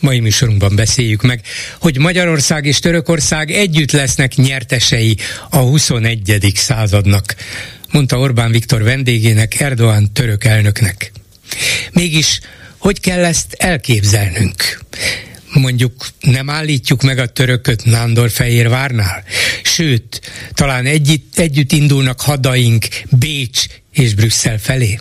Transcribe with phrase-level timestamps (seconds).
[0.00, 1.40] Mai műsorunkban beszéljük meg,
[1.80, 5.16] hogy Magyarország és Törökország együtt lesznek nyertesei
[5.50, 6.52] a 21.
[6.54, 7.34] századnak,
[7.90, 11.12] mondta Orbán Viktor vendégének Erdoğan török elnöknek.
[11.92, 12.40] Mégis,
[12.78, 14.86] hogy kell ezt elképzelnünk?
[15.52, 19.24] mondjuk nem állítjuk meg a törököt Nándorfehérvárnál?
[19.62, 20.20] Sőt,
[20.52, 24.98] talán együtt, együtt indulnak hadaink Bécs és Brüsszel felé?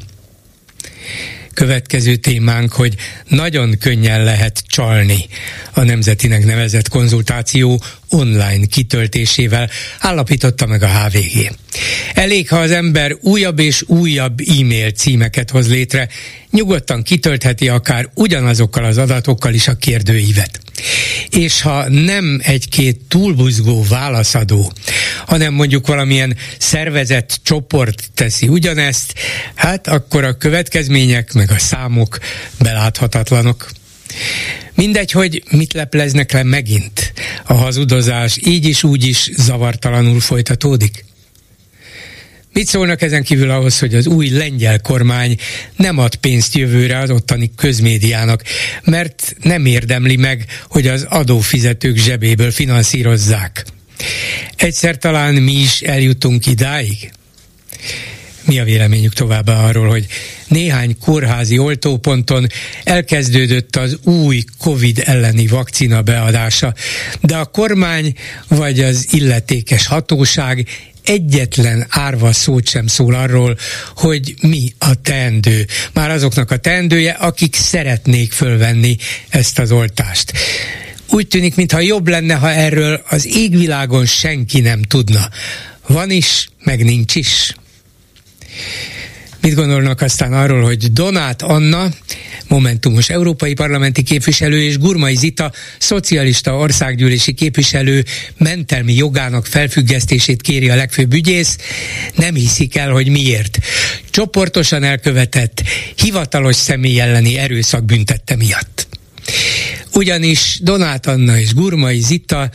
[1.57, 2.95] Következő témánk, hogy
[3.27, 5.25] nagyon könnyen lehet csalni
[5.73, 11.55] a nemzetinek nevezett konzultáció online kitöltésével, állapította meg a HVG.
[12.13, 16.07] Elég, ha az ember újabb és újabb e-mail címeket hoz létre,
[16.51, 20.59] nyugodtan kitöltheti akár ugyanazokkal az adatokkal is a kérdőívet.
[21.29, 24.71] És ha nem egy-két túlbuzgó válaszadó,
[25.25, 29.13] hanem mondjuk valamilyen szervezett csoport teszi ugyanezt,
[29.55, 32.17] hát akkor a következmények meg a számok
[32.59, 33.69] beláthatatlanok.
[34.75, 37.13] Mindegy, hogy mit lepleznek le megint.
[37.45, 41.05] A hazudozás így is úgy is zavartalanul folytatódik.
[42.53, 45.37] Mit szólnak ezen kívül ahhoz, hogy az új lengyel kormány
[45.75, 48.43] nem ad pénzt jövőre az ottani közmédiának,
[48.83, 53.65] mert nem érdemli meg, hogy az adófizetők zsebéből finanszírozzák.
[54.55, 57.11] Egyszer talán mi is eljutunk idáig?
[58.45, 60.05] Mi a véleményük továbbá arról, hogy
[60.47, 62.47] néhány kórházi oltóponton
[62.83, 66.73] elkezdődött az új COVID elleni vakcina beadása,
[67.21, 68.13] de a kormány
[68.47, 70.67] vagy az illetékes hatóság
[71.03, 73.57] egyetlen árva szót sem szól arról,
[73.95, 75.65] hogy mi a teendő.
[75.93, 78.97] Már azoknak a teendője, akik szeretnék fölvenni
[79.29, 80.33] ezt az oltást.
[81.09, 85.29] Úgy tűnik, mintha jobb lenne, ha erről az égvilágon senki nem tudna.
[85.87, 87.55] Van is, meg nincs is.
[89.41, 91.89] Mit gondolnak aztán arról, hogy Donát Anna,
[92.47, 98.03] momentumos európai parlamenti képviselő és Gurmai Zita, szocialista országgyűlési képviselő
[98.37, 101.57] mentelmi jogának felfüggesztését kéri a legfőbb ügyész,
[102.15, 103.57] nem hiszik el, hogy miért.
[104.09, 105.63] Csoportosan elkövetett,
[105.95, 108.87] hivatalos személy elleni erőszak büntette miatt.
[109.93, 112.49] Ugyanis Donát Anna és Gurmai Zita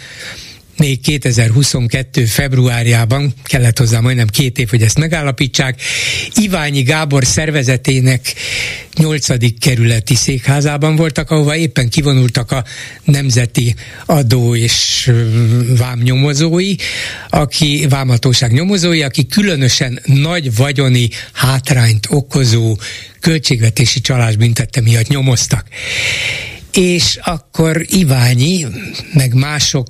[0.83, 2.25] még 2022.
[2.25, 5.81] februárjában, kellett hozzá majdnem két év, hogy ezt megállapítsák,
[6.35, 8.35] Iványi Gábor szervezetének
[8.97, 9.59] 8.
[9.59, 12.65] kerületi székházában voltak, ahova éppen kivonultak a
[13.05, 13.75] nemzeti
[14.07, 15.11] adó és
[15.77, 16.75] vámnyomozói,
[17.29, 22.79] aki vámhatóság nyomozói, aki különösen nagy vagyoni hátrányt okozó
[23.21, 24.35] költségvetési csalás
[24.83, 25.67] miatt nyomoztak
[26.73, 28.67] és akkor Iványi,
[29.13, 29.89] meg mások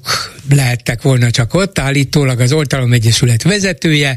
[0.51, 4.17] lehettek volna csak ott, állítólag az Oltalom Egyesület vezetője,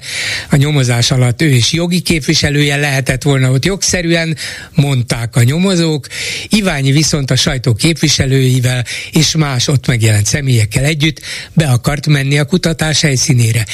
[0.50, 4.38] a nyomozás alatt ő is jogi képviselője lehetett volna ott jogszerűen,
[4.74, 6.08] mondták a nyomozók,
[6.50, 11.22] Iványi viszont a sajtó képviselőivel és más ott megjelent személyekkel együtt
[11.54, 13.66] be akart menni a kutatás helyszínére.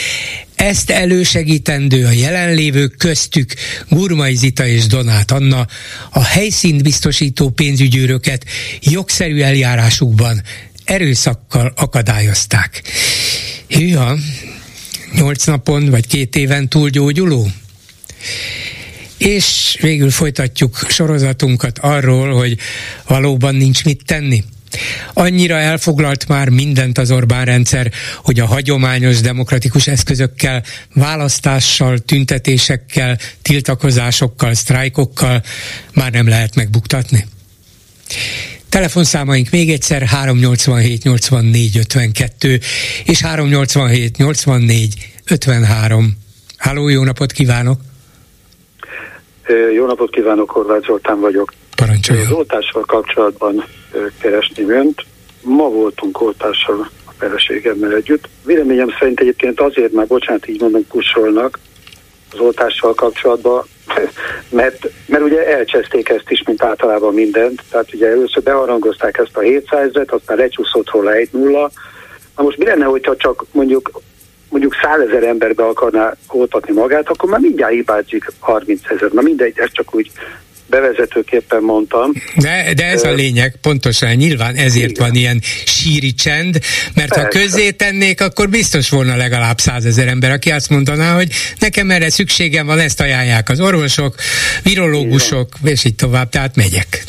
[0.62, 3.54] Ezt elősegítendő a jelenlévők köztük
[3.90, 5.68] Gurmai Zita és Donát Anna
[6.10, 8.46] a helyszínt biztosító pénzügyőröket
[8.82, 10.42] jogszerű eljárásukban
[10.84, 12.82] erőszakkal akadályozták.
[13.68, 14.18] Hűha,
[15.14, 17.48] nyolc napon vagy két éven túl gyógyuló?
[19.18, 22.58] És végül folytatjuk sorozatunkat arról, hogy
[23.08, 24.44] valóban nincs mit tenni.
[25.14, 27.92] Annyira elfoglalt már mindent az Orbán rendszer,
[28.24, 35.44] hogy a hagyományos demokratikus eszközökkel, választással, tüntetésekkel, tiltakozásokkal, sztrájkokkal
[35.94, 37.26] már nem lehet megbuktatni.
[38.70, 42.60] Telefonszámaink még egyszer 387 84 52
[43.06, 44.94] és 387 84
[45.30, 46.18] 53.
[46.58, 47.80] Háló, jó napot kívánok!
[49.76, 51.54] Jó napot kívánok, Horváth Zoltán vagyok.
[51.82, 52.26] Parancsoljon.
[52.26, 53.66] Az oltással kapcsolatban
[54.20, 55.06] keresni önt.
[55.42, 58.30] Ma voltunk oltással a feleségemmel együtt.
[58.46, 61.60] Véleményem szerint egyébként azért, már bocsánat, így mondom, kussolnak
[62.32, 63.66] az oltással kapcsolatban,
[64.50, 67.64] mert, mert ugye elcseszték ezt is, mint általában mindent.
[67.70, 71.72] Tehát ugye először beharangozták ezt a 700-et, aztán lecsúszott róla 1 0
[72.38, 74.02] Na most mi lenne, hogyha csak mondjuk
[74.50, 79.12] mondjuk százezer emberbe akarná oltatni magát, akkor már mindjárt hibázik 30 ezer.
[79.12, 80.12] Na mindegy, ez csak úgy
[80.72, 82.12] bevezetőképpen mondtam.
[82.36, 85.08] De, de ez a lényeg, pontosan nyilván ezért Igen.
[85.08, 86.60] van ilyen síri csend,
[86.96, 87.22] mert Persze.
[87.22, 91.28] ha közzé tennék, akkor biztos volna legalább százezer ember, aki azt mondaná, hogy
[91.60, 94.16] nekem erre szükségem van, ezt ajánlják az orvosok,
[94.64, 95.72] virológusok, Igen.
[95.72, 97.04] és így tovább, tehát megyek.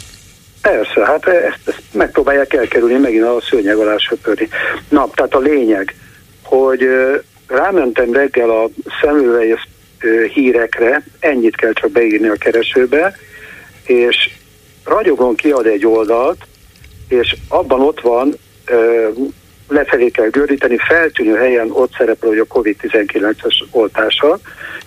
[0.62, 4.48] Persze, hát ezt, ezt megpróbálják elkerülni, megint a szőnyeg alá söpörni.
[4.88, 5.94] Na, tehát a lényeg,
[6.42, 6.80] hogy
[7.46, 8.70] rámentem reggel a
[9.00, 9.66] szemüvegész
[10.34, 13.16] hírekre, ennyit kell csak beírni a keresőbe,
[13.86, 14.30] és
[14.84, 16.46] ragyogon kiad egy oldalt,
[17.08, 18.36] és abban ott van,
[19.68, 24.38] lefelé kell gördíteni, feltűnő helyen ott szerepel, hogy a COVID-19-es oltása,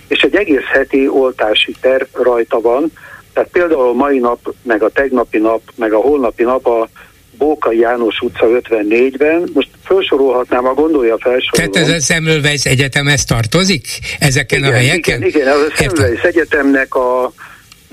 [0.08, 2.92] és egy egész heti oltási terv rajta van,
[3.34, 6.90] tehát például a mai nap, meg a tegnapi nap, meg a holnapi nap a
[7.38, 11.72] Bóka János utca 54-ben, most felsorolhatnám, a gondolja felsorolom.
[11.72, 13.88] Tehát ez a Semmelweis Egyetemhez tartozik?
[14.20, 15.24] Ezeken igen, a helyeken?
[15.24, 17.34] Igen, igen, a Semmelweis Egyetemnek a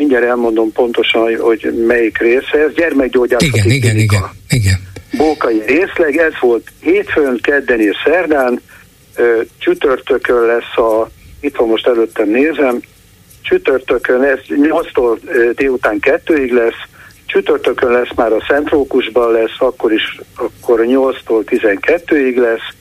[0.03, 4.79] mindjárt elmondom pontosan, hogy melyik része, ez gyermekgyógyászati Igen, igen, igen, igen.
[5.17, 8.61] Bókai részleg, ez volt hétfőn, kedden és szerdán,
[9.59, 11.11] csütörtökön lesz a,
[11.41, 12.81] itt van most előttem nézem,
[13.43, 15.19] csütörtökön ez 8-tól
[15.55, 16.81] délután 2-ig lesz,
[17.27, 22.75] csütörtökön lesz már a Szent Rókusban lesz, akkor is akkor 8-tól 12-ig lesz,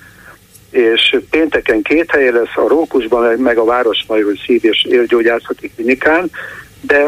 [0.72, 6.32] és pénteken két helye lesz a Rókusban, meg a Városmajor Szív- és Élgyógyászati Klinikán,
[6.82, 7.08] de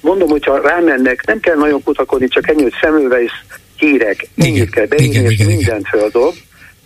[0.00, 3.32] mondom, hogyha rámennek, nem kell nagyon kutakodni, csak ennyi, hogy szemülve is
[3.76, 6.34] hírek, ennyit kell beírni, és mindent földob,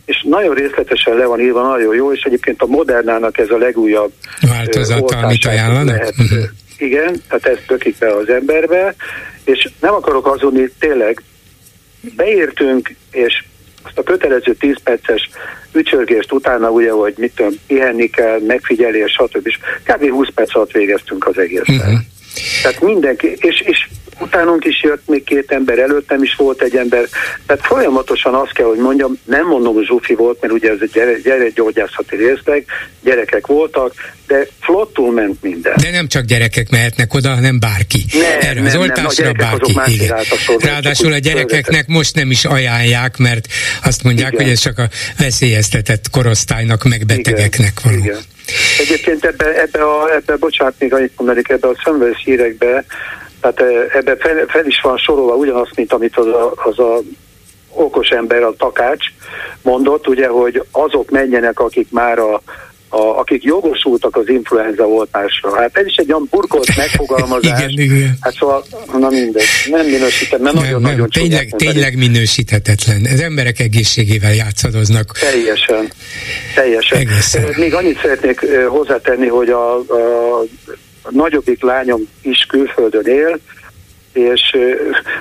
[0.04, 4.12] és nagyon részletesen le van írva, nagyon jó, és egyébként a Modernának ez a legújabb
[4.40, 5.96] változata, amit ajánlanak.
[5.96, 6.44] Lehet, uh-huh.
[6.78, 8.94] Igen, tehát ezt tökik be az emberbe,
[9.44, 11.22] és nem akarok azonni, tényleg
[12.16, 13.44] beértünk, és
[13.82, 15.30] azt a kötelező 10 perces
[15.72, 19.48] ücsörgést utána ugye, hogy mit tudom, pihenni kell, megfigyelés, stb.
[19.84, 20.10] Kb.
[20.10, 21.68] 20 perc alatt végeztünk az egészet.
[21.68, 21.98] Uh-huh.
[22.62, 23.88] Tehát mindenki, és, és
[24.20, 27.08] utánunk is jött még két ember, előttem is volt egy ember,
[27.46, 30.90] tehát folyamatosan azt kell, hogy mondjam, nem mondom, hogy Zsufi volt, mert ugye ez egy
[30.90, 32.64] gyere, gyerekgyógyászati részleg,
[33.02, 33.92] gyerekek voltak,
[34.26, 35.72] de flottul ment minden.
[35.82, 38.04] De nem csak gyerekek mehetnek oda, hanem bárki.
[38.12, 39.74] Nem, Erre az nem, oltásra nem, bárki.
[39.86, 40.16] Igen.
[40.58, 43.46] Ráadásul a gyerekeknek most nem is ajánlják, mert
[43.84, 44.44] azt mondják, igen.
[44.44, 44.88] hogy ez csak a
[45.18, 47.96] veszélyeztetett korosztálynak, meg betegeknek való.
[47.96, 48.18] Igen.
[48.78, 52.84] Egyébként ebbe, ebbe, a, ebbe, bocsánat, még annyit mondanék, ebbe a szemvesz hírekbe,
[53.40, 53.60] tehát
[53.94, 57.00] ebbe fel, fel is van sorolva ugyanaz, mint amit az a, az a
[57.68, 59.06] okos ember, a takács
[59.62, 62.42] mondott, ugye, hogy azok menjenek, akik már a,
[62.88, 65.56] a, akik jogosultak az influenza oltásra.
[65.56, 67.60] Hát ez is egy olyan burkolt megfogalmazás.
[67.60, 68.18] igen, igen.
[68.20, 68.64] Hát szóval,
[68.98, 73.06] na mindegy, nem minősítem, mert nagyon-nagyon tényleg, tényleg minősíthetetlen.
[73.12, 75.18] Az emberek egészségével játszadoznak.
[75.18, 75.92] Teljesen,
[76.54, 76.98] teljesen.
[76.98, 77.54] Egészen.
[77.56, 80.44] Még annyit szeretnék hozzátenni, hogy a, a
[81.10, 83.38] nagyobbik lányom is külföldön él,
[84.12, 84.56] és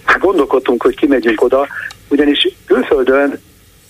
[0.06, 1.68] már gondolkodtunk, hogy kimegyünk oda,
[2.08, 3.40] ugyanis külföldön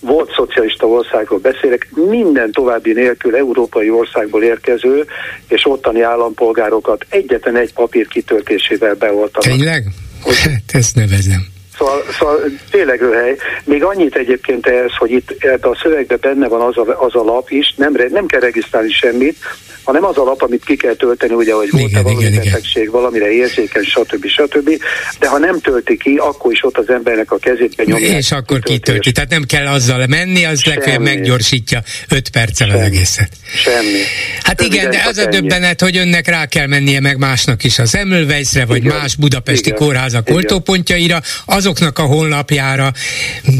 [0.00, 5.06] volt szocialista országról beszélek, minden további nélkül európai országból érkező
[5.48, 9.56] és ottani állampolgárokat egyetlen egy papír kitöltésével beoltanak.
[9.56, 9.84] Tényleg?
[10.24, 11.57] Hát ezt nevezem.
[11.78, 12.40] Szóval, szóval
[12.70, 13.36] tényleg röhely.
[13.64, 17.22] Még annyit egyébként ehhez, hogy itt ebbe a szövegben benne van az a, az a
[17.22, 19.36] lap is, nem, nem kell regisztrálni semmit,
[19.88, 22.92] hanem az a lap, amit ki kell tölteni, ugye, hogy volt-e valami igen, betegség, igen.
[22.92, 24.26] valamire érzékeny, stb.
[24.26, 24.70] stb.
[25.18, 28.16] De ha nem tölti ki, akkor is ott az embernek a kezében nyomja.
[28.16, 29.12] És akkor kitölti.
[29.12, 32.80] Tehát nem kell azzal menni, az legfeljebb meggyorsítja 5 perccel Semmi.
[32.80, 33.28] az egészet.
[33.54, 34.00] Semmi.
[34.42, 37.78] Hát Röviden igen, de az a döbbenet, hogy önnek rá kell mennie meg másnak is
[37.78, 38.96] az Emölvejszre, vagy igen.
[38.96, 39.78] más budapesti igen.
[39.78, 40.36] kórházak igen.
[40.36, 41.20] oltópontjaira,
[41.68, 42.90] azoknak a honlapjára.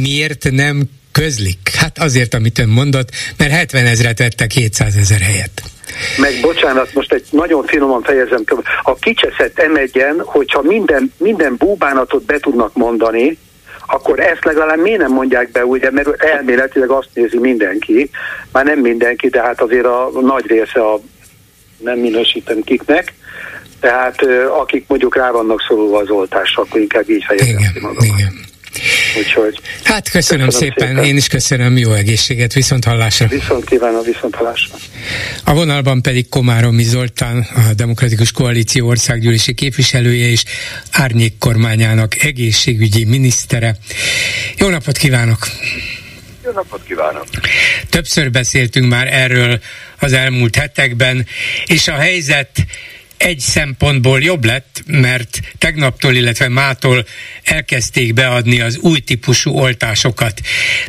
[0.00, 1.58] Miért nem közlik?
[1.74, 5.62] Hát azért, amit ön mondott, mert 70 ezret vettek 700 ezer helyet.
[6.16, 8.44] Meg bocsánat, most egy nagyon finoman fejezem,
[8.82, 13.38] a kicseszett emegyen, hogyha minden, minden búbánatot be tudnak mondani,
[13.86, 18.10] akkor ezt legalább miért nem mondják be, ugye, mert elméletileg azt nézi mindenki,
[18.52, 21.00] már nem mindenki, de hát azért a nagy része a
[21.76, 23.12] nem minősítem kiknek,
[23.80, 24.22] tehát
[24.60, 28.04] akik mondjuk rá vannak szorulva az oltásra, akkor inkább így fejezem ki magam.
[28.04, 28.46] Igen.
[29.18, 30.88] Úgyhogy hát köszönöm, köszönöm szépen.
[30.88, 33.26] szépen, én is köszönöm, jó egészséget, viszont hallásra.
[33.26, 34.74] Viszont kívánom, viszont hallásra.
[35.44, 40.44] A vonalban pedig Komáromi Zoltán, a Demokratikus Koalíció országgyűlési képviselője és
[40.92, 43.76] Árnyék kormányának egészségügyi minisztere.
[44.56, 45.38] Jó napot kívánok!
[46.44, 47.26] Jó napot kívánok!
[47.90, 49.60] Többször beszéltünk már erről
[49.98, 51.26] az elmúlt hetekben,
[51.66, 52.50] és a helyzet
[53.18, 57.06] egy szempontból jobb lett, mert tegnaptól, illetve mától
[57.42, 60.40] elkezdték beadni az új típusú oltásokat.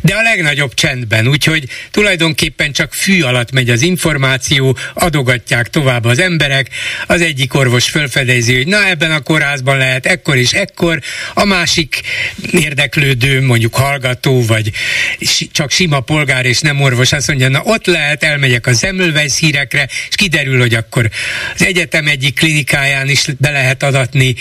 [0.02, 6.20] De a legnagyobb csendben, úgyhogy tulajdonképpen csak fű alatt megy az információ, adogatják tovább az
[6.20, 6.70] emberek,
[7.08, 11.02] az egyik orvos felfedezi, hogy na ebben a kórházban lehet ekkor és ekkor,
[11.34, 12.02] a másik
[12.52, 14.72] érdeklődő, mondjuk hallgató, vagy
[15.52, 19.90] csak sima polgár és nem orvos azt mondja, na ott lehet, elmegyek a Semmelweis hírekre,
[20.10, 21.10] és kiderül, hogy akkor
[21.54, 24.36] az egyetem egyik klinikáján is be lehet adatni.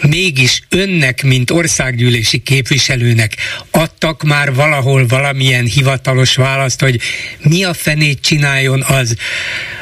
[0.00, 3.36] Mégis önnek, mint országgyűlési képviselőnek
[3.70, 7.00] adtak már valahol valamilyen hivatalos választ, hogy
[7.38, 9.16] mi a fenét csináljon az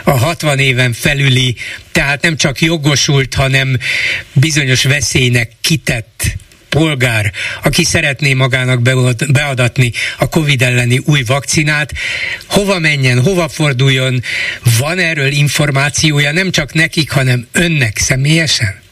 [0.05, 1.57] a 60 éven felüli,
[1.93, 3.79] tehát nem csak jogosult, hanem
[4.33, 6.37] bizonyos veszélynek kitett
[6.69, 7.33] polgár,
[7.65, 8.83] aki szeretné magának
[9.33, 11.91] beadatni a Covid elleni új vakcinát,
[12.49, 14.21] hova menjen, hova forduljon,
[14.79, 18.87] van erről információja nem csak nekik, hanem önnek személyesen?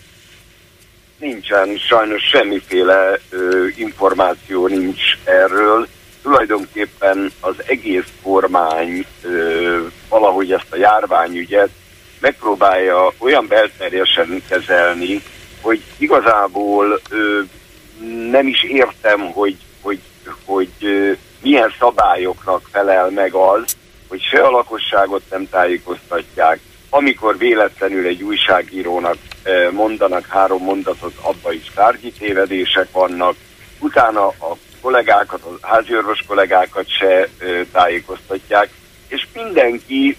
[1.18, 5.88] Nincsen, sajnos semmiféle ö, információ nincs erről.
[6.22, 9.78] Tulajdonképpen az egész kormány ö,
[10.08, 11.68] valahogy ezt a járványügyet
[12.20, 15.22] megpróbálja olyan belterjesen kezelni,
[15.60, 17.40] hogy igazából ö,
[18.30, 20.00] nem is értem, hogy, hogy,
[20.44, 20.68] hogy
[21.42, 23.76] milyen szabályoknak felel meg az,
[24.08, 26.60] hogy se a lakosságot nem tájékoztatják,
[26.90, 29.16] amikor véletlenül egy újságírónak
[29.70, 33.34] mondanak három mondatot, abba is tárgyi tévedések vannak,
[33.78, 37.28] utána a kollégákat, a háziorvos kollégákat se
[37.72, 38.68] tájékoztatják,
[39.08, 40.16] és mindenki,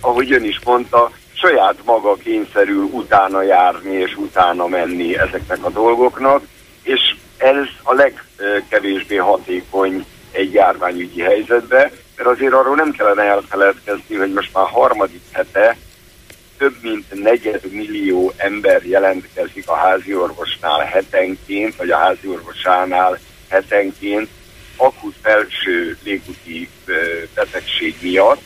[0.00, 6.42] ahogy ön is mondta, saját maga kényszerül utána járni és utána menni ezeknek a dolgoknak,
[6.84, 14.32] és ez a legkevésbé hatékony egy járványügyi helyzetbe, mert azért arról nem kellene elfeledkezni, hogy
[14.32, 15.76] most már harmadik hete
[16.58, 24.28] több mint negyed millió ember jelentkezik a házi orvosnál hetenként, vagy a házi orvosánál hetenként
[24.76, 26.68] akut felső légúti
[27.34, 28.42] betegség miatt,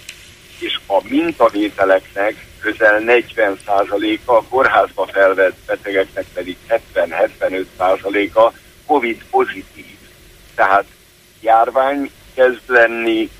[0.58, 6.56] és a mintavételeknek közel 40%-a, a kórházba felvett betegeknek pedig
[6.94, 8.52] 70-75%-a
[8.86, 9.96] COVID pozitív.
[10.54, 10.84] Tehát
[11.40, 13.30] járvány kezd lenni,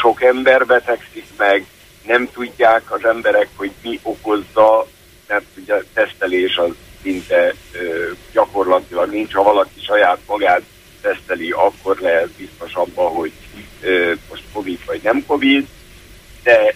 [0.00, 1.64] sok ember betegszik meg,
[2.06, 4.86] nem tudják az emberek, hogy mi okozza,
[5.26, 6.70] mert ugye tesztelés az
[7.02, 7.54] szinte
[8.32, 10.62] gyakorlatilag nincs, ha valaki saját magát
[11.00, 13.32] teszteli, akkor lehet biztos abban, hogy
[14.28, 15.66] most Covid vagy nem Covid,
[16.42, 16.74] de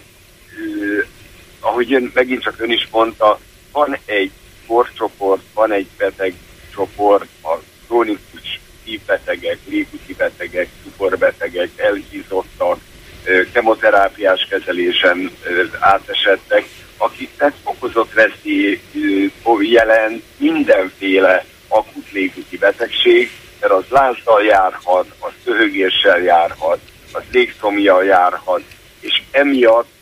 [1.63, 3.39] ahogy ön, megint csak ön is mondta,
[3.71, 4.31] van egy
[4.67, 6.33] korcsoport, van egy beteg
[6.73, 12.79] csoport, a krónikus szívbetegek, légúti betegek, cukorbetegek, elhízottak,
[13.51, 15.31] kemoterápiás kezelésen
[15.79, 16.65] átesettek,
[16.97, 18.81] akiknek okozott veszély
[19.59, 26.79] jelent mindenféle akut légúti betegség, mert az lázzal járhat, az köhögéssel járhat,
[27.11, 28.61] az légszomjal járhat,
[28.99, 29.92] és emiatt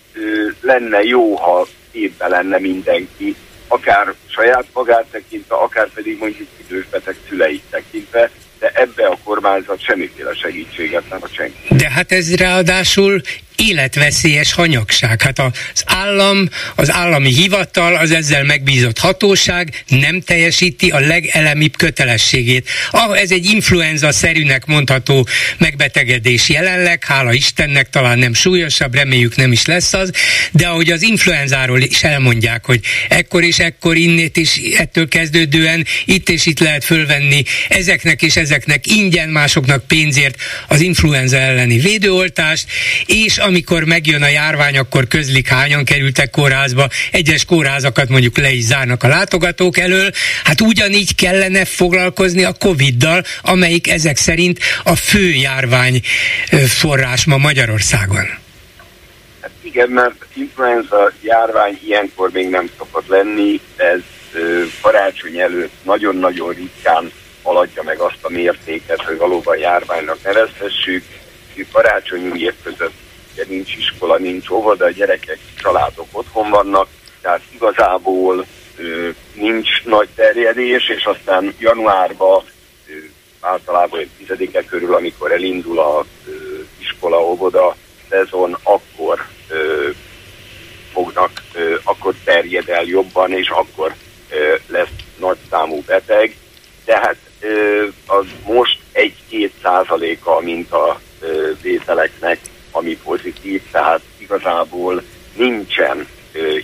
[0.61, 3.35] lenne jó, ha képbe lenne mindenki,
[3.67, 10.33] akár saját magát tekintve, akár pedig mondjuk idősbeteg szüleit tekintve, de ebbe a kormányzat semmiféle
[10.33, 11.75] segítséget nem a senki.
[11.75, 13.21] De hát ez ráadásul
[13.55, 15.21] életveszélyes hanyagság.
[15.21, 22.69] Hát az állam, az állami hivatal, az ezzel megbízott hatóság nem teljesíti a legelemibb kötelességét.
[22.91, 25.27] Ah, ez egy influenza-szerűnek mondható
[25.57, 30.11] megbetegedés jelenleg, hála Istennek talán nem súlyosabb, reméljük nem is lesz az,
[30.51, 32.79] de ahogy az influenzáról is elmondják, hogy
[33.09, 38.87] ekkor és ekkor innét is ettől kezdődően itt és itt lehet fölvenni ezeknek és ezeknek
[38.87, 42.65] ingyen, másoknak pénzért az influenza elleni védőoltást,
[43.05, 48.63] és amikor megjön a járvány, akkor közlik hányan kerültek kórházba, egyes kórházakat mondjuk le is
[48.63, 50.11] zárnak a látogatók elől,
[50.43, 56.01] hát ugyanígy kellene foglalkozni a Covid-dal, amelyik ezek szerint a fő járvány
[56.67, 58.25] forrás ma Magyarországon.
[59.41, 63.99] Hát igen, mert influenza járvány ilyenkor még nem szokott lenni, ez
[64.81, 67.11] karácsony előtt nagyon-nagyon ritkán
[67.43, 71.03] haladja meg azt a mértéket, hogy valóban járványnak nevezhessük.
[71.71, 72.93] Karácsonyi év között
[73.33, 76.87] ugye nincs iskola, nincs óvoda, a gyerekek, családok otthon vannak,
[77.21, 78.45] tehát igazából
[78.77, 82.43] ö, nincs nagy terjedés, és aztán januárban
[82.87, 82.93] ö,
[83.39, 86.31] általában egy tizedike körül, amikor elindul a ö,
[86.79, 87.75] iskola, óvoda
[88.09, 89.89] szezon, akkor ö,
[90.93, 93.93] fognak, ö, akkor terjed el jobban, és akkor
[94.29, 96.35] ö, lesz nagy számú beteg.
[96.85, 97.15] Tehát
[98.05, 100.99] az most egy-két százaléka mint a
[101.61, 102.39] vételeknek
[102.71, 106.07] ami pozitív, tehát igazából nincsen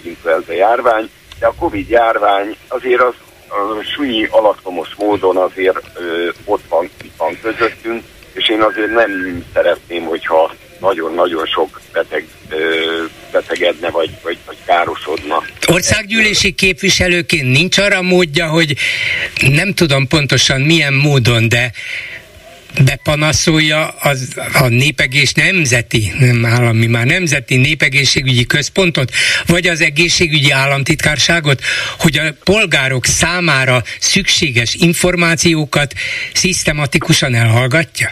[0.04, 1.10] influenza járvány,
[1.40, 3.14] de a Covid járvány azért az
[3.48, 9.44] a súlyi alatomos módon azért ö, ott van, itt van közöttünk, és én azért nem
[9.54, 15.44] szeretném, hogyha nagyon-nagyon sok beteg ö, betegedne, vagy, vagy, vagy károsodna.
[15.68, 18.76] Országgyűlési képviselőként nincs arra módja, hogy
[19.42, 21.72] nem tudom pontosan milyen módon, de
[22.86, 29.12] bepanaszolja az, a népegés nemzeti, nem állami, már nemzeti népegészségügyi központot,
[29.48, 31.62] vagy az egészségügyi államtitkárságot,
[32.00, 35.94] hogy a polgárok számára szükséges információkat
[36.34, 38.10] szisztematikusan elhallgatja?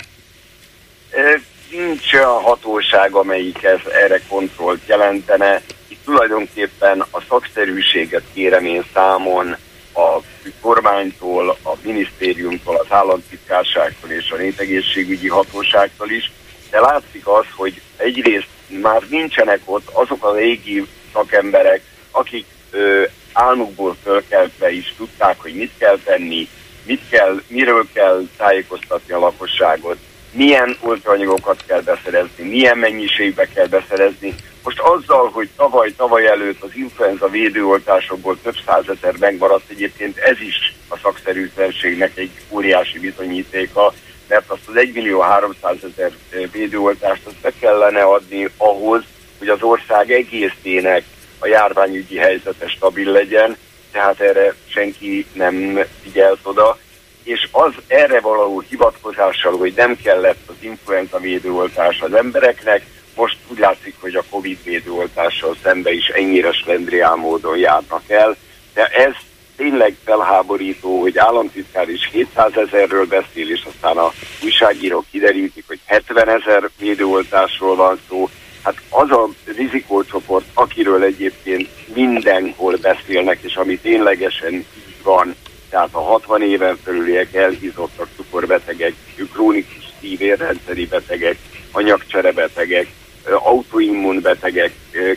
[1.69, 5.61] Nincs a hatóság, amelyik ez, erre kontrollt jelentene.
[5.87, 9.55] Itt tulajdonképpen a szakszerűséget kérem én számon
[9.95, 10.21] a
[10.61, 16.31] kormánytól, a minisztériumtól, az államtitkárságtól és a népegészségügyi hatóságtól is,
[16.69, 23.97] de látszik az, hogy egyrészt már nincsenek ott azok a régi szakemberek, akik ö, álmukból
[24.03, 26.47] fölkeltve is tudták, hogy mit kell tenni,
[26.83, 29.97] mit kell, miről kell tájékoztatni a lakosságot,
[30.35, 34.35] milyen oltóanyagokat kell beszerezni, milyen mennyiségbe kell beszerezni.
[34.63, 40.75] Most azzal, hogy tavaly, tavaly előtt az influenza védőoltásokból több százezer megmaradt, egyébként ez is
[40.87, 43.93] a szakszerűtlenségnek egy óriási bizonyítéka,
[44.27, 46.11] mert azt az 1 millió 300 ezer
[46.51, 49.03] védőoltást azt be kellene adni ahhoz,
[49.37, 51.03] hogy az ország egészének
[51.39, 53.57] a járványügyi helyzete stabil legyen,
[53.91, 56.77] tehát erre senki nem figyelt oda
[57.25, 63.57] és az erre való hivatkozással, hogy nem kellett az influenza védőoltás az embereknek, most úgy
[63.57, 68.35] látszik, hogy a Covid védőoltással szembe is ennyire slendrián módon járnak el,
[68.73, 69.13] de ez
[69.55, 74.11] tényleg felháborító, hogy államtitkár is 700 ezerről beszél, és aztán a
[74.43, 78.29] újságírók kiderítik, hogy 70 ezer védőoltásról van szó.
[78.63, 84.65] Hát az a rizikócsoport, akiről egyébként mindenhol beszélnek, és ami ténylegesen
[85.03, 85.35] van,
[85.75, 88.93] tehát a 60 éven felüliek elhízottak cukorbetegek,
[89.33, 91.37] krónikus szívérrendszeri betegek,
[91.71, 92.87] anyagcserebetegek,
[93.23, 94.71] autoimmunbetegek,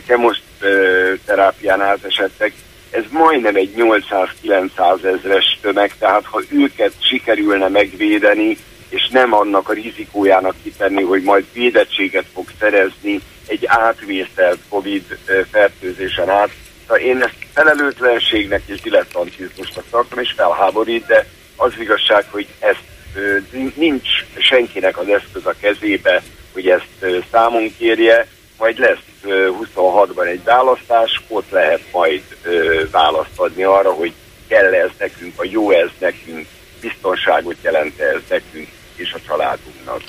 [0.07, 2.53] kemosterápián átesettek,
[2.91, 8.57] ez majdnem egy 800-900 ezres tömeg, tehát ha őket sikerülne megvédeni,
[8.89, 15.17] és nem annak a rizikójának kitenni, hogy majd védettséget fog szerezni egy átvészelt COVID
[15.51, 16.49] fertőzésen át,
[16.97, 21.25] én ezt felelőtlenségnek és dilettantizmusnak tartom, és felháborít, de
[21.55, 22.83] az igazság, hogy ezt
[23.75, 26.21] nincs senkinek az eszköz a kezébe,
[26.53, 28.97] hogy ezt számon kérje, majd lesz
[29.75, 32.21] 26-ban egy választás, ott lehet majd
[32.91, 34.13] választ adni arra, hogy
[34.47, 36.47] kell ez nekünk, vagy jó ez nekünk,
[36.81, 38.67] biztonságot jelent ez nekünk
[38.99, 40.01] és a családunknak.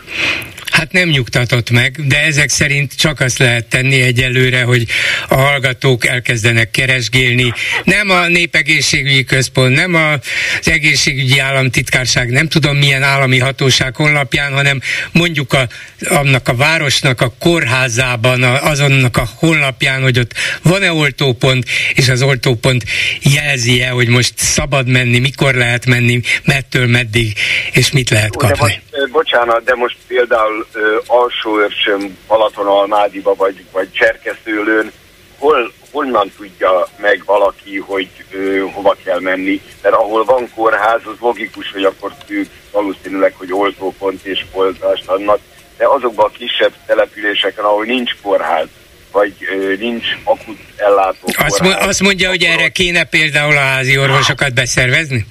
[0.71, 4.87] Hát nem nyugtatott meg, de ezek szerint csak azt lehet tenni egyelőre, hogy
[5.29, 7.53] a hallgatók elkezdenek keresgélni.
[7.85, 14.81] Nem a Népegészségügyi Központ, nem az Egészségügyi Államtitkárság, nem tudom milyen állami hatóság honlapján, hanem
[15.13, 15.69] mondjuk a,
[16.09, 22.85] annak a városnak a kórházában, azonnak a honlapján, hogy ott van-e oltópont, és az oltópont
[23.23, 27.33] jelzi-e, hogy most szabad menni, mikor lehet menni, mettől meddig,
[27.73, 28.80] és mit lehet kapni.
[29.13, 30.67] Bocsánat, de most például
[31.07, 34.93] alsóörsön, Balatonalmádiba vagy, vagy Cserkeszőlőn,
[35.41, 41.17] hol, honnan tudja meg valaki, hogy ö, hova kell menni, mert ahol van kórház, az
[41.21, 45.39] logikus, hogy akkor ők valószínűleg, hogy oltópont és oltást adnak,
[45.77, 48.67] de azokban a kisebb településeken, ahol nincs kórház,
[49.13, 53.99] vagy ö, nincs akut ellátó azt, kórház, azt mondja, hogy erre kéne például a házi
[53.99, 55.27] orvosokat beszervezni?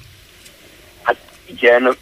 [1.52, 1.96] Igen,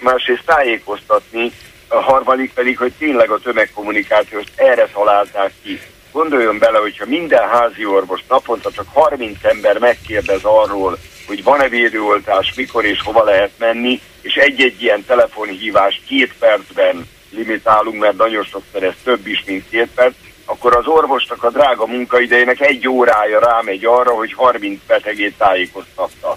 [0.00, 1.52] másrészt tájékoztatni,
[1.88, 5.80] a harmadik pedig, hogy tényleg a tömegkommunikációt erre találták ki.
[6.12, 12.54] Gondoljon bele, hogyha minden házi orvos naponta csak 30 ember megkérdez arról, hogy van-e védőoltás,
[12.54, 18.82] mikor és hova lehet menni, és egy-egy ilyen telefonhívás két percben limitálunk, mert nagyon sokszor
[18.82, 23.84] ez több is, mint két perc, akkor az orvosnak a drága munkaidejének egy órája rámegy
[23.84, 26.36] arra, hogy 30 betegét tájékoztatta.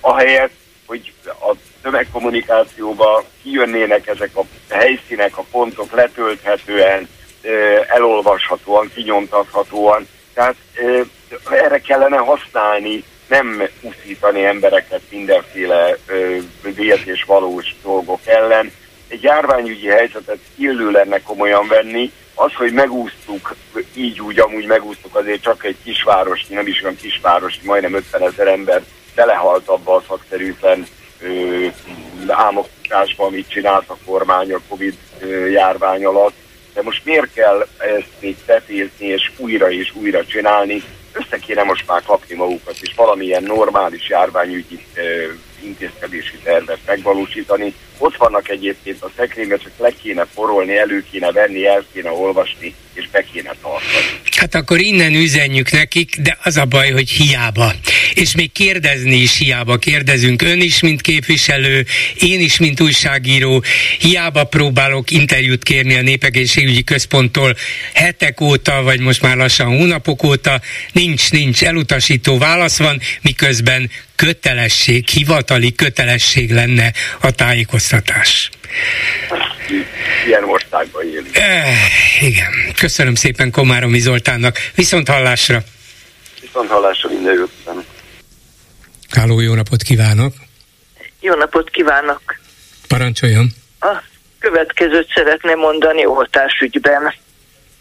[0.00, 0.52] Ahelyett,
[0.86, 7.08] hogy a tömegkommunikációba kijönnének ezek a helyszínek, a pontok letölthetően,
[7.88, 10.08] elolvashatóan, kinyomtathatóan.
[10.34, 10.56] Tehát
[11.50, 15.96] erre kellene használni, nem uszítani embereket mindenféle
[16.62, 18.72] vélt és valós dolgok ellen.
[19.08, 23.54] Egy járványügyi helyzetet illő lenne komolyan venni, az, hogy megúsztuk,
[23.94, 28.46] így úgy amúgy megúsztuk azért csak egy kisváros, nem is olyan kisváros, majdnem 50 ezer
[28.46, 28.82] ember
[29.14, 30.86] belehalt abba a szakszerűtlen
[32.26, 34.98] álmokításban, amit csinált a kormány a Covid
[35.52, 36.34] járvány alatt.
[36.74, 40.82] De most miért kell ezt még tetézni és újra és újra csinálni?
[41.14, 44.86] össze kéne most már kapni magukat, és valamilyen normális járványügyi
[45.62, 47.74] intézkedési tervet megvalósítani.
[47.98, 52.74] Ott vannak egyébként a szekrénybe, csak le kéne porolni, elő kéne venni, el kéne olvasni,
[52.94, 54.20] és be kéne tartani.
[54.36, 57.72] Hát akkor innen üzenjük nekik, de az a baj, hogy hiába.
[58.14, 60.42] És még kérdezni is hiába kérdezünk.
[60.42, 61.86] Ön is, mint képviselő,
[62.20, 63.64] én is, mint újságíró,
[63.98, 67.56] hiába próbálok interjút kérni a Népegészségügyi Központtól
[67.94, 70.60] hetek óta, vagy most már lassan hónapok óta.
[70.92, 77.83] Nincs, nincs, elutasító válasz van, miközben kötelesség, hivatali kötelesség lenne a tájékoztatás.
[80.26, 81.36] Ilyen országban élünk.
[81.36, 81.76] Eh,
[82.20, 82.52] igen.
[82.78, 84.56] Köszönöm szépen Komáromi Zoltánnak.
[84.74, 85.62] Viszont hallásra.
[86.40, 87.50] Viszont hallásra minden jót.
[89.10, 90.34] Háló, jó napot kívánok.
[91.20, 92.22] Jó napot kívánok.
[92.88, 93.48] Parancsoljon.
[93.80, 94.02] A
[94.38, 97.14] következőt szeretném mondani oltásügyben.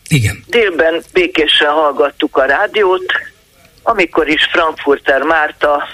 [0.08, 0.44] Igen.
[0.48, 3.14] Délben békésen hallgattuk a rádiót,
[3.84, 5.88] amikor is Frankfurter Márta,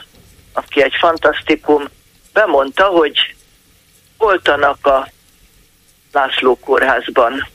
[0.53, 1.89] aki egy fantasztikum,
[2.33, 3.35] bemondta, hogy
[4.19, 5.07] oltanak a
[6.11, 7.47] László kórházban.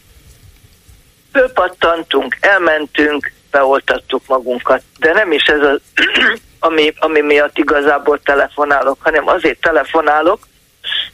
[1.33, 5.81] Fölpattantunk, elmentünk, beoltattuk magunkat, de nem is ez az,
[6.59, 10.47] ami, ami miatt igazából telefonálok, hanem azért telefonálok,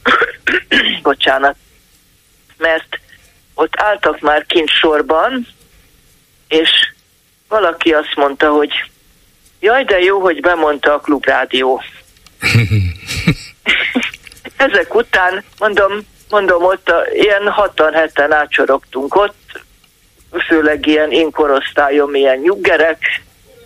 [1.01, 1.55] bocsánat,
[2.57, 2.99] mert
[3.53, 5.47] ott álltak már kint sorban,
[6.47, 6.69] és
[7.47, 8.71] valaki azt mondta, hogy
[9.59, 11.81] jaj, de jó, hogy bemondta a klubrádió.
[14.61, 15.91] Ezek után, mondom,
[16.29, 19.61] mondom, ott a, ilyen hatan heten átsorogtunk ott,
[20.47, 23.21] főleg ilyen én korosztályom, ilyen nyuggerek,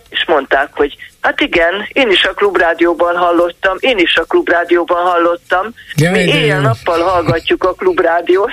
[0.10, 0.96] és mondták, hogy
[1.26, 5.74] hát igen, én is a klubrádióban hallottam, én is a klubrádióban hallottam.
[5.96, 8.52] Jaj, Mi éjjel-nappal hallgatjuk a klubrádiót.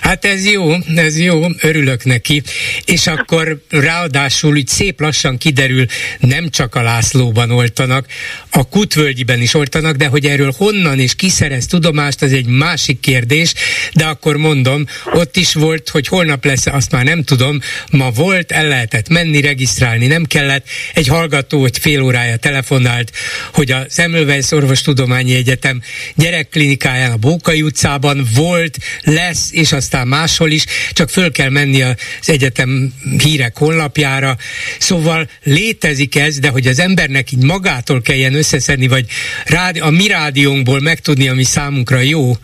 [0.00, 2.42] Hát ez jó, ez jó, örülök neki.
[2.84, 5.84] És akkor ráadásul úgy szép lassan kiderül,
[6.18, 8.06] nem csak a Lászlóban oltanak,
[8.50, 13.00] a Kutvölgyiben is oltanak, de hogy erről honnan és ki szerez tudomást, az egy másik
[13.00, 13.54] kérdés,
[13.94, 17.60] de akkor mondom, ott is volt, hogy holnap lesz, azt már nem tudom,
[17.90, 23.12] ma volt, el lehetett menni, regisztrálni nem kellett, egy hallgató, hogy fél órája telefonált,
[23.52, 25.82] hogy a Semmelweis Orvostudományi Egyetem
[26.14, 31.94] gyerekklinikáján a Bókai utcában volt, lesz, és aztán máshol is, csak föl kell menni az
[32.24, 34.36] egyetem hírek honlapjára.
[34.78, 39.06] Szóval létezik ez, de hogy az embernek így magától kelljen összeszedni, vagy
[39.44, 42.36] rádi, a mi rádiónkból megtudni, ami számunkra jó,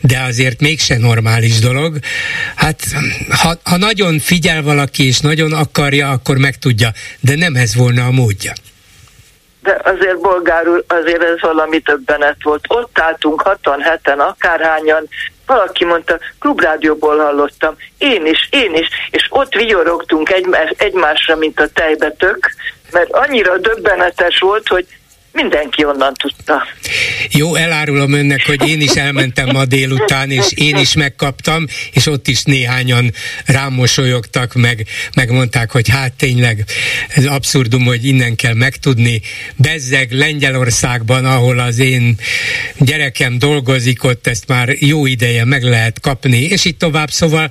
[0.00, 1.98] de azért mégse normális dolog.
[2.54, 2.86] Hát
[3.28, 8.12] ha, ha nagyon figyel valaki és nagyon akarja, akkor megtudja, de nem ez volna a
[8.12, 8.52] módja.
[9.62, 12.64] De azért bolgárul, azért ez valami többenet volt.
[12.68, 15.08] Ott álltunk hatan, heten, akárhányan,
[15.46, 21.68] valaki mondta, klubrádióból hallottam, én is, én is, és ott vigyorogtunk egymás, egymásra, mint a
[21.68, 22.50] tejbetök,
[22.92, 24.86] mert annyira döbbenetes volt, hogy
[25.32, 26.62] Mindenki onnan tudta.
[27.30, 32.28] Jó, elárulom önnek, hogy én is elmentem ma délután, és én is megkaptam, és ott
[32.28, 33.12] is néhányan
[33.44, 36.64] rám mosolyogtak, meg, megmondták, hogy hát tényleg
[37.08, 39.20] ez abszurdum, hogy innen kell megtudni.
[39.56, 42.18] Bezzeg Lengyelországban, ahol az én
[42.78, 47.50] gyerekem dolgozik, ott ezt már jó ideje meg lehet kapni, és itt tovább, szóval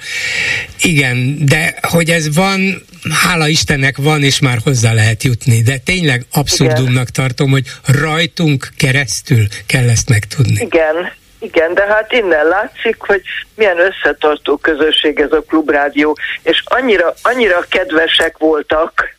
[0.82, 6.26] igen, de hogy ez van, hála Istennek van, és már hozzá lehet jutni, de tényleg
[6.32, 10.62] abszurdumnak tartom, hogy rajtunk keresztül kell ezt megtudni.
[10.62, 13.22] Igen, igen, de hát innen látszik, hogy
[13.56, 19.18] milyen összetartó közösség ez a klubrádió, és annyira, annyira kedvesek voltak,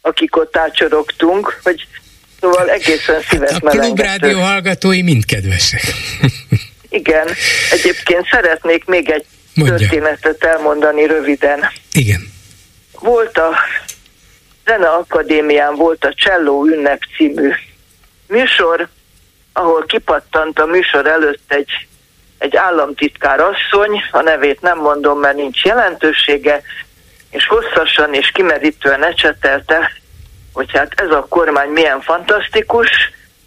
[0.00, 1.86] akik ott ácsorogtunk, hogy
[2.40, 5.82] szóval egészen szíves hát A klubrádió hallgatói mind kedvesek.
[6.88, 7.26] Igen,
[7.70, 9.24] egyébként szeretnék még egy
[9.54, 9.76] Mondja.
[9.76, 11.70] történetet elmondani röviden.
[11.92, 12.32] Igen
[13.02, 13.54] volt a
[14.64, 17.50] Zene Akadémián volt a Cselló ünnep című
[18.32, 18.88] műsor,
[19.52, 21.86] ahol kipattant a műsor előtt egy,
[22.38, 26.62] egy államtitkár asszony, a nevét nem mondom, mert nincs jelentősége,
[27.30, 29.92] és hosszasan és kimerítően ecsetelte,
[30.52, 32.88] hogy hát ez a kormány milyen fantasztikus,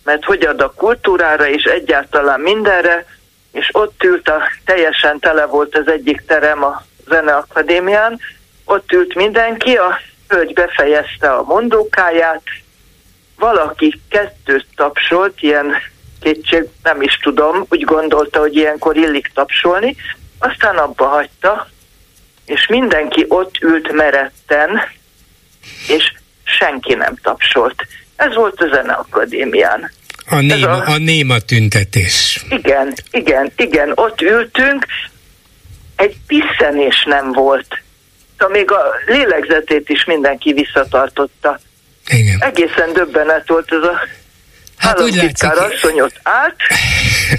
[0.04, 3.06] mert hogy ad a kultúrára és egyáltalán mindenre,
[3.52, 8.20] és ott ült a, teljesen tele volt az egyik terem a Zeneakadémián,
[8.66, 12.42] ott ült mindenki, a hölgy befejezte a mondókáját,
[13.38, 15.76] valaki kettőt tapsolt, ilyen
[16.20, 19.96] kétség, nem is tudom, úgy gondolta, hogy ilyenkor illik tapsolni,
[20.40, 21.70] aztán abba hagyta,
[22.46, 24.82] és mindenki ott ült meretten,
[25.88, 27.88] és senki nem tapsolt.
[28.16, 29.92] Ez volt a Zeneakadémián.
[30.30, 32.46] A néma, a, a néma tüntetés.
[32.50, 34.86] Igen, igen, igen, ott ültünk,
[35.96, 37.84] egy piszenés nem volt
[38.48, 41.60] még a lélegzetét is mindenki visszatartotta.
[42.10, 42.42] Igen.
[42.42, 44.08] Egészen döbbenet volt ez a
[44.78, 46.56] hát úgy látszik, asszony ott állt,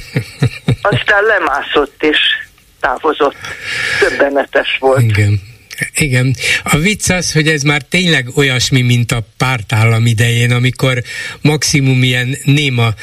[0.91, 2.19] aztán lemászott és
[2.81, 3.37] távozott.
[4.01, 5.01] Döbbenetes volt.
[5.01, 5.41] Igen.
[5.95, 6.35] Igen.
[6.63, 11.03] A vicc az, hogy ez már tényleg olyasmi, mint a pártállam idején, amikor
[11.41, 12.95] maximum ilyen néma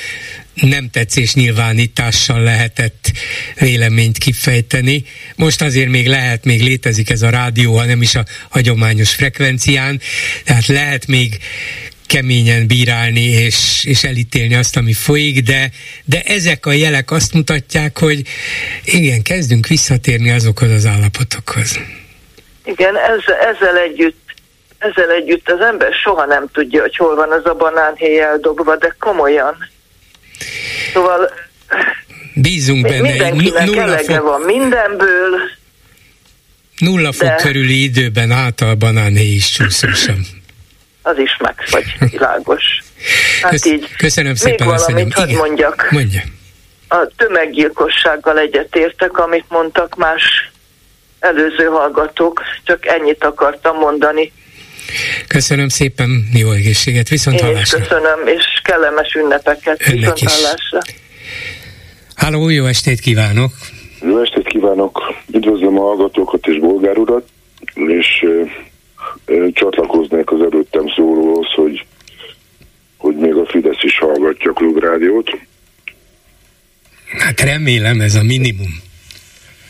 [0.54, 3.12] nem tetszés nyilvánítással lehetett
[3.60, 5.04] véleményt kifejteni.
[5.36, 10.02] Most azért még lehet, még létezik ez a rádió, ha nem is a hagyományos frekvencián,
[10.46, 11.38] tehát lehet még
[12.08, 15.70] keményen bírálni és, és elítélni azt, ami folyik, de,
[16.06, 18.22] de ezek a jelek azt mutatják, hogy
[18.86, 21.80] igen, kezdünk visszatérni azokhoz az állapotokhoz.
[22.66, 24.22] Igen, ezzel, ezzel együtt
[24.78, 28.96] ezzel együtt az ember soha nem tudja, hogy hol van az a banánhéj eldobva, de
[29.00, 29.56] komolyan.
[30.94, 31.32] Szóval
[32.34, 33.02] Bízunk benne.
[33.02, 35.40] Mindenkinek nulla elege fok, van mindenből.
[36.78, 37.36] Nulla fok de...
[37.36, 40.26] körüli időben által a is csúszósan.
[41.02, 42.64] Az is megfagy, világos.
[43.42, 43.90] Hát Kösz, így.
[43.98, 44.68] Köszönöm szépen.
[44.68, 45.88] Még valamit hadd mondjak.
[45.92, 46.22] Mondja.
[46.88, 50.52] A tömeggyilkossággal egyetértek, amit mondtak más
[51.20, 54.32] előző hallgatók, csak ennyit akartam mondani.
[55.28, 57.80] Köszönöm szépen, jó egészséget, viszont Én hallásra.
[57.80, 60.32] köszönöm, és kellemes ünnepeket, Önnek viszont is.
[60.32, 60.80] hallásra.
[62.16, 63.52] Háló, jó estét kívánok!
[64.02, 65.14] Jó estét kívánok!
[65.34, 67.28] Üdvözlöm a hallgatókat és bolgár urat,
[67.74, 68.42] és ö,
[69.26, 71.86] ö, csatlakoznék az előttem szólóhoz, hogy,
[72.98, 75.32] hogy még a Fidesz is hallgatja a klubrádiót.
[77.18, 78.82] Hát remélem, ez a minimum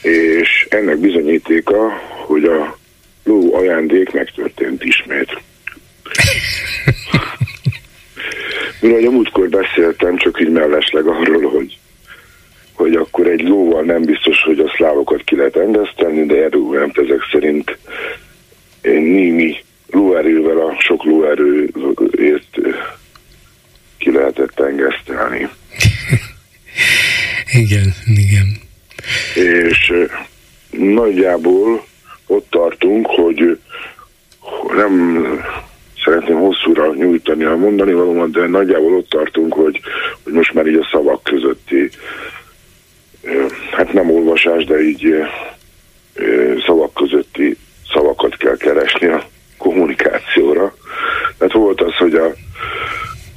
[0.04, 1.90] és ennek bizonyítéka,
[2.26, 2.78] hogy a
[3.24, 5.42] ló ajándék megtörtént ismét.
[8.82, 11.78] Mert a múltkor beszéltem, csak így mellesleg arról, hogy,
[12.74, 17.22] hogy akkor egy lóval nem biztos, hogy a szlávokat ki lehet engesztelni, de erővel ezek
[17.32, 17.78] szerint
[18.82, 22.58] némi lóerővel a sok lóerőért
[23.98, 25.50] ki lehetett engesztelni.
[27.52, 28.64] igen, igen
[29.34, 29.94] és
[30.70, 31.86] nagyjából
[32.28, 33.60] ott tartunk, hogy
[34.76, 35.26] nem
[36.04, 39.80] szeretném hosszúra nyújtani a mondani valómat, de nagyjából ott tartunk, hogy,
[40.24, 41.90] hogy most már így a szavak közötti,
[43.72, 45.16] hát nem olvasás, de így
[46.66, 47.58] szavak közötti
[47.94, 49.24] szavakat kell keresni a
[49.58, 50.76] kommunikációra.
[51.38, 52.34] Tehát volt az, hogy a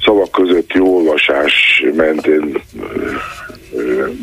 [0.01, 2.62] szavak közötti olvasás mentén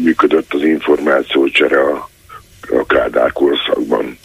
[0.04, 2.10] működött az információcsere a,
[2.70, 4.18] a Kádár korszakban.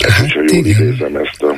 [0.00, 0.64] Hát, hát jól igen.
[0.64, 1.56] idézem ezt a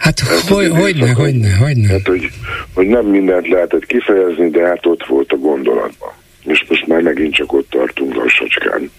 [0.00, 1.88] Hát hogy, hogyne, hogyne, hogyne.
[1.88, 2.30] Hát, hogy,
[2.74, 6.12] hogy nem mindent lehetett kifejezni, de hát ott volt a gondolatban.
[6.44, 8.90] És most már megint csak ott tartunk lassacskán.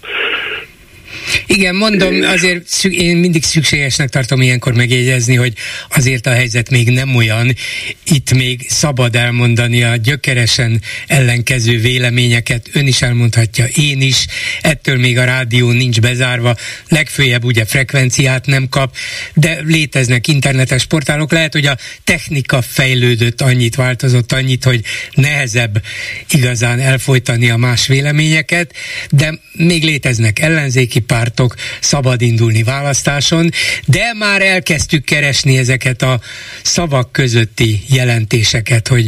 [1.54, 5.54] Igen, mondom, azért én mindig szükségesnek tartom ilyenkor megjegyezni, hogy
[5.90, 7.56] azért a helyzet még nem olyan,
[8.04, 14.26] itt még szabad elmondani a gyökeresen ellenkező véleményeket, ön is elmondhatja, én is,
[14.62, 16.56] ettől még a rádió nincs bezárva,
[16.88, 18.96] legfőjebb ugye frekvenciát nem kap,
[19.34, 24.82] de léteznek internetes portálok, lehet, hogy a technika fejlődött annyit, változott annyit, hogy
[25.14, 25.84] nehezebb
[26.30, 28.74] igazán elfolytani a más véleményeket,
[29.10, 31.40] de még léteznek ellenzéki pártok,
[31.80, 33.50] szabad indulni választáson,
[33.86, 36.20] de már elkezdtük keresni ezeket a
[36.64, 39.08] szavak közötti jelentéseket, hogy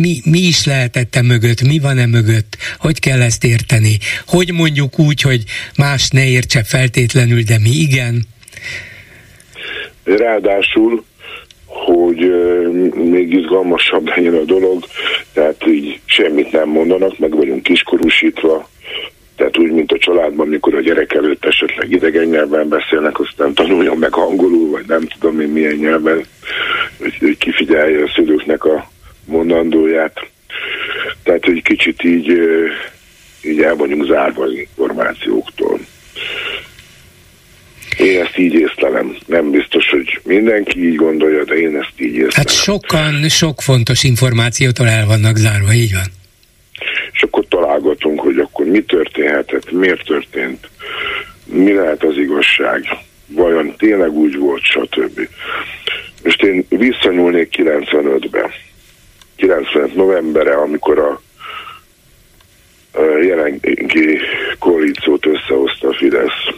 [0.00, 4.98] mi, mi is lehetett mögött, mi van e mögött, hogy kell ezt érteni, hogy mondjuk
[4.98, 5.42] úgy, hogy
[5.76, 8.26] más ne értse feltétlenül, de mi igen.
[10.04, 11.04] Ráadásul
[11.86, 12.32] hogy
[12.94, 14.84] még izgalmasabb legyen a dolog,
[15.32, 18.68] tehát így semmit nem mondanak, meg vagyunk kiskorúsítva,
[19.44, 23.96] tehát úgy, mint a családban, mikor a gyerek előtt esetleg idegen nyelven beszélnek, aztán tanuljon
[23.96, 26.24] meg angolul, vagy nem tudom én milyen nyelven,
[26.98, 28.90] hogy, hogy kifigyelje a szülőknek a
[29.24, 30.26] mondandóját.
[31.22, 32.32] Tehát, hogy kicsit így,
[33.42, 35.80] így el vagyunk zárva az információktól.
[37.98, 39.16] Én ezt így észlelem.
[39.26, 42.30] Nem biztos, hogy mindenki így gondolja, de én ezt így észlelem.
[42.34, 46.22] Hát sokan, sok fontos információtól el vannak zárva, így van
[47.14, 47.46] és akkor
[48.74, 50.68] mi történhetett, miért történt,
[51.44, 52.84] mi lehet az igazság,
[53.26, 55.28] vajon tényleg úgy volt, stb.
[56.22, 58.50] Most én visszanyúlnék 95-be.
[59.36, 61.20] 95 novembere, amikor a
[63.22, 64.18] jelenlegi
[64.58, 66.54] koalíciót összehozta a Fidesz.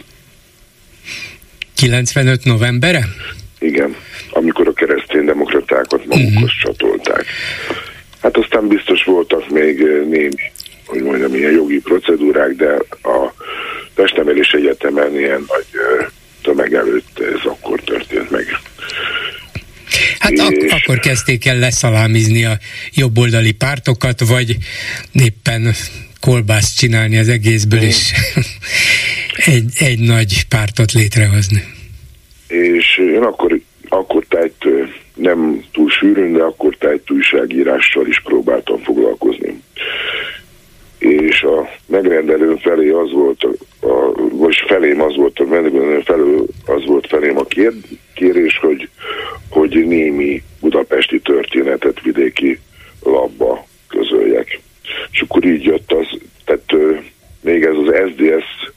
[1.75, 3.05] 95 novembere?
[3.59, 3.95] Igen,
[4.29, 6.49] amikor a kereszténydemokratákat magukhoz uh-huh.
[6.61, 7.25] csatolták.
[8.21, 9.77] Hát aztán biztos voltak még
[10.09, 10.29] némi,
[10.87, 13.33] hogy mondjam, ilyen jogi procedúrák, de a
[13.95, 15.65] Pestemelés Egyetemen ilyen nagy
[16.41, 18.45] tömeg előtt ez akkor történt meg.
[20.19, 20.39] Hát és...
[20.39, 22.57] ak- akkor kezdték el leszalámizni a
[22.93, 24.57] jobboldali pártokat, vagy
[25.13, 25.73] éppen
[26.19, 27.87] kolbászt csinálni az egészből, hmm.
[27.87, 28.11] és
[29.55, 31.63] egy, egy nagy pártot létrehozni.
[32.47, 34.65] És én akkor, akkor tájt
[35.15, 39.61] nem túl sűrűn, de akkor tájt újságírással is próbáltam foglalkozni.
[40.99, 46.43] És a megrendelő felé az volt, a, a, vagy felém az volt, a megrendelő felé
[46.65, 47.73] az volt felém a kér,
[48.13, 48.89] kérés, hogy,
[49.49, 52.59] hogy némi budapesti történetet vidéki
[53.03, 54.59] labba közöljek.
[55.11, 56.73] És akkor így jött az, tehát
[57.41, 58.75] még ez az SDS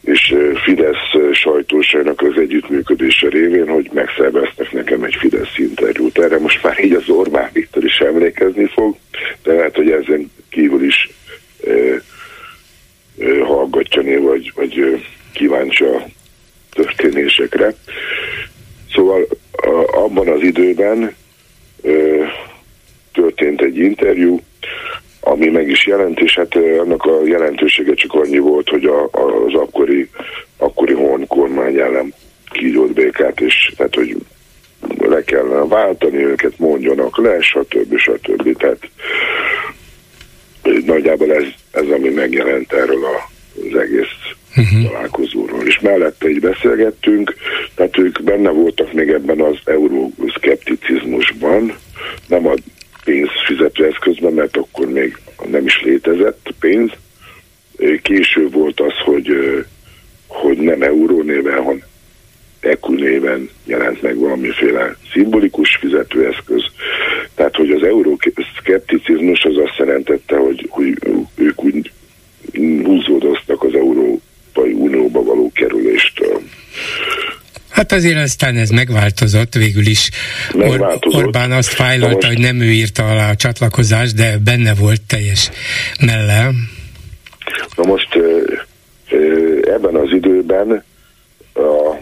[0.00, 6.18] és Fidesz sajtósának az együttműködése révén, hogy megszerveztek nekem egy Fidesz interjút.
[6.18, 8.96] Erre most már így az Orbán Viktor is emlékezni fog,
[9.42, 11.10] de lehet, hogy ezen kívül is
[11.66, 11.70] e,
[13.18, 16.06] e, hallgatja vagy, vagy kíváncsi a
[16.70, 17.74] történésekre.
[18.92, 21.14] Szóval a, abban az időben
[21.84, 21.90] e,
[23.12, 24.40] történt egy interjú,
[25.20, 29.54] ami meg is jelent, és hát annak a jelentősége csak annyi volt, hogy a, az
[29.54, 30.10] akkori,
[30.56, 32.14] akkori Horn kormány ellen
[32.50, 34.16] kígyót békát, és tehát, hogy
[34.98, 37.96] le kellene váltani őket, mondjanak le, stb.
[37.96, 38.56] stb.
[38.56, 38.90] Tehát
[40.84, 43.30] nagyjából ez, ez ami megjelent erről a,
[43.68, 44.90] az egész uh-huh.
[44.90, 45.66] találkozóról.
[45.66, 47.34] És mellette így beszélgettünk,
[47.74, 51.74] tehát ők benne voltak még ebben az euroszkepticizmusban,
[52.26, 52.54] nem a
[53.04, 55.18] pénzfizető eszközben, mert akkor még
[55.50, 56.90] nem is létezett pénz.
[58.02, 59.28] Később volt az, hogy,
[60.26, 61.82] hogy nem euró néven, hanem
[62.60, 66.62] EKU néven jelent meg valamiféle szimbolikus fizetőeszköz.
[67.34, 70.98] Tehát, hogy az euroszkepticizmus az azt jelentette, hogy, hogy
[71.34, 71.90] ők úgy
[72.84, 76.40] húzódoztak az Európai Unióba való kerüléstől.
[77.90, 80.10] Hát azért aztán ez megváltozott végül is.
[80.54, 81.14] Megváltozott.
[81.14, 82.26] Or- Orbán azt fájlalta, most...
[82.26, 85.50] hogy nem ő írta alá a csatlakozást, de benne volt teljes
[86.00, 86.50] melle.
[87.76, 88.08] Na most
[89.62, 90.84] ebben az időben
[91.54, 91.96] a,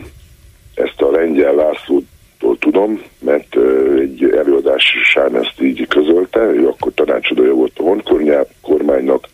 [0.74, 3.56] ezt a lengyel Lászlótól tudom, mert
[4.00, 9.28] egy előadásán ezt így közölte, ő akkor tanácsadója volt a honkormánynak.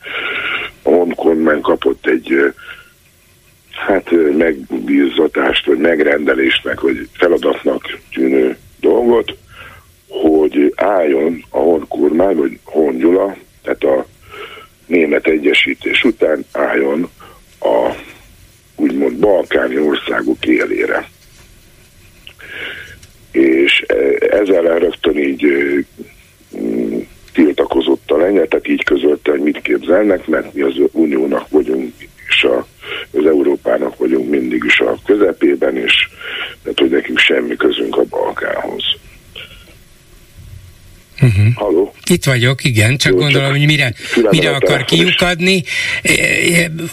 [0.83, 2.53] A honkormány kapott egy
[3.87, 4.11] hát
[6.19, 9.37] megbízatást, vagy megrendelésnek, vagy feladatnak tűnő dolgot,
[10.09, 14.07] hogy álljon a Hon kormány, vagy Hon Gyula, tehát a
[14.87, 17.09] német egyesítés után álljon
[17.61, 17.91] a
[18.77, 21.09] úgymond balkáni országok élére.
[23.31, 23.95] És e,
[24.37, 25.47] ezzel rögtön így
[27.33, 31.93] tiltakozott a lengyel, tehát így közölte, hogy mit képzelnek, mert mi az uniónak vagyunk,
[32.29, 32.67] és a
[33.19, 36.09] az Európának vagyunk mindig is a közepében, és
[36.63, 38.85] tehát, hogy nekünk semmi közünk a Balkánhoz.
[41.23, 41.55] Uh-huh.
[41.55, 41.95] Halló?
[42.15, 43.95] Itt vagyok, igen, csak Jó, gondolom, csak hogy mire,
[44.31, 45.63] mire akar kiukadni.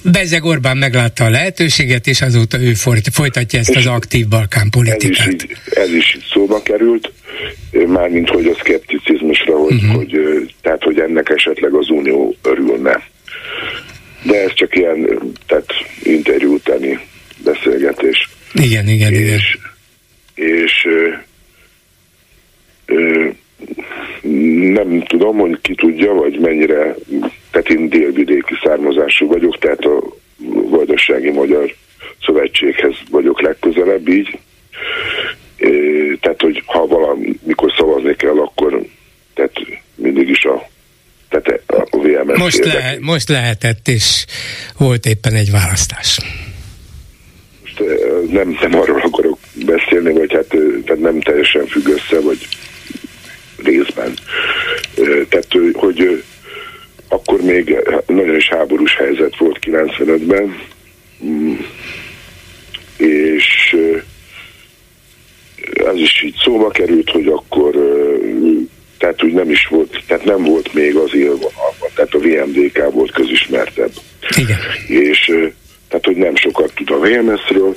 [0.03, 2.73] Bezeg Orbán meglátta a lehetőséget, és azóta ő
[3.11, 5.27] folytatja ezt az aktív Balkán politikát.
[5.27, 7.11] Ez is, ez is szóba került,
[7.87, 9.95] mármint hogy a szkepticizmusra, hogy, uh-huh.
[9.95, 10.19] hogy,
[10.61, 13.09] tehát, hogy ennek esetleg az Unió örülne
[14.23, 15.07] de ez csak ilyen,
[15.47, 16.99] tehát interjú utáni
[17.43, 18.29] beszélgetés.
[18.53, 19.39] Igen, igen, és, igen.
[20.55, 21.09] És ö,
[22.85, 23.27] ö,
[24.71, 26.95] nem tudom, hogy ki tudja, vagy mennyire,
[27.51, 30.03] tehát én délvidéki származású vagyok, tehát a
[30.69, 31.75] Vajdasági Magyar
[32.25, 34.39] Szövetséghez vagyok legközelebb így.
[36.19, 38.81] Tehát, hogy ha valamikor szavazni kell, akkor
[39.33, 39.51] tehát
[39.95, 40.69] mindig is a
[41.29, 44.25] tehát a VMS most, le, most lehetett, és
[44.77, 46.19] volt éppen egy választás.
[47.61, 47.83] Most
[48.29, 50.55] nem, nem arról akarok beszélni, vagy hát
[50.99, 52.47] nem teljesen függ össze, vagy
[53.63, 54.13] részben.
[55.29, 56.23] Tehát, hogy
[57.07, 57.75] akkor még
[58.07, 60.61] nagyon is háborús helyzet volt 95-ben,
[61.25, 61.53] mm,
[62.97, 63.77] és
[65.73, 67.75] ez is így szóba került, hogy akkor
[68.97, 73.11] tehát úgy nem is volt, tehát nem volt még az élvonalban, tehát a VMDK volt
[73.11, 73.91] közismertebb.
[74.37, 74.57] Igen.
[74.87, 75.25] És
[75.87, 77.75] tehát, hogy nem sokat tud a VMS-ről,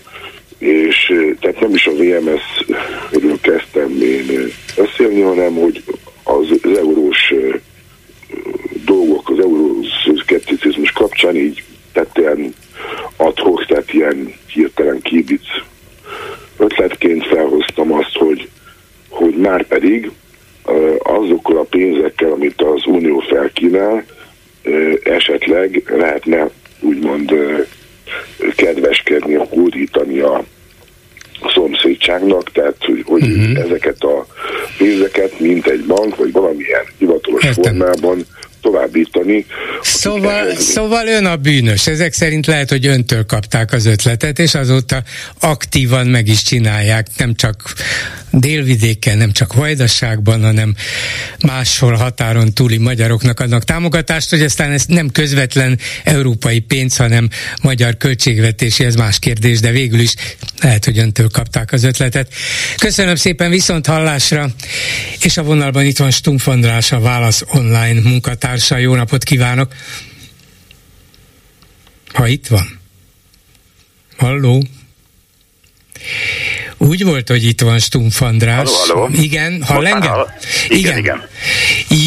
[0.59, 5.83] és tehát nem is a VMS-ről kezdtem én beszélni, hanem hogy
[6.23, 7.35] az, eurós
[8.85, 9.87] dolgok, az eurós
[10.23, 11.63] szkepticizmus kapcsán így
[11.93, 12.55] tehát ilyen
[13.17, 15.47] adhok, tehát ilyen hirtelen kibic
[16.57, 18.49] ötletként felhoztam azt, hogy,
[19.09, 20.11] hogy már pedig
[20.99, 24.05] azokkal a pénzekkel, amit az Unió felkínál,
[25.03, 26.51] esetleg lehetne
[26.81, 27.33] úgymond
[29.15, 30.45] növekedni, hódítani a
[31.55, 33.59] szomszédságnak, tehát hogy, hogy uh-huh.
[33.59, 34.27] ezeket a
[34.79, 37.63] pénzeket, mint egy bank, vagy valamilyen hivatalos Értem.
[37.63, 38.27] formában
[38.61, 39.47] továbbítani.
[39.83, 41.87] Szóval, szóval ön a bűnös.
[41.87, 45.03] Ezek szerint lehet, hogy öntől kapták az ötletet, és azóta
[45.41, 47.57] aktívan meg is csinálják, nem csak
[48.39, 50.75] délvidéken, nem csak Vajdaságban, hanem
[51.47, 57.29] máshol határon túli magyaroknak adnak támogatást, hogy aztán ez nem közvetlen európai pénz, hanem
[57.63, 60.15] magyar költségvetési, ez más kérdés, de végül is
[60.61, 62.33] lehet, hogy öntől kapták az ötletet.
[62.77, 64.51] Köszönöm szépen viszont hallásra,
[65.21, 68.77] és a vonalban itt van Stumpf András, a Válasz Online munkatársa.
[68.77, 69.75] Jó napot kívánok!
[72.13, 72.81] Ha itt van.
[74.17, 74.63] Halló?
[76.77, 78.71] Úgy volt, hogy itt van Stumpf András.
[78.71, 79.15] Halló, halló.
[79.23, 80.13] Igen, hall engem?
[80.69, 81.29] Igen, igen, igen.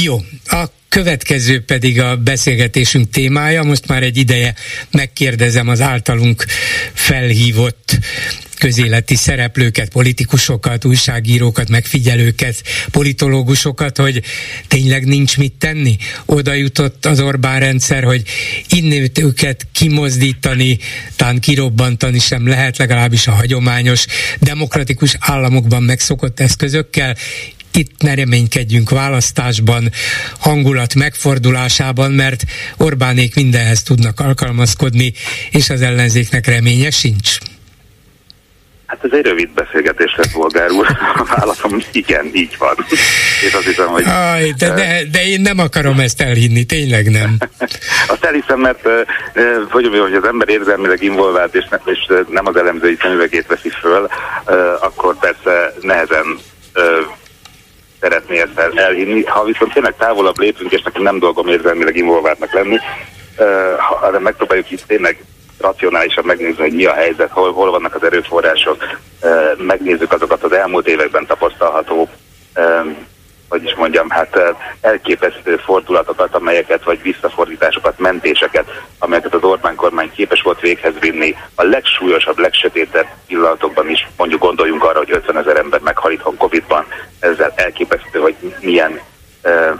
[0.03, 3.63] Jó, a következő pedig a beszélgetésünk témája.
[3.63, 4.53] Most már egy ideje
[4.91, 6.45] megkérdezem az általunk
[6.93, 7.97] felhívott
[8.57, 14.21] közéleti szereplőket, politikusokat, újságírókat, megfigyelőket, politológusokat, hogy
[14.67, 15.97] tényleg nincs mit tenni.
[16.25, 18.23] Oda jutott az Orbán rendszer, hogy
[18.69, 20.77] innét őket kimozdítani,
[21.15, 24.05] talán kirobbantani sem lehet, legalábbis a hagyományos
[24.39, 27.15] demokratikus államokban megszokott eszközökkel,
[27.73, 29.91] itt ne reménykedjünk választásban,
[30.39, 32.43] hangulat megfordulásában, mert
[32.77, 35.13] Orbánék mindenhez tudnak alkalmazkodni,
[35.51, 37.37] és az ellenzéknek reménye sincs.
[38.87, 40.87] Hát ez egy rövid beszélgetés lett, Volgár úr.
[41.15, 42.75] A válaszom igen, így van.
[43.45, 44.03] És azt hiszem, hogy...
[44.03, 47.37] Aj, de, de, de én nem akarom ezt elhinni, tényleg nem.
[48.13, 48.87] azt elhiszem, mert
[49.69, 54.09] hogy, hogy az ember érzelmileg involvált, és, ne, és nem az elemzői szemüvegét veszi föl,
[54.79, 56.39] akkor persze nehezen
[57.99, 59.23] szeretné ezt elhinni.
[59.23, 62.77] Ha viszont tényleg távolabb lépünk, és nekem nem dolgom érzelmileg involváltnak lenni,
[63.77, 65.17] ha megpróbáljuk itt tényleg
[65.59, 68.83] racionálisan megnézni, hogy mi a helyzet, hol, hol vannak az erőforrások,
[69.57, 72.09] megnézzük azokat az elmúlt években tapasztalható
[73.49, 74.39] hogy is mondjam, hát
[74.81, 81.63] elképesztő fordulatokat, amelyeket, vagy visszafordításokat, mentéseket, amelyeket az Orbán kormány képes volt véghez vinni a
[81.63, 86.85] legsúlyosabb, legsötétebb pillanatokban is, mondjuk gondoljunk arra, hogy 50 ezer ember meghal itthon Covid-ban,
[87.19, 88.99] ezzel elképesztő, hogy milyen,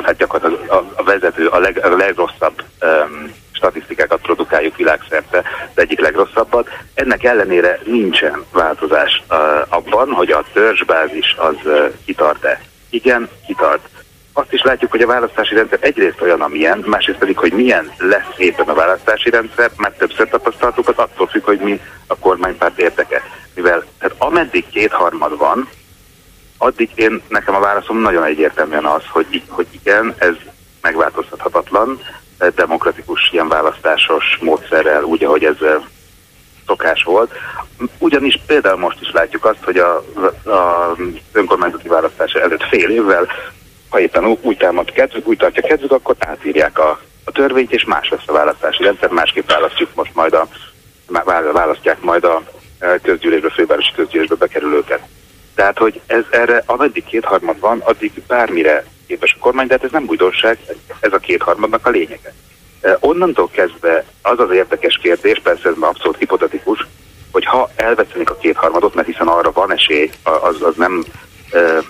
[0.04, 5.38] hát gyakorlatilag a, a vezető, a, leg, a legrosszabb um, statisztikákat produkáljuk világszerte,
[5.76, 6.70] az egyik legrosszabbat.
[6.94, 9.38] Ennek ellenére nincsen változás uh,
[9.70, 12.62] abban, hogy a törzsbázis az uh, kitart-e.
[12.90, 13.88] Igen, kitart.
[14.34, 18.38] Azt is látjuk, hogy a választási rendszer egyrészt olyan, amilyen, másrészt pedig, hogy milyen lesz
[18.38, 23.24] éppen a választási rendszer, mert többször tapasztaltuk, az attól függ, hogy mi a kormánypárt érdeke.
[23.56, 25.70] Mivel tehát ameddig kétharmad van,
[26.58, 30.36] addig én, nekem a válaszom nagyon egyértelműen az, hogy, hogy igen, ez
[30.82, 32.00] megváltoztathatatlan,
[32.56, 35.56] demokratikus ilyen választásos módszerrel, úgy, ahogy ez
[36.68, 37.32] szokás volt.
[37.98, 39.96] Ugyanis például most is látjuk azt, hogy a,
[40.46, 40.96] a
[41.32, 43.28] önkormányzati választása előtt fél évvel,
[43.90, 48.10] ha éppen úgy támad kedvük, úgy tartja kedvük, akkor átírják a, a törvényt, és más
[48.10, 50.48] lesz a választási rendszer, másképp választjuk most majd a,
[51.54, 52.44] választják majd a
[53.02, 55.02] közgyűlésbe, fővárosi közgyűlésbe bekerülőket.
[55.56, 59.92] Tehát, hogy ez erre, ameddig kétharmad van, addig bármire képes a kormány, de hát ez
[59.92, 60.60] nem újdonság,
[61.00, 62.34] ez a kétharmadnak a lényege.
[63.00, 66.88] Onnantól kezdve az az érdekes kérdés, persze ez már abszolút hipotetikus,
[67.32, 71.04] hogy ha elvesztenik a kétharmadot, mert hiszen arra van esély, az, az nem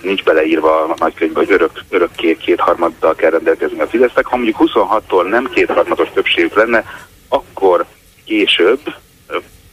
[0.02, 4.26] nincs beleírva a nagykönyvbe, hogy örök, örök két, kétharmaddal kell rendelkezni a Fidesznek.
[4.26, 6.84] Ha mondjuk 26-tól nem kétharmados többségük lenne,
[7.30, 7.86] akkor
[8.26, 8.80] később,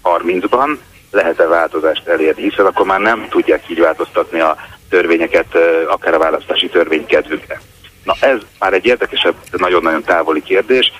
[0.03, 0.77] 30-ban
[1.15, 4.57] lehet-e változást elérni, hiszen akkor már nem tudják így változtatni a
[4.89, 5.47] törvényeket,
[5.89, 7.61] akár a választási törvény kedvükre.
[8.05, 10.93] Na ez már egy érdekesebb, nagyon-nagyon távoli kérdés.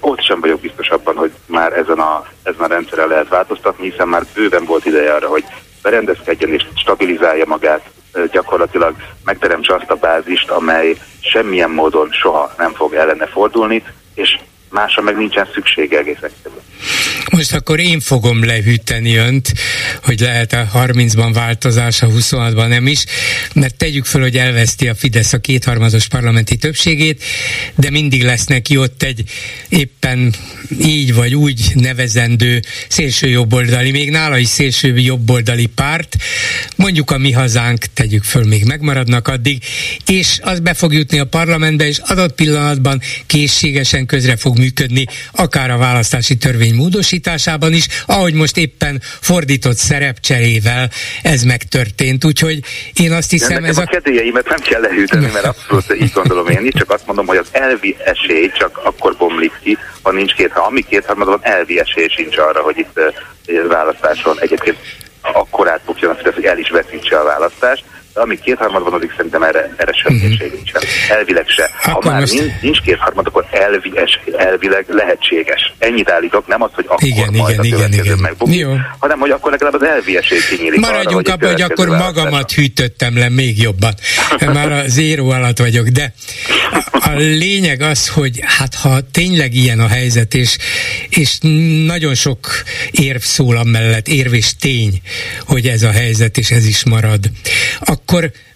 [0.00, 4.08] Ott sem vagyok biztos abban, hogy már ezen a, ezen a rendszeren lehet változtatni, hiszen
[4.08, 5.44] már bőven volt ideje arra, hogy
[5.82, 7.90] berendezkedjen és stabilizálja magát,
[8.30, 8.94] gyakorlatilag
[9.24, 14.38] megteremtse azt a bázist, amely semmilyen módon soha nem fog ellene fordulni, és
[14.70, 16.62] másra meg nincsen szüksége egész egyszerűen.
[17.30, 19.52] Most akkor én fogom lehűteni önt,
[20.02, 23.04] hogy lehet a 30-ban változás, a 26-ban nem is,
[23.54, 27.22] mert tegyük föl, hogy elveszti a Fidesz a kétharmados parlamenti többségét,
[27.74, 29.22] de mindig lesz neki ott egy
[29.68, 30.34] éppen
[30.80, 36.16] így vagy úgy nevezendő szélső jobboldali, még nála is szélső jobboldali párt,
[36.76, 39.62] mondjuk a mi hazánk, tegyük föl, még megmaradnak addig,
[40.06, 45.70] és az be fog jutni a parlamentbe, és adott pillanatban készségesen közre fog működni, akár
[45.70, 50.90] a választási törvény módosítás, alakításában is, ahogy most éppen fordított szerepcserével
[51.22, 52.24] ez megtörtént.
[52.24, 52.60] Úgyhogy
[52.92, 53.82] én azt hiszem, ez a...
[53.82, 56.64] a kedélyeimet nem kell lehűteni, mert abszolút így gondolom én.
[56.64, 60.52] Itt csak azt mondom, hogy az elvi esély csak akkor bomlik ki, ha nincs két,
[60.52, 62.98] ha ami kétharmad van, elvi esély sincs arra, hogy itt
[63.46, 64.76] uh, választáson egyébként
[65.20, 67.84] akkorát bukjon az, hogy el is veszítse a választást
[68.18, 70.52] amíg kétharmad van, addig szerintem erre, erre sem uh-huh.
[70.52, 70.82] nincsen.
[71.08, 71.70] Elvileg se.
[71.82, 72.60] Ha akkor már most...
[72.60, 75.74] nincs, kétharmad, akkor elvies, elvileg lehetséges.
[75.78, 78.18] Ennyit állítok, nem az, hogy akkor igen, majd igen, a igen, igen.
[78.18, 78.66] megbukik,
[78.98, 80.80] hanem hogy akkor legalább az elvieség kinyílik.
[80.80, 83.94] Maradjunk abban, hogy akkor magamat hűtöttem le még jobban.
[84.46, 86.12] Már a zéró alatt vagyok, de
[86.90, 90.56] a lényeg az, hogy hát ha tényleg ilyen a helyzet, és,
[91.08, 91.38] és
[91.86, 92.38] nagyon sok
[92.90, 95.00] érv szól amellett, érv és tény,
[95.46, 97.30] hogy ez a helyzet, és ez is marad,
[97.80, 98.07] akkor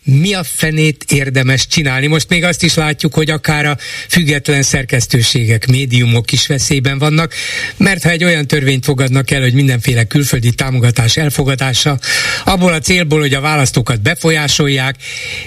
[0.04, 2.06] mi a fenét érdemes csinálni?
[2.06, 3.76] Most még azt is látjuk, hogy akár a
[4.08, 7.34] független szerkesztőségek, médiumok is veszélyben vannak,
[7.76, 11.98] mert ha egy olyan törvényt fogadnak el, hogy mindenféle külföldi támogatás elfogadása,
[12.44, 14.96] abból a célból, hogy a választókat befolyásolják,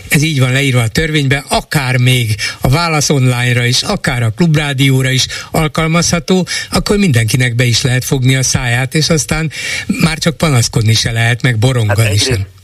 [0.08, 5.10] ez így van leírva a törvényben, akár még a válasz online-ra is, akár a klubrádióra
[5.10, 9.52] is alkalmazható, akkor mindenkinek be is lehet fogni a száját, és aztán
[9.88, 12.55] már csak panaszkodni se lehet, meg borongani hát sem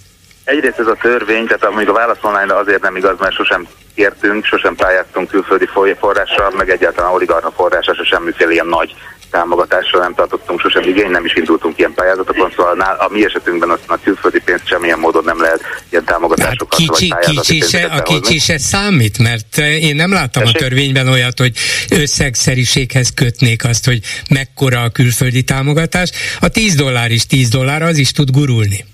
[0.43, 4.45] egyrészt ez a törvény, tehát amíg a válasz online azért nem igaz, mert sosem kértünk,
[4.45, 5.67] sosem pályáztunk külföldi
[5.99, 8.95] folyással, meg egyáltalán oligarna forrásra, se semmiféle ilyen nagy
[9.31, 13.83] támogatásra nem tartottunk sosem igény, nem is indultunk ilyen pályázatokon, szóval a mi esetünkben azt
[13.87, 18.01] a külföldi pénzt semmilyen módon nem lehet ilyen támogatásokat hát kicsi, vagy kicsi se, A
[18.01, 20.55] kicsi se számít, mert én nem láttam Tessék?
[20.55, 21.57] a törvényben olyat, hogy
[21.89, 26.09] összegszeriséghez kötnék azt, hogy mekkora a külföldi támogatás.
[26.39, 28.85] A 10 dollár is 10 dollár, az is tud gurulni.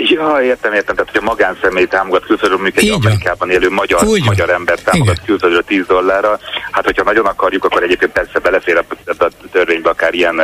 [0.00, 0.94] Ja, értem, értem.
[0.94, 5.24] Tehát, hogy a magánszemély támogat külföldről, mondjuk egy Amerikában élő magyar, magyar ember támogat Igen.
[5.26, 6.38] külföldről 10 dollárra.
[6.70, 8.84] Hát, hogyha nagyon akarjuk, akkor egyébként persze belefér a,
[9.18, 10.42] a törvénybe akár ilyen,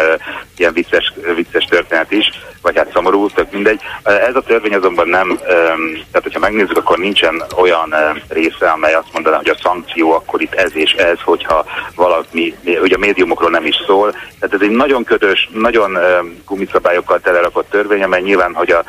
[0.57, 2.31] ilyen vicces, vicces történet is,
[2.63, 3.81] vagy hát szomorú, tök mindegy.
[4.03, 7.95] Ez a törvény azonban nem, tehát hogyha megnézzük, akkor nincsen olyan
[8.29, 12.93] része, amely azt mondaná, hogy a szankció akkor itt ez és ez, hogyha valami, hogy
[12.93, 14.11] a médiumokról nem is szól.
[14.11, 15.99] Tehát ez egy nagyon ködös, nagyon
[16.45, 18.85] gumiszabályokkal telerakott törvény, amely nyilván, hogy a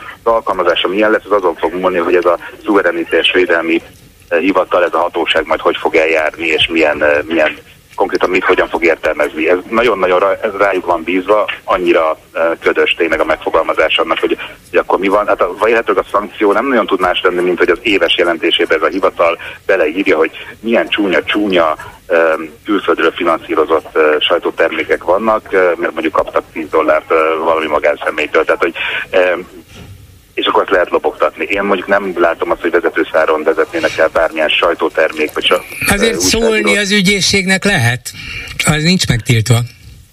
[0.56, 3.82] alkalmazása milyen lesz, az azon fog múlni, hogy ez a szuverenitás védelmi
[4.28, 7.58] eh, hivatal, ez a hatóság majd hogy fog eljárni, és milyen, eh, milyen
[7.96, 9.50] konkrétan mit, hogyan fog értelmezni.
[9.50, 14.38] Ez nagyon-nagyon ez rájuk van bízva, annyira eh, ködös tényleg a megfogalmazás annak, hogy,
[14.70, 15.28] hogy akkor mi van.
[15.28, 18.78] Hát a, vélhetőleg a szankció nem nagyon tud más lenni, mint hogy az éves jelentésében
[18.78, 21.76] ez a hivatal beleírja, hogy milyen csúnya-csúnya
[22.66, 27.10] külföldről finanszírozott sajtótermékek vannak, mert mondjuk kaptak 10 dollárt
[27.44, 28.46] valami magánszemélytől.
[28.46, 28.74] Tehát, hogy
[30.36, 31.46] és akkor azt lehet lopogtatni.
[31.46, 35.34] Én mondjuk nem látom azt, hogy vezetőszáron vezetnének el bármilyen sajtótermék.
[35.34, 35.56] Vagy so,
[35.88, 38.12] Azért szólni az ügyészségnek lehet,
[38.66, 39.60] az nincs megtiltva.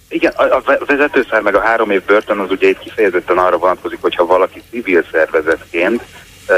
[0.08, 4.26] Igen, a vezetőszár meg a három év börtön az ugye itt kifejezetten arra vonatkozik, hogyha
[4.26, 6.02] valaki civil szervezetként
[6.48, 6.56] uh,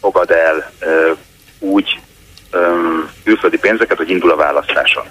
[0.00, 1.16] fogad el uh,
[1.58, 2.00] úgy
[2.52, 5.04] um, külföldi pénzeket, hogy indul a választáson.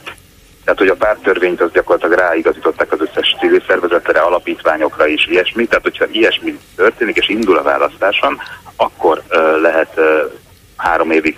[0.65, 5.65] Tehát, hogy a párttörvényt az gyakorlatilag ráigazították az összes civil szervezetre, alapítványokra is, ilyesmi.
[5.65, 8.41] Tehát, hogyha ilyesmi történik és indul a választáson,
[8.75, 10.31] akkor uh, lehet uh,
[10.75, 11.37] három évig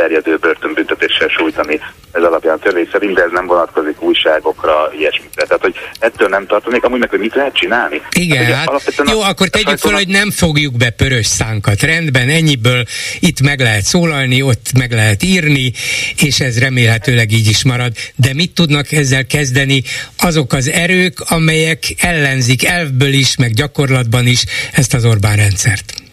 [0.00, 1.80] terjedő börtönbüntetéssel sújtani
[2.12, 5.44] ez alapján törvény szerint, de ez nem vonatkozik újságokra, ilyesmikre.
[5.44, 8.02] Tehát, hogy ettől nem tartanék, amúgy meg, hogy mit lehet csinálni?
[8.10, 11.80] Igen, hát, hát jó, a, akkor tegyük fel, hogy nem fogjuk be pörös szánkat.
[11.82, 12.82] Rendben, ennyiből
[13.20, 15.72] itt meg lehet szólalni, ott meg lehet írni,
[16.16, 17.92] és ez remélhetőleg így is marad.
[18.16, 19.82] De mit tudnak ezzel kezdeni
[20.18, 26.06] azok az erők, amelyek ellenzik elvből is, meg gyakorlatban is ezt az Orbán rendszert?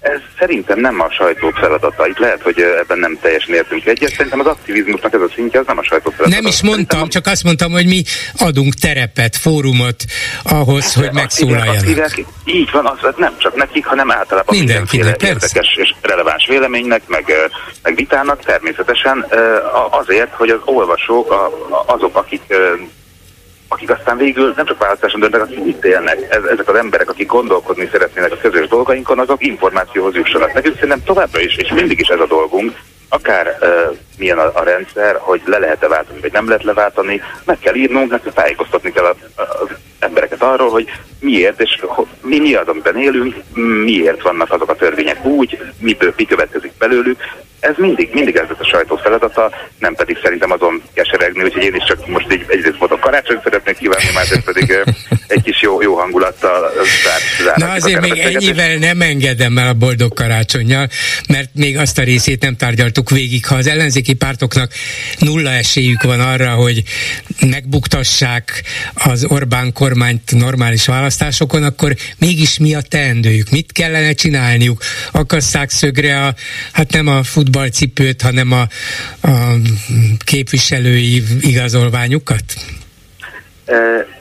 [0.00, 2.06] Ez szerintem nem a sajtó feladata.
[2.06, 4.10] Itt lehet, hogy ebben nem teljesen értünk egyet.
[4.10, 6.40] Szerintem az aktivizmusnak ez a szintje, az nem a sajtó feladata.
[6.40, 8.02] Nem is mondtam, szerintem csak azt mondtam, hogy mi
[8.38, 10.04] adunk terepet, fórumot
[10.42, 12.16] ahhoz, hát, hogy megszólaljanak.
[12.44, 17.34] Így van, az nem csak nekik, hanem általában mindenféle érdekes és releváns véleménynek, meg,
[17.82, 19.26] meg vitának természetesen
[19.90, 21.52] azért, hogy az olvasók,
[21.86, 22.42] azok, akik
[23.68, 27.26] akik aztán végül nem csak választáson döntenek, akik itt élnek, ez, ezek az emberek, akik
[27.26, 30.52] gondolkodni szeretnének a közös dolgainkon, azok információhoz jussanak.
[30.52, 32.76] Nekünk szerintem továbbra is, és mindig is ez a dolgunk,
[33.08, 37.58] akár uh, milyen a, a rendszer, hogy le lehet-e váltani, vagy nem lehet leváltani, meg
[37.58, 39.04] kell írnunk, nekünk tájékoztatni kell
[39.36, 40.90] az embereket arról, hogy
[41.20, 41.82] miért, és
[42.20, 43.34] mi, mi az, amiben élünk,
[43.84, 47.20] miért vannak azok a törvények úgy, mi, mi következik belőlük,
[47.60, 51.84] ez mindig, mindig ez a sajtó feladata, nem pedig szerintem azon keseregni, úgyhogy én is
[51.84, 54.78] csak most így egyrészt boldog karácsonyt szeretnék kívánni, másrészt pedig
[55.26, 56.70] egy kis jó, jó hangulattal
[57.44, 60.88] zár, Na azért még ennyivel nem engedem el a boldog karácsonyjal,
[61.28, 62.56] mert még azt a részét nem
[62.98, 63.46] tárgyaltuk végig.
[63.46, 64.72] Ha az ellenzéki pártoknak
[65.18, 66.82] nulla esélyük van arra, hogy
[67.40, 68.62] megbuktassák
[68.94, 73.50] az Orbán kormány, kormányt normális választásokon, akkor mégis mi a teendőjük?
[73.50, 74.82] Mit kellene csinálniuk?
[75.12, 76.34] Akasszák szögre a,
[76.72, 78.68] hát nem a futballcipőt, hanem a,
[79.28, 79.54] a
[80.24, 82.42] képviselői igazolványukat?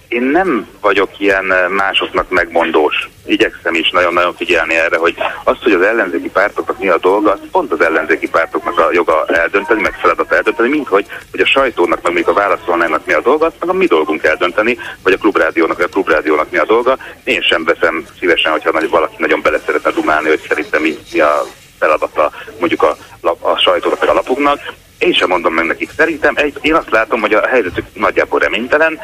[0.07, 3.09] Én nem vagyok ilyen másoknak megmondós.
[3.25, 7.39] Igyekszem is nagyon-nagyon figyelni erre, hogy azt, hogy az ellenzéki pártoknak mi a dolga, az
[7.51, 12.01] pont az ellenzéki pártoknak a joga eldönteni, meg feladat eldönteni, mint hogy, hogy a sajtónak,
[12.01, 15.77] meg még a válaszolnának mi a dolga, meg a mi dolgunk eldönteni, vagy a klubrádiónak,
[15.77, 16.97] vagy a klubrádiónak mi a dolga.
[17.23, 21.43] Én sem veszem szívesen, hogyha valaki nagyon bele szeretne dumálni, hogy szerintem mi, mi a
[21.79, 22.97] feladata mondjuk a,
[23.39, 24.59] a sajtónak, vagy a lapoknak.
[24.97, 25.89] Én sem mondom meg nekik.
[25.95, 28.99] Szerintem egy, én azt látom, hogy a helyzetük nagyjából reménytelen,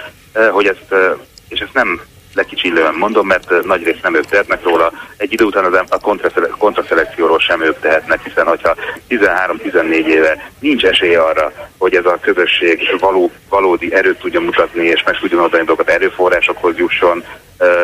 [0.51, 0.95] hogy ezt,
[1.49, 2.01] és ezt nem
[2.33, 4.91] lekicsillően mondom, mert eh, nagyrészt nem ők tehetnek róla.
[5.17, 5.99] Egy idő után az a
[6.57, 8.75] kontraszelekcióról sem ők tehetnek, hiszen hogyha
[9.09, 15.03] 13-14 éve nincs esély arra, hogy ez a közösség való, valódi erőt tudja mutatni, és
[15.03, 17.23] meg tudjon oldani dolgokat erőforrásokhoz jusson,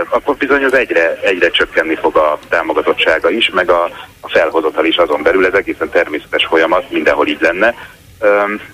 [0.10, 3.84] akkor bizony az egyre, egyre csökkenni fog a támogatottsága is, meg a,
[4.20, 5.45] a felhozatal is azon belül.
[5.45, 7.76] Ez egészen természetes folyamat, mindenhol így lenne.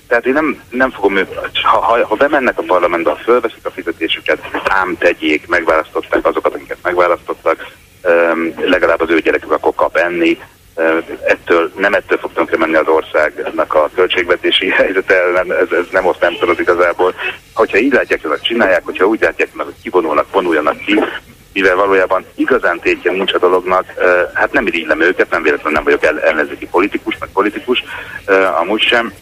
[0.08, 1.18] Tehát én nem, nem fogom
[1.64, 7.68] ha, ha, ha bemennek a parlamentbe, fölveszik a fizetésüket, ám tegyék, megválasztották azokat, akiket megválasztottak,
[8.56, 10.38] legalább az ő gyerekük akkor kap enni,
[11.28, 16.22] ettől, nem ettől fog tönkre az országnak a költségvetési helyzete, nem, ez, ez nem oszt
[16.22, 17.14] nem tudod igazából.
[17.54, 21.00] Hogyha így látják, hogy csinálják, hogyha úgy látják hogy kivonulnak, vonuljanak ki,
[21.54, 23.86] mivel valójában igazán tétje nincs a dolognak,
[24.34, 27.84] hát nem irigylem őket, nem véletlenül nem vagyok ellenzéki politikus, meg politikus,
[28.60, 29.14] amúgy sem,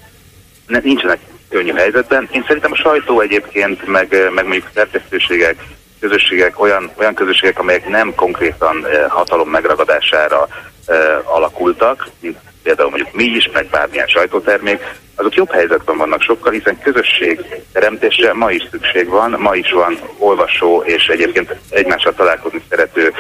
[0.68, 2.30] ne, nincsenek könnyű helyzetben.
[2.32, 5.56] Én szerintem a sajtó egyébként, meg, meg mondjuk szerkesztőségek,
[6.00, 10.48] közösségek, olyan, olyan közösségek, amelyek nem konkrétan eh, hatalom megragadására
[10.86, 14.82] eh, alakultak, mint például mondjuk mi is, meg bármilyen sajtótermék,
[15.16, 20.00] azok jobb helyzetben vannak sokkal, hiszen közösség teremtésre ma is szükség van, ma is van
[20.18, 23.14] olvasó és egyébként egymással találkozni szerető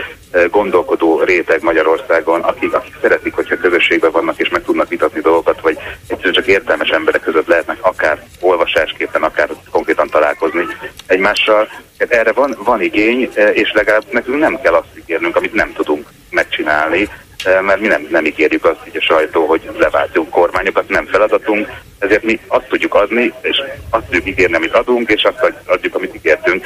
[0.51, 5.77] gondolkodó réteg Magyarországon, akik, akik szeretik, hogyha közösségben vannak és meg tudnak vitatni dolgokat, vagy
[6.07, 10.65] egyszerűen csak értelmes emberek között lehetnek akár olvasásképpen, akár konkrétan találkozni
[11.07, 11.69] egymással.
[11.99, 16.07] Hát erre van, van igény, és legalább nekünk nem kell azt ígérnünk, amit nem tudunk
[16.29, 17.09] megcsinálni,
[17.43, 21.67] mert mi nem, nem ígérjük azt, hogy a sajtó, hogy leváltjuk kormányokat, nem feladatunk,
[21.99, 23.57] ezért mi azt tudjuk adni, és
[23.89, 26.65] azt tudjuk ígérni, amit adunk, és azt adjuk, amit ígértünk.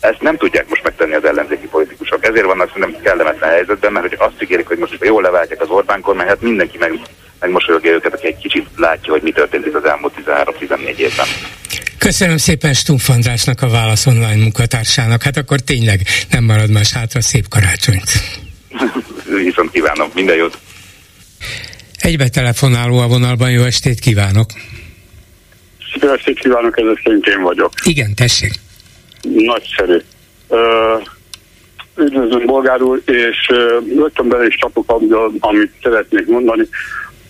[0.00, 2.24] Ezt nem tudják most megtenni az ellenzéki politikusok.
[2.26, 6.00] Ezért vannak szerintem kellemetlen helyzetben, mert hogy azt ígérik, hogy most jól leváltják az Orbán
[6.00, 6.92] kormány, hát mindenki meg,
[7.40, 11.26] megmosolyogja őket, aki egy kicsit látja, hogy mi történt itt az elmúlt 13-14 évben.
[11.98, 15.22] Köszönöm szépen Stumpf Andrásnak a Válasz Online munkatársának.
[15.22, 16.00] Hát akkor tényleg
[16.30, 18.10] nem marad más hátra, szép karácsonyt.
[19.44, 20.58] Viszont kívánom, minden jót.
[21.98, 24.50] Egybe telefonáló a vonalban, jó estét kívánok!
[26.00, 27.72] Jó estét kívánok, ez szerint én vagyok.
[27.84, 28.52] Igen, tessék.
[29.22, 29.96] Nagyszerű.
[30.48, 30.58] Uh,
[31.96, 33.58] üdvözlöm Bolgár úr, és uh,
[33.96, 35.02] rögtön bele is csapok,
[35.40, 36.68] amit szeretnék mondani.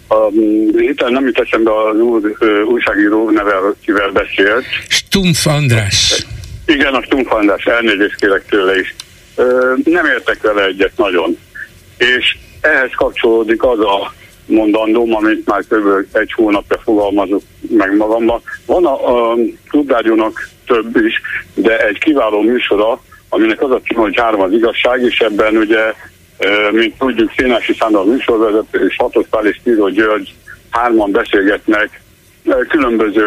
[0.09, 4.65] Um, héten nem jut eszembe az úr uh, újságíró neve, akivel beszélt.
[4.89, 6.27] Stumpf András.
[6.67, 8.95] Igen, a Stumpf András, elnézést kérek tőle is.
[9.85, 11.39] Nem értek vele egyet nagyon.
[11.99, 14.13] És ehhez kapcsolódik az a
[14.47, 16.07] mondandóm, amit már kb.
[16.13, 18.43] egy hónapja fogalmazok meg magamban.
[18.67, 19.37] Van a, a
[19.69, 21.21] klubrádiónak több is,
[21.55, 25.95] de egy kiváló műsora, aminek az a cím, hogy három az igazság, és ebben ugye,
[26.71, 30.35] mint tudjuk, Szénási Sándor műsorvezető és Hatos Pál és Tíró György
[30.71, 32.01] hárman beszélgetnek
[32.69, 33.25] különböző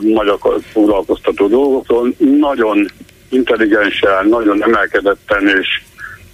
[0.00, 0.38] magyar
[0.72, 2.90] foglalkoztató dolgokról, nagyon
[3.34, 5.68] intelligensen, nagyon emelkedetten és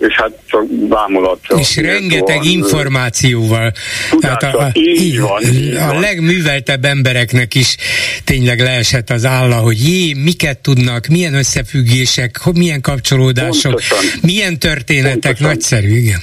[0.01, 1.59] és hát csak bámulatra.
[1.59, 3.73] És rengeteg van, információval.
[4.21, 6.01] Tehát a, a, így van, így a van.
[6.01, 7.77] legműveltebb embereknek is
[8.25, 13.99] tényleg leesett az álla, hogy jé, miket tudnak, milyen összefüggések, milyen kapcsolódások, Pontosan.
[14.23, 15.47] milyen történetek, Pontosan.
[15.47, 16.21] nagyszerű, igen.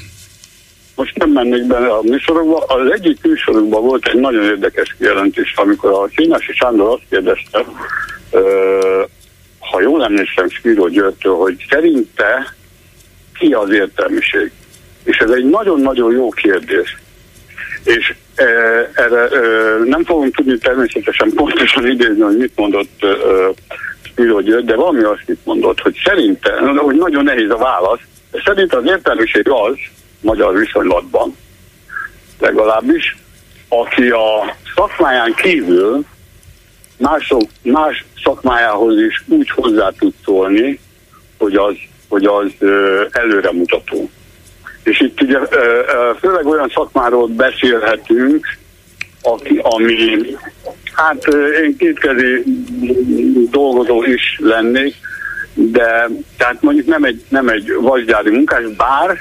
[0.95, 2.57] Most nem mennék bele a műsorokba.
[2.57, 7.65] Az egyik műsorokban volt egy nagyon érdekes kijelentés, amikor a Kényási Sándor azt kérdezte,
[9.71, 12.55] ha jól emlékszem Spiro Györgytől, hogy szerinte
[13.39, 14.51] ki az értelmiség?
[15.03, 16.97] És ez egy nagyon-nagyon jó kérdés.
[17.83, 18.43] És e,
[18.93, 19.39] erre e,
[19.85, 23.07] nem fogom tudni természetesen pontosan idézni, hogy mit mondott e,
[24.01, 27.99] Spiro György, de valami azt mit mondott, hogy szerintem, hogy nagyon nehéz a válasz,
[28.31, 29.75] de szerint az értelmiség az,
[30.21, 31.35] magyar viszonylatban
[32.39, 33.17] legalábbis,
[33.67, 36.05] aki a szakmáján kívül
[36.97, 40.79] mások, más szakmájához is úgy hozzá tud szólni,
[41.37, 41.75] hogy az
[42.07, 42.51] hogy az
[43.11, 44.09] előremutató.
[44.83, 45.39] És itt ugye
[46.19, 48.47] főleg olyan szakmáról beszélhetünk,
[49.21, 50.17] aki, ami,
[50.93, 51.27] hát
[51.63, 52.43] én kétkezi
[53.51, 54.95] dolgozó is lennék,
[55.53, 59.17] de tehát mondjuk nem egy, nem egy vasgyári munkás, bár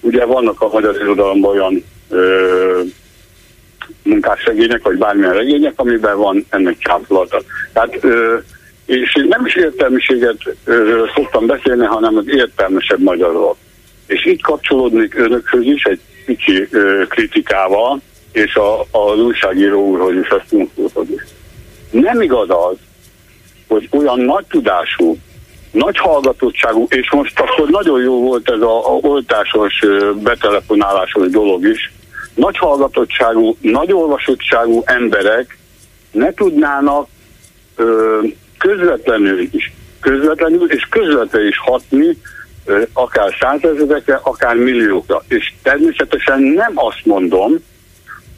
[0.00, 1.84] ugye vannak a magyar irodalomban olyan
[4.02, 7.42] munkásregények, vagy bármilyen regények, amiben van ennek csápolata.
[7.72, 8.36] Tehát ö,
[8.86, 13.56] és én nem is értelmiséget ö, szoktam beszélni, hanem az értelmesebb magyarról.
[14.06, 18.00] És itt kapcsolódnék önökhöz is egy kicsi ö, kritikával,
[18.32, 20.52] és a, az újságíró úrhoz is, ezt
[21.10, 21.22] is.
[21.90, 22.76] Nem igaz az,
[23.68, 25.16] hogy olyan nagy tudású,
[25.70, 29.84] nagy hallgatottságú, és most akkor nagyon jó volt ez a, a oltásos,
[30.22, 31.92] betelefonálásos dolog is,
[32.34, 35.58] nagy hallgatottságú, nagy olvasottságú emberek
[36.10, 37.08] ne tudnának
[37.76, 38.20] ö,
[38.58, 42.18] közvetlenül is, közvetlenül és közvetlenül is hatni
[42.64, 45.22] ö, akár százezerekre, akár milliókra.
[45.28, 47.52] És természetesen nem azt mondom,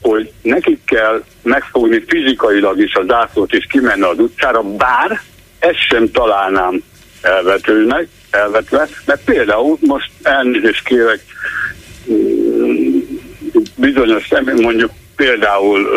[0.03, 5.21] hogy nekik kell megfogni fizikailag is a zászlót és kimenni az utcára, bár
[5.59, 6.83] ezt sem találnám
[7.23, 11.21] elvetőnek, elvetve, mert például most elnézést kérek
[13.77, 14.29] bizonyos
[14.63, 15.89] mondjuk például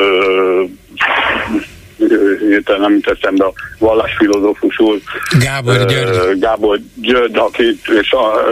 [2.39, 4.99] hirtelen nem jut eszembe a vallásfilozófus úr
[5.39, 6.39] Gábor György.
[6.39, 7.87] Gábor György, akit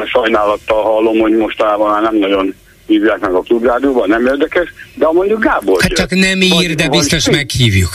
[0.05, 2.55] sajnálattal hallom, hogy mostanában már nem nagyon
[2.87, 6.89] hívják meg a klubrádióban, nem érdekes, de mondjuk Gábor Hát csak nem ír, vagy, de
[6.89, 7.89] biztos vagy meghívjuk.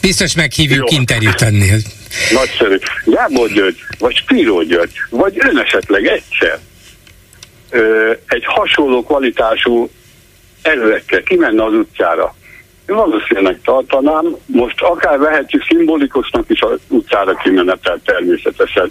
[0.00, 1.72] Biztos meghívjuk interjút adni.
[2.32, 2.76] Nagyszerű.
[3.04, 6.58] Gábor György, vagy Spiro György, vagy ön esetleg egyszer
[7.70, 9.90] ö, egy hasonló kvalitású
[10.66, 12.34] ezrekkel kimenne az utcára.
[12.88, 18.90] Én valószínűleg tartanám, most akár vehetjük szimbolikusnak is az utcára kimenetel természetesen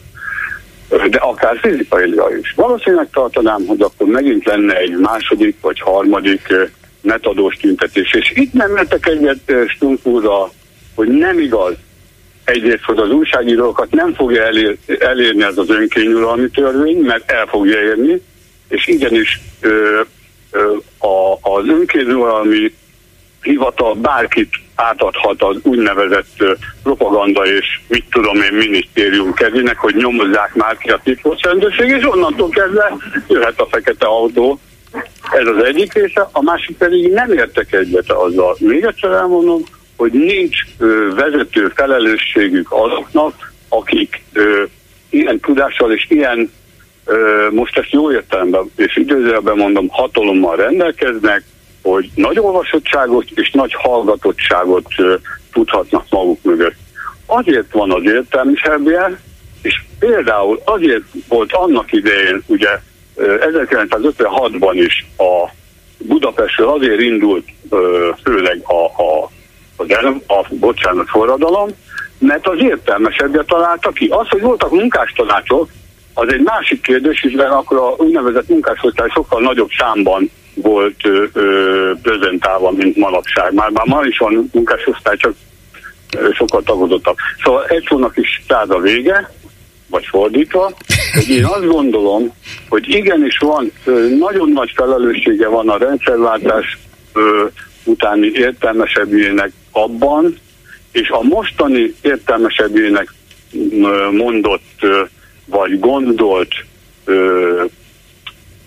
[0.90, 2.54] de akár fizikailag is.
[2.56, 6.54] Valószínűleg tartanám, hogy akkor megint lenne egy második vagy harmadik
[7.02, 8.14] netadós tüntetés.
[8.14, 10.52] És itt nem értek egyet Stunkúra,
[10.96, 11.74] hogy nem igaz
[12.44, 17.82] egyrészt, hogy az újságírókat nem fogja elér, elérni ez az önkényuralmi törvény, mert el fogja
[17.82, 18.22] érni,
[18.68, 20.02] és igenis ö,
[20.98, 22.74] a, az önkényuralmi
[23.42, 26.44] hivatal bárkit átadhat az úgynevezett
[26.84, 32.50] propaganda és mit tudom én minisztérium kezének, hogy nyomozzák már ki a titkosrendőrség, és onnantól
[32.50, 32.98] kezdve
[33.28, 34.60] jöhet a fekete autó.
[35.32, 38.56] Ez az egyik része, a másik pedig nem értek egyet azzal.
[38.60, 39.64] Még egyszer elmondom,
[39.98, 44.64] hogy nincs ö, vezető felelősségük azoknak, akik ö,
[45.10, 46.52] ilyen tudással és ilyen,
[47.50, 51.44] most ezt jó értelemben és időzőben mondom, hatalommal rendelkeznek,
[51.84, 54.88] hogy nagy olvasottságot és nagy hallgatottságot
[55.54, 56.76] tudhatnak maguk mögött.
[57.26, 59.20] Azért van az értelmisebbje,
[59.62, 62.70] és például azért volt annak idején, ugye
[63.18, 65.50] 1956-ban is a
[65.98, 67.48] Budapestről azért indult
[68.24, 69.30] főleg a, a,
[69.76, 71.70] a, a bocsánat, forradalom,
[72.18, 74.08] mert az értelmesebbje találta ki.
[74.08, 75.70] Az, hogy voltak munkástanácsok,
[76.18, 81.92] az egy másik kérdés, hiszen akkor a úgynevezett munkásosztály sokkal nagyobb számban volt ö, ö,
[82.02, 83.54] prezentálva, mint manapság.
[83.54, 85.34] Már, már ma is van munkásosztály, csak
[86.18, 87.16] ö, sokkal tagodottabb.
[87.44, 89.32] Szóval egy szónak is száz a vége,
[89.90, 90.72] vagy fordítva,
[91.14, 92.34] hogy én azt gondolom,
[92.70, 96.78] hogy igenis van, ö, nagyon nagy felelőssége van a rendszerváltás
[97.14, 97.46] ö,
[97.84, 100.38] utáni értelmesebbjének abban,
[100.92, 103.14] és a mostani értelmesebbjének
[104.12, 104.86] mondott
[105.46, 106.54] vagy gondolt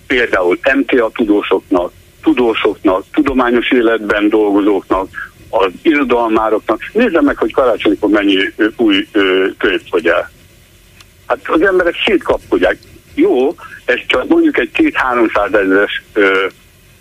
[0.06, 5.08] például MTA tudósoknak, tudósoknak, tudományos életben dolgozóknak,
[5.50, 6.80] az irodalmároknak.
[6.92, 8.36] Nézzem meg, hogy karácsonykor mennyi
[8.76, 9.08] új
[9.58, 10.30] könyv fogy el.
[11.26, 12.78] Hát az emberek szétkapkodják.
[13.14, 13.54] Jó,
[13.84, 16.02] ez csak mondjuk egy két-háromszáz ezeres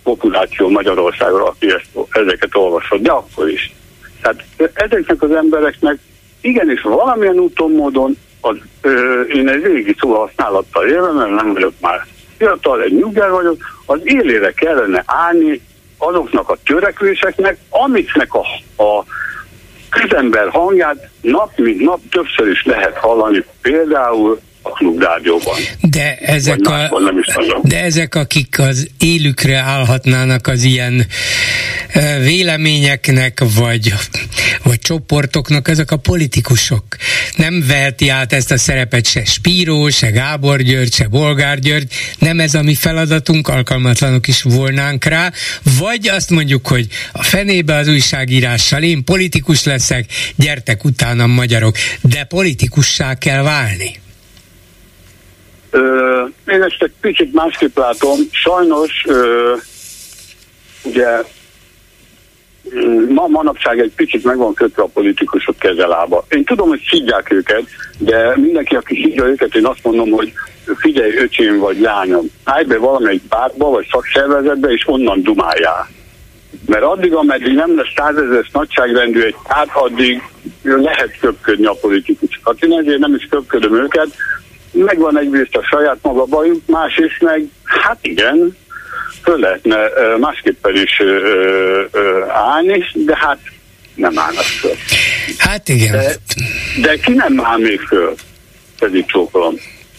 [0.02, 3.72] populáció Magyarországon, aki ezt, ezeket olvasott, de akkor is.
[4.22, 5.98] Tehát ezeknek az embereknek
[6.40, 12.06] igenis valamilyen úton, módon az, ö, én egy régi szóhasználattal élve, mert nem vagyok már
[12.36, 15.60] fiatal, egy nyugger vagyok, az élére kellene állni
[15.98, 18.44] azoknak a törekvéseknek, amiknek a,
[18.82, 19.04] a
[19.90, 25.58] közember hangját nap mint nap többször is lehet hallani, például a klubrádióban.
[25.80, 26.90] De ezek, a,
[27.62, 31.06] de ezek, akik az élükre állhatnának az ilyen
[32.22, 33.94] véleményeknek, vagy,
[34.62, 36.84] vagy csoportoknak, ezek a politikusok.
[37.36, 41.92] Nem veheti át ezt a szerepet se Spíró, se Gábor György, se Bolgár György.
[42.18, 45.32] Nem ez a mi feladatunk, alkalmatlanok is volnánk rá.
[45.78, 50.04] Vagy azt mondjuk, hogy a fenébe az újságírással, én politikus leszek,
[50.36, 51.76] gyertek utána magyarok.
[52.00, 54.00] De politikussá kell válni.
[56.46, 58.18] Én ezt egy kicsit másképp látom.
[58.30, 59.54] Sajnos ö,
[60.82, 61.22] ugye
[63.08, 66.24] ma manapság egy picit meg van kötve a politikusok kezelába.
[66.28, 67.62] Én tudom, hogy szidják őket,
[67.98, 70.32] de mindenki, aki szidja őket, én azt mondom, hogy
[70.76, 75.88] figyelj, öcsém vagy lányom, állj be valamelyik pártba vagy szakszervezetbe, és onnan dumáljál.
[76.66, 80.22] Mert addig, ameddig nem lesz százezes nagyságrendű egy párt, addig
[80.62, 82.62] lehet köpködni a politikusokat.
[82.62, 84.08] Én ezért nem is köpködöm őket,
[84.72, 88.56] megvan egyrészt a saját maga bajuk, másrészt meg, hát igen,
[89.22, 89.76] föl lehetne
[90.18, 91.02] másképpen is
[92.28, 93.38] állni, de hát
[93.94, 94.74] nem állnak föl.
[95.38, 95.92] Hát igen.
[95.92, 96.14] De,
[96.80, 98.14] de ki nem áll még föl,
[98.78, 99.54] pedig csókolom.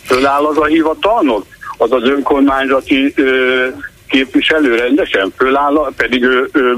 [0.05, 1.45] Föláll az a hivatalnok,
[1.78, 3.67] az az önkormányzati ö,
[4.09, 6.76] képviselő rendesen föláll, pedig ő, ő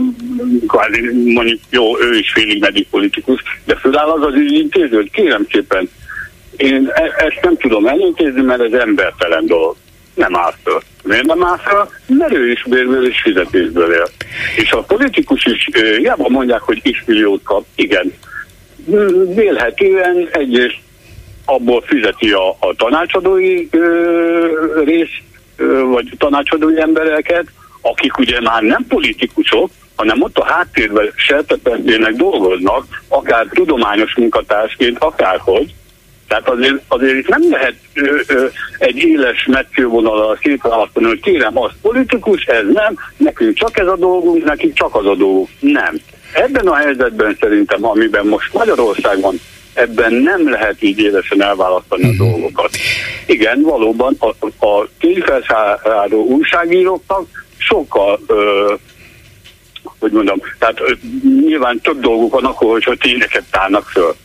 [0.68, 5.90] kvázi mondjuk jó, ő is félig meddig politikus, de föláll az az ügyintéző, kérem szépen,
[6.62, 9.76] én e- ezt nem tudom elintézni, mert ez embertelen dolog.
[10.14, 10.82] Nem áll föl.
[11.04, 11.90] Miért nem áll?
[12.08, 14.08] Mert ő is bérből és fizetésből él.
[14.56, 18.14] És a politikus is, hiába mondják, hogy x milliót kap, igen.
[19.36, 20.80] Vélhetően egyrészt
[21.46, 25.18] abból fizeti a, a tanácsadói ö, rész,
[25.56, 27.46] ö, vagy tanácsadói embereket,
[27.82, 35.74] akik ugye már nem politikusok, hanem ott a háttérben sertependének dolgoznak, akár tudományos munkatársként, akárhogy,
[36.32, 41.72] tehát azért, azért itt nem lehet ö, ö, egy éles metszővonalal szétválasztani, hogy kérem, az
[41.82, 45.48] politikus, ez nem, nekünk csak ez a dolgunk, nekik csak az a dolgunk.
[45.60, 45.96] Nem.
[46.34, 49.36] Ebben a helyzetben szerintem, amiben most Magyarországon
[49.74, 52.18] ebben nem lehet így élesen elválasztani a mhm.
[52.18, 52.70] dolgokat.
[53.26, 58.74] Igen, valóban a, a tényfelszálló újságíróknak sokkal ö,
[60.00, 60.94] hogy mondom, tehát ö,
[61.46, 64.16] nyilván több dolguk van akkor, hogyha tényeket tárnak föl.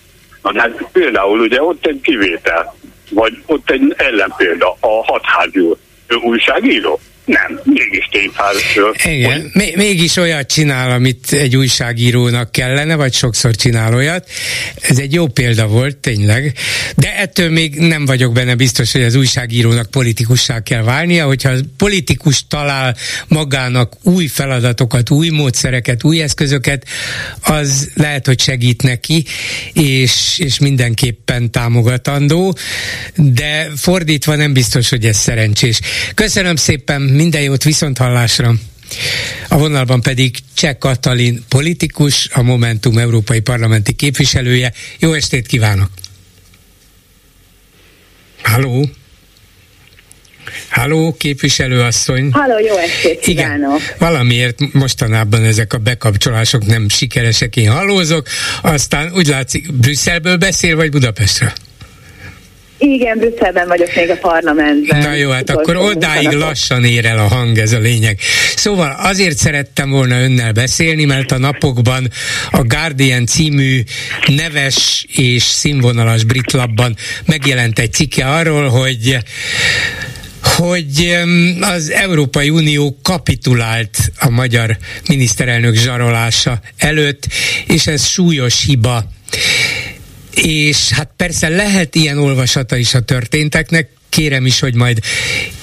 [0.52, 2.74] Na, hát például ugye ott egy kivétel,
[3.10, 5.74] vagy ott egy ellenpélda, a hatházi
[6.22, 7.00] újságíró.
[7.26, 8.94] Nem, mégis tényfelől.
[9.04, 9.72] Igen, hogy...
[9.76, 14.30] mégis olyat csinál, amit egy újságírónak kellene, vagy sokszor csinál olyat.
[14.80, 16.52] Ez egy jó példa volt, tényleg.
[16.96, 22.46] De ettől még nem vagyok benne biztos, hogy az újságírónak politikussá kell válnia, hogyha politikus
[22.48, 22.96] talál
[23.28, 26.86] magának új feladatokat, új módszereket, új eszközöket,
[27.40, 29.24] az lehet, hogy segít neki,
[29.72, 32.56] és, és mindenképpen támogatandó,
[33.14, 35.80] de fordítva nem biztos, hogy ez szerencsés.
[36.14, 38.54] Köszönöm szépen minden jót viszont hallásra.
[39.48, 44.72] A vonalban pedig Cseh Katalin politikus, a Momentum Európai Parlamenti képviselője.
[44.98, 45.90] Jó estét kívánok!
[48.42, 48.90] Halló!
[50.68, 52.28] Halló, képviselőasszony!
[52.32, 53.80] Halló, jó estét kívánok!
[53.80, 58.28] Igen, valamiért mostanában ezek a bekapcsolások nem sikeresek, én hallózok,
[58.62, 61.52] aztán úgy látszik, Brüsszelből beszél, vagy Budapestről?
[62.78, 64.98] Igen, Brüsszelben vagyok még a parlamentben.
[64.98, 68.18] Na jó, hát akkor odáig lassan ér el a hang, ez a lényeg.
[68.56, 72.10] Szóval azért szerettem volna önnel beszélni, mert a napokban
[72.50, 73.82] a Guardian című
[74.26, 79.18] neves és színvonalas brit labban megjelent egy cikke arról, hogy
[80.56, 81.16] hogy
[81.60, 84.76] az Európai Unió kapitulált a magyar
[85.08, 87.26] miniszterelnök zsarolása előtt,
[87.66, 89.04] és ez súlyos hiba
[90.42, 94.98] és hát persze lehet ilyen olvasata is a történteknek, kérem is, hogy majd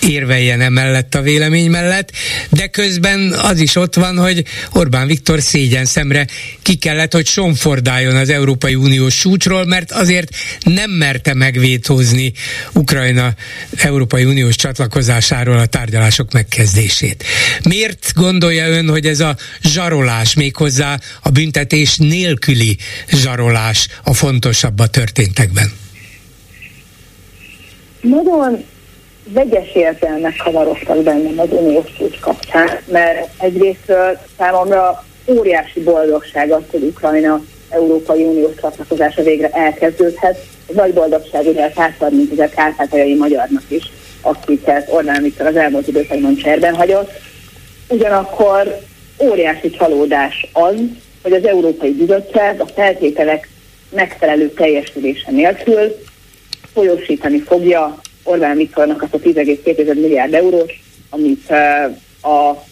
[0.07, 2.11] érveljen emellett a vélemény mellett,
[2.49, 6.27] de közben az is ott van, hogy Orbán Viktor szégyen szemre
[6.61, 12.33] ki kellett, hogy sonfordáljon az Európai Uniós súcsról, mert azért nem merte megvétózni
[12.73, 13.35] Ukrajna
[13.75, 17.23] Európai Uniós csatlakozásáról a tárgyalások megkezdését.
[17.63, 22.77] Miért gondolja ön, hogy ez a zsarolás, méghozzá a büntetés nélküli
[23.09, 25.82] zsarolás a fontosabb a történtekben?
[28.03, 28.63] Nagyon
[29.27, 33.93] vegyes érzelmek kavarodtak bennem az uniós csúcs kapcsán, mert egyrészt
[34.37, 40.37] számomra óriási boldogság az, hogy Ukrajna Európai Uniós csatlakozása végre elkezdődhet.
[40.69, 43.91] Ez nagy boldogság ugye a 130 ezer kárpátaljai magyarnak is,
[44.21, 47.11] akiket Orbán Viktor az elmúlt időszakban cserben hagyott.
[47.89, 48.79] Ugyanakkor
[49.21, 50.75] óriási csalódás az,
[51.21, 53.49] hogy az Európai Bizottság a feltételek
[53.89, 55.95] megfelelő teljesülése nélkül
[56.73, 60.71] folyósítani fogja Orbán Viktornak azt a 10,2 milliárd eurót,
[61.09, 61.49] amit
[62.21, 62.63] a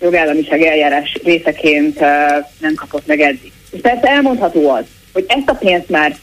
[0.00, 2.00] jogállamiság eljárás részeként
[2.60, 3.52] nem kapott meg eddig.
[3.70, 6.16] És persze elmondható az, hogy ezt a pénzt már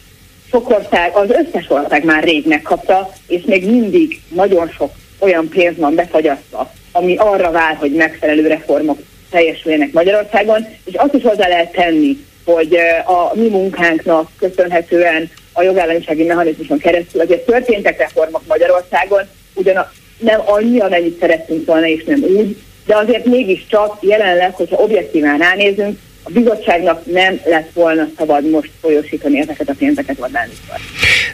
[0.50, 5.78] sok ország, az összes ország már rég megkapta, és még mindig nagyon sok olyan pénz
[5.78, 9.00] van befagyasztva, ami arra vár, hogy megfelelő reformok
[9.30, 16.24] teljesüljenek Magyarországon, és azt is hozzá lehet tenni, hogy a mi munkánknak köszönhetően a jogállamisági
[16.24, 19.22] mechanizmuson keresztül azért történtek reformok Magyarországon,
[19.54, 19.88] ugyan
[20.18, 26.00] nem annyi, amennyit szerettünk volna, és nem úgy, de azért mégiscsak jelenleg, hogyha objektíven ránézünk,
[26.24, 30.76] a bizottságnak nem lett volna szabad most folyosítani ezeket a pénzeket Orbánikra.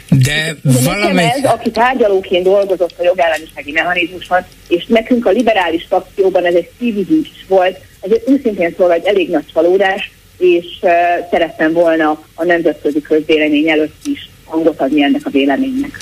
[0.08, 1.22] De valami...
[1.22, 7.26] ez, aki tárgyalóként dolgozott a jogállamisági mechanizmuson, és nekünk a liberális frakcióban ez egy szívügyünk
[7.26, 10.66] is volt, ez őszintén szólva egy elég nagy csalódás, és
[11.30, 15.98] szerettem volna a nemzetközi közvélemény előtt is hangot adni ennek a véleménynek.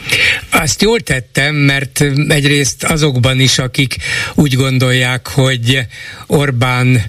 [0.60, 3.96] Azt jól tettem, mert egyrészt azokban is, akik
[4.34, 5.86] úgy gondolják, hogy
[6.26, 7.02] Orbán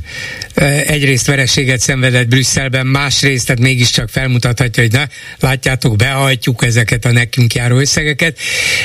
[0.86, 5.08] egyrészt vereséget szenvedett Brüsszelben, másrészt, tehát mégiscsak felmutathatja, hogy na,
[5.39, 8.39] látjátok, behajtjuk ezeket a nekünk járó összegeket.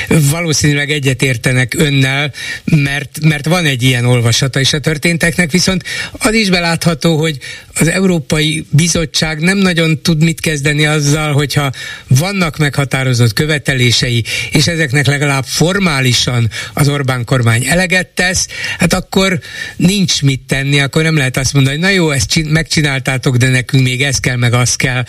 [0.07, 2.33] Valószínűleg egyetértenek önnel,
[2.63, 7.37] mert, mert van egy ilyen olvasata is a történteknek, viszont az is belátható, hogy
[7.79, 11.71] az Európai Bizottság nem nagyon tud mit kezdeni azzal, hogyha
[12.07, 18.47] vannak meghatározott követelései, és ezeknek legalább formálisan az Orbán kormány eleget tesz,
[18.79, 19.39] hát akkor
[19.75, 23.83] nincs mit tenni, akkor nem lehet azt mondani, hogy na jó, ezt megcsináltátok, de nekünk
[23.83, 25.03] még ez kell, meg az kell.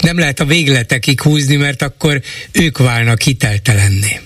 [0.00, 2.20] Nem lehet a végletekig húzni, mert akkor
[2.52, 4.20] ők válnak hiteltelenné.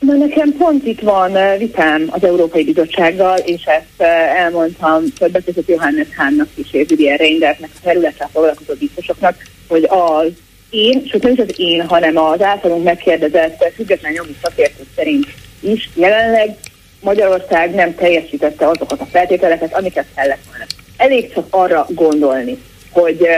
[0.00, 6.06] Na nekem pont itt van vitám az Európai Bizottsággal, és ezt elmondtam többet között Johannes
[6.16, 9.36] Hánnak is, és Didier Reindersnek, a területre foglalkozó biztosoknak,
[9.68, 10.32] hogy az
[10.70, 15.26] én, sőt nem is az én, hanem az általunk megkérdezett független jogi szakértők szerint
[15.60, 16.56] is jelenleg
[17.00, 20.64] Magyarország nem teljesítette azokat a feltételeket, amiket kellett volna.
[20.96, 22.58] Elég csak arra gondolni,
[22.90, 23.28] hogy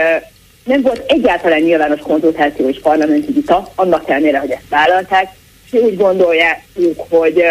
[0.63, 5.27] nem volt egyáltalán nyilvános konzultáció és parlamenti vita, annak ellenére, hogy ezt vállalták,
[5.71, 6.63] és úgy gondolják,
[7.09, 7.43] hogy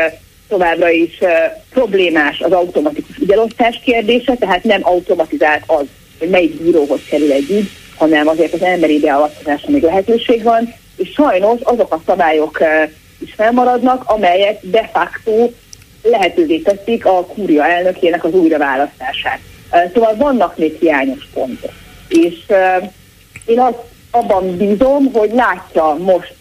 [0.48, 1.18] továbbra is
[1.70, 5.84] problémás az automatikus ügyelosztás kérdése, tehát nem automatizált az,
[6.18, 7.70] hogy melyik bíróhoz kerül egy ügy,
[8.00, 12.58] hanem azért az emberi beavatkozásra még lehetőség van, és sajnos azok a szabályok
[13.18, 15.50] is felmaradnak, amelyek de facto
[16.02, 19.38] lehetővé teszik a kúria elnökének az újraválasztását.
[19.94, 21.72] Szóval vannak még hiányos pontok.
[22.08, 22.36] És
[23.46, 23.78] én azt
[24.10, 26.34] abban bízom, hogy látja most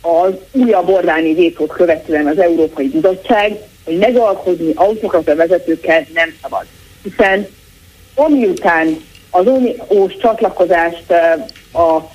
[0.00, 6.64] az újabb Orbáni vétót követően az Európai Bizottság, hogy megalkodni autokrata vezetőkkel nem szabad.
[7.02, 7.46] Hiszen
[8.14, 8.96] amiután
[9.34, 11.10] az uniós csatlakozást
[11.72, 12.10] a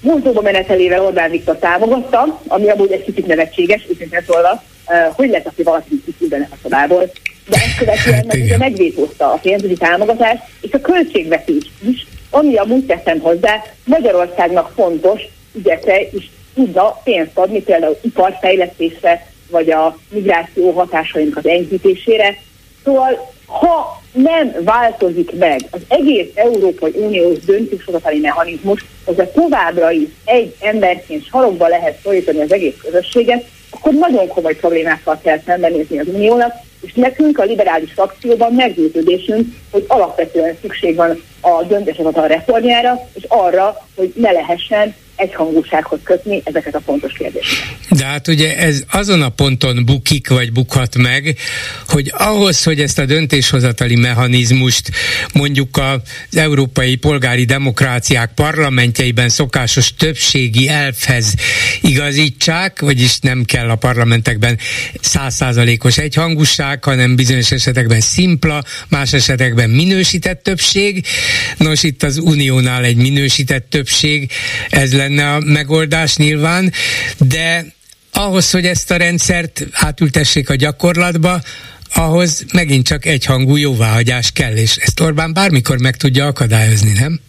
[0.00, 4.62] múltóba menetelével Orbán Viktor támogatta, ami amúgy egy kicsit nevetséges, őszintén szólva,
[5.12, 7.10] hogy lett, aki valaki kiküldenek a szobából.
[7.48, 12.86] De ezt követően hát, ugye megvétózta a pénzügyi támogatást, és a költségvetés is, ami amúgy
[12.86, 15.22] teszem hozzá, Magyarországnak fontos
[15.52, 22.36] ügyekre is tudna pénzt adni, például iparfejlesztésre, vagy a migráció hatásainak az enyhítésére.
[22.84, 30.54] Szóval ha nem változik meg az egész Európai Uniós döntéshozatali mechanizmus, ezzel továbbra is egy
[30.60, 36.52] emberként sarokba lehet szorítani az egész közösséget, akkor nagyon komoly problémákkal kell szembenézni az uniónak,
[36.80, 43.86] és nekünk a liberális frakcióban meggyőződésünk, hogy alapvetően szükség van a döntéshozatal reformjára, és arra,
[43.96, 47.74] hogy ne lehessen egyhangúsághoz kötni ezeket a fontos kérdéseket.
[47.90, 51.36] De hát ugye ez azon a ponton bukik, vagy bukhat meg,
[51.86, 54.90] hogy ahhoz, hogy ezt a döntéshozatali mechanizmust
[55.32, 61.34] mondjuk az európai polgári demokráciák parlamentjeiben szokásos többségi elfhez
[61.80, 64.58] igazítsák, vagyis nem kell a parlamentekben
[65.00, 71.06] százszázalékos egyhangúság, hanem bizonyos esetekben szimpla, más esetekben minősített többség.
[71.56, 74.30] Nos, itt az uniónál egy minősített többség,
[74.70, 76.72] ez lenne a megoldás nyilván,
[77.18, 77.64] de
[78.12, 81.40] ahhoz, hogy ezt a rendszert átültessék a gyakorlatba,
[81.94, 87.20] ahhoz megint csak egyhangú jóváhagyás kell, és ezt Orbán bármikor meg tudja akadályozni, nem?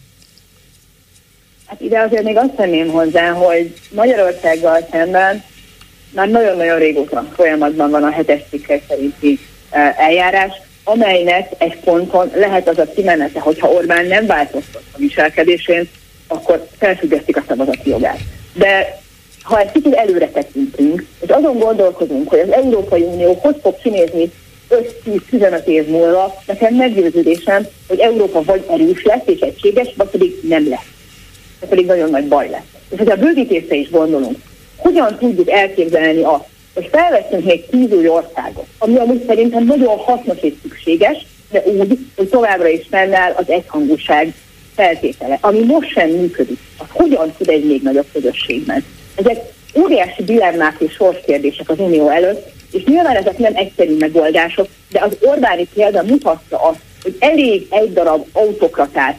[1.66, 5.42] Hát ide azért még azt tenném hozzá, hogy Magyarországgal szemben
[6.10, 9.38] már nagyon-nagyon régóta folyamatban van a hetes cikkek szerinti
[9.70, 10.52] e, eljárás,
[10.84, 15.88] amelynek egy ponton lehet az a kimenete, hogyha Orbán nem változtat a viselkedésén,
[16.26, 18.18] akkor felfüggesztik a szavazati jogát.
[18.54, 19.00] De
[19.42, 24.30] ha egy kicsit előre tekintünk, és azon gondolkozunk, hogy az Európai Unió hogy fog kinézni
[24.70, 30.68] 5-10-15 év múlva, nekem meggyőződésem, hogy Európa vagy erős lesz és egységes, vagy pedig nem
[30.68, 30.88] lesz.
[31.60, 32.70] Ez pedig nagyon nagy baj lesz.
[32.90, 34.36] És hogyha a bővítésre is gondolunk,
[34.76, 40.38] hogyan tudjuk elképzelni azt, hogy felveszünk még tíz új országot, ami amúgy szerintem nagyon hasznos
[40.40, 44.34] és szükséges, de úgy, hogy továbbra is fennáll az egyhangúság
[44.76, 48.84] feltétele, ami most sem működik, az hogyan tud egy még nagyobb közösségben?
[49.14, 49.40] Ezek
[49.78, 55.16] óriási dilemmák és sorskérdések az Unió előtt, és nyilván ezek nem egyszerű megoldások, de az
[55.20, 59.18] Orbáni példa mutatta azt, hogy elég egy darab autokratát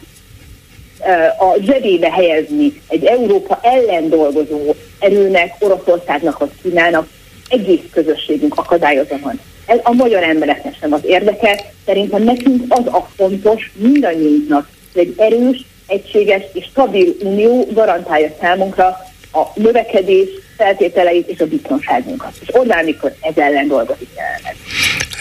[1.38, 7.08] a zsebébe helyezni egy Európa ellen dolgozó erőnek, Oroszországnak vagy Kínának,
[7.48, 9.40] egész közösségünk akadályozza van.
[9.66, 11.72] Ez a magyar embereknek sem az érdeke.
[11.86, 14.68] Szerintem nekünk az a fontos mindannyiunknak,
[14.98, 18.86] egy erős, egységes és stabil unió garantálja számunkra
[19.32, 22.32] a növekedés feltételeit és a biztonságunkat.
[22.40, 24.56] És Orbán Viktor ez ellen dolgozik jelenleg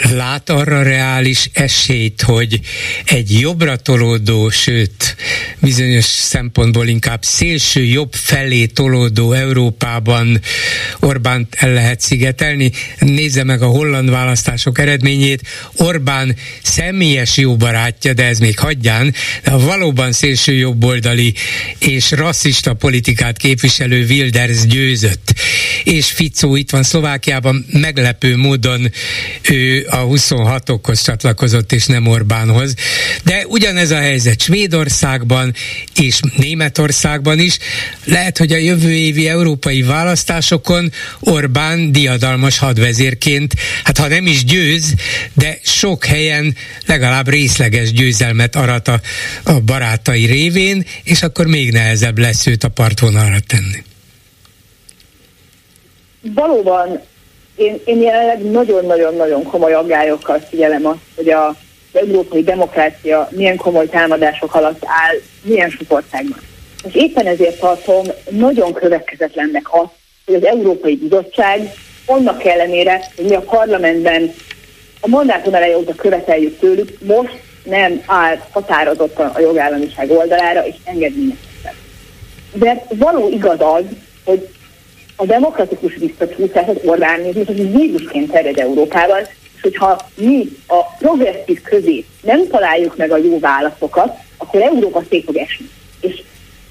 [0.02, 2.60] lát arra reális esélyt, hogy
[3.06, 5.16] egy jobbra tolódó, sőt,
[5.60, 10.42] bizonyos szempontból inkább szélső jobb felé tolódó Európában
[11.00, 12.72] Orbánt el lehet szigetelni.
[13.00, 15.42] Nézze meg a holland választások eredményét.
[15.76, 21.34] Orbán személyes jó barátja, de ez még hagyján, de a valóban szélső jobboldali
[21.80, 25.34] és rasszista politikát képviselő Wilders győzött.
[25.84, 28.92] És Ficó itt van Szlovákiában, meglepő módon
[29.42, 32.74] ő a 26-okhoz csatlakozott, és nem Orbánhoz.
[33.24, 35.54] De ugyanez a helyzet Svédországban
[35.96, 37.58] és Németországban is.
[38.06, 44.94] Lehet, hogy a jövő évi európai választásokon Orbán diadalmas hadvezérként, hát ha nem is győz,
[45.34, 49.02] de sok helyen legalább részleges győzelmet arat a,
[49.44, 53.84] a barátai révén, és akkor még nehezebb lesz őt a partvonalra tenni.
[56.22, 57.02] Valóban
[57.58, 61.56] én, én jelenleg nagyon-nagyon-nagyon komoly aggályokkal figyelem azt, hogy a,
[61.94, 66.40] európai demokrácia milyen komoly támadások alatt áll, milyen sok országban.
[66.88, 69.92] És éppen ezért tartom nagyon következetlennek azt,
[70.26, 71.72] hogy az Európai Bizottság
[72.06, 74.34] annak ellenére, hogy mi a parlamentben
[75.02, 81.74] a mandátum eleje óta követeljük tőlük, most nem áll határozottan a jogállamiság oldalára és engedményezhetetlen.
[82.54, 83.84] De való igaz az,
[84.24, 84.50] hogy
[85.20, 89.20] a demokratikus visszacsúszás, az Orbánizmus, az vírusként terjed Európában,
[89.56, 95.26] és hogyha mi a progresszív közé nem találjuk meg a jó válaszokat, akkor Európa szép
[95.26, 95.70] fog esni.
[96.02, 96.22] És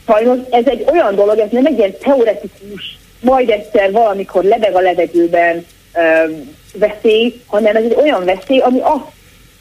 [0.07, 4.81] sajnos ez egy olyan dolog, ez nem egy ilyen teoretikus, majd egyszer valamikor lebeg a
[4.81, 6.31] levegőben ö,
[6.75, 9.15] veszély, hanem ez egy olyan veszély, ami azt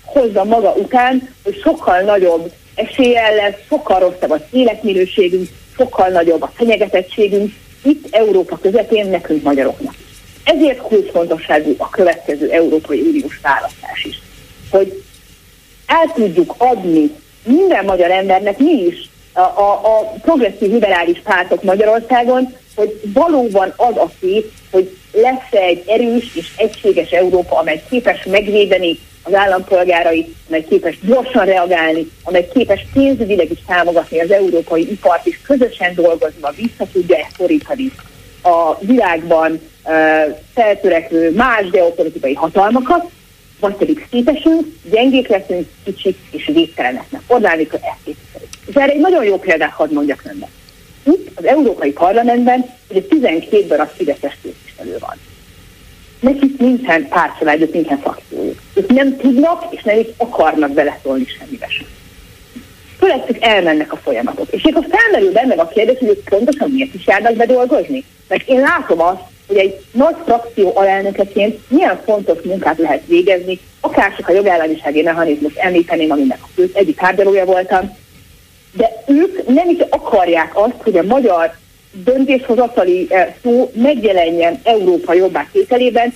[0.06, 6.52] hozza maga után, hogy sokkal nagyobb eséllyel lesz, sokkal rosszabb az életminőségünk, sokkal nagyobb a
[6.56, 7.54] fenyegetettségünk,
[7.86, 9.94] itt Európa közepén nekünk magyaroknak.
[10.44, 14.22] Ezért kulcsfontosságú a következő Európai Uniós választás is.
[14.72, 15.04] Hogy
[15.86, 17.12] el tudjuk adni
[17.44, 23.98] minden magyar embernek, mi is, a, a, a progresszív liberális pártok Magyarországon, hogy valóban az
[23.98, 30.66] a kép, hogy lesz egy erős és egységes Európa, amely képes megvédeni az állampolgárait, amely
[30.70, 36.88] képes gyorsan reagálni, amely képes pénzügyileg is támogatni az európai ipart, és közösen dolgozva vissza
[36.92, 37.92] tudja ezt szorítani
[38.42, 39.92] a világban uh,
[40.54, 43.06] feltörekvő más geopolitikai hatalmakat,
[43.60, 47.22] vagy pedig szétesünk, gyengék leszünk, kicsik és végteleneknek.
[47.28, 48.50] Orbán Viktor ezt képviselik.
[48.66, 50.50] És erre egy nagyon jó példát hadd mondjak önnek.
[51.04, 55.18] Itt az Európai Parlamentben ugye 12 darab fideszes képviselő van
[56.26, 58.60] nekik nincsen pártcsaládjuk, nincsen frakciójuk.
[58.74, 61.88] Ők nem tudnak, és nem is akarnak beleszólni semmibe sem.
[62.98, 64.48] Főleg elmennek a folyamatok.
[64.52, 67.46] És akkor felmerül bennem a kérdés, hogy ők pontosan miért is járnak be.
[68.28, 74.16] Mert én látom azt, hogy egy nagy frakció alelnökeként milyen fontos munkát lehet végezni, akár
[74.16, 77.98] csak a jogállamisági mechanizmus említeném, aminek a egyik tárgyalója voltam,
[78.72, 81.56] de ők nem is akarják azt, hogy a magyar
[82.04, 86.14] döntéshozatali eh, szó megjelenjen Európa jobbá tételében,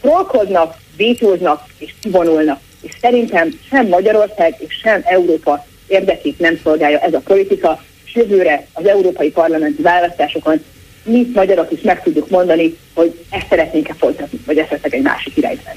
[0.00, 2.60] trollkodnak, vétóznak és kivonulnak.
[2.82, 8.66] És szerintem sem Magyarország és sem Európa érdekét nem szolgálja ez a politika, és jövőre
[8.72, 10.62] az európai parlamenti választásokon
[11.06, 15.70] mi magyarok is meg tudjuk mondani, hogy ezt szeretnénk-e folytatni, vagy esetleg egy másik irányba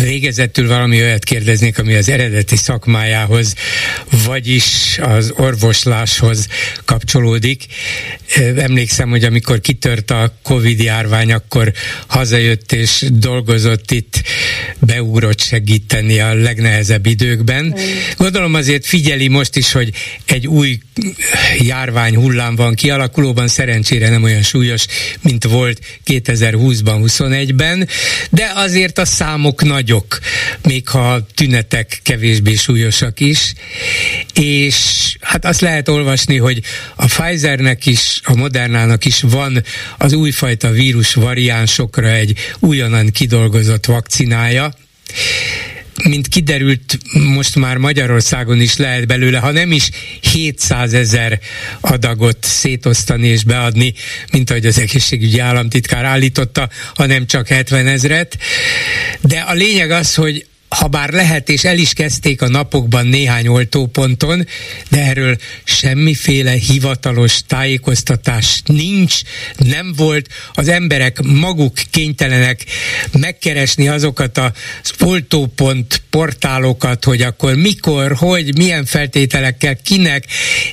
[0.00, 3.54] Végezetül valami olyat kérdeznék, ami az eredeti szakmájához,
[4.24, 6.46] vagyis az orvosláshoz
[6.84, 7.64] kapcsolódik.
[8.56, 11.72] Emlékszem, hogy amikor kitört a Covid járvány, akkor
[12.06, 14.22] hazajött és dolgozott itt,
[14.78, 17.74] beugrott segíteni a legnehezebb időkben.
[18.16, 19.90] Gondolom azért figyeli most is, hogy
[20.24, 20.78] egy új
[21.58, 24.86] járvány hullám van kialakulóban, szerencsére nem olyan súlyos,
[25.20, 27.88] mint volt 2020-ban, 21-ben,
[28.30, 30.18] de azért a számok nagy nagyok,
[30.62, 33.52] még ha tünetek kevésbé súlyosak is,
[34.34, 34.76] és
[35.20, 36.62] hát azt lehet olvasni, hogy
[36.96, 39.64] a Pfizernek is, a Modernának is van
[39.98, 44.74] az újfajta vírus variánsokra egy újonnan kidolgozott vakcinája,
[46.08, 49.90] mint kiderült, most már Magyarországon is lehet belőle, ha nem is
[50.20, 51.40] 700 ezer
[51.80, 53.94] adagot szétosztani és beadni,
[54.32, 58.38] mint ahogy az egészségügyi államtitkár állította, hanem csak 70 ezret.
[59.20, 63.46] De a lényeg az, hogy ha bár lehet, és el is kezdték a napokban néhány
[63.46, 64.46] oltóponton,
[64.88, 69.20] de erről semmiféle hivatalos tájékoztatás nincs,
[69.56, 70.28] nem volt.
[70.54, 72.64] Az emberek maguk kénytelenek
[73.18, 74.52] megkeresni azokat az
[75.00, 80.24] oltópont portálokat, hogy akkor mikor, hogy, milyen feltételekkel, kinek,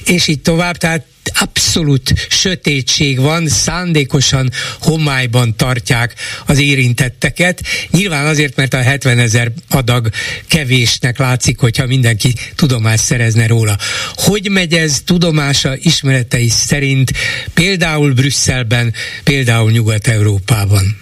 [0.06, 0.78] és így tovább.
[0.78, 1.06] Tehát
[1.40, 4.50] abszolút sötétség van, szándékosan
[4.82, 6.16] homályban tartják
[6.46, 7.62] az érintetteket.
[7.92, 10.10] Nyilván azért, mert a 70 ezer adag
[10.48, 13.78] kevésnek látszik, hogyha mindenki tudomást szerezne róla.
[14.14, 17.12] Hogy megy ez tudomása ismeretei szerint
[17.54, 18.94] például Brüsszelben,
[19.24, 20.98] például Nyugat-Európában?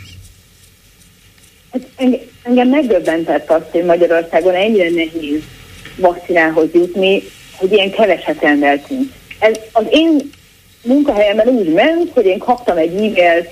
[1.71, 1.81] Hát
[2.43, 5.41] engem megdöbbentett azt, hogy Magyarországon ennyire nehéz
[5.95, 10.29] vakcinához jutni, hogy ilyen keveset rendeltünk ez az én
[10.83, 13.49] munkahelyemben úgy ment, hogy én kaptam egy e-mailt,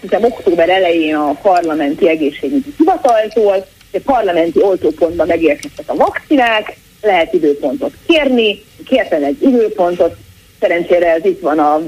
[0.00, 3.52] hiszem október elején a parlamenti egészségügyi hivataltól,
[3.90, 10.16] hogy a parlamenti oltópontban megérkeztek a vakcinák, lehet időpontot kérni, kértem egy időpontot,
[10.60, 11.80] szerencsére ez itt van a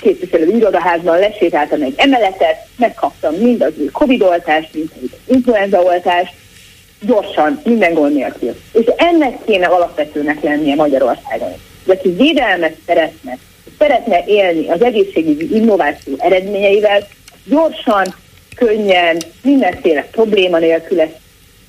[0.00, 6.32] képviselő irodaházban, lesétáltam egy emeletet, megkaptam mind az új Covid oltást, mind az influenza oltást,
[7.00, 8.54] gyorsan, minden gond nélkül.
[8.72, 11.52] És ennek kéne alapvetőnek lennie Magyarországon
[11.84, 13.38] de aki védelmet szeretne,
[13.78, 17.08] szeretne élni az egészségügyi innováció eredményeivel,
[17.44, 18.14] gyorsan,
[18.54, 21.20] könnyen, mindenféle probléma nélkül ezt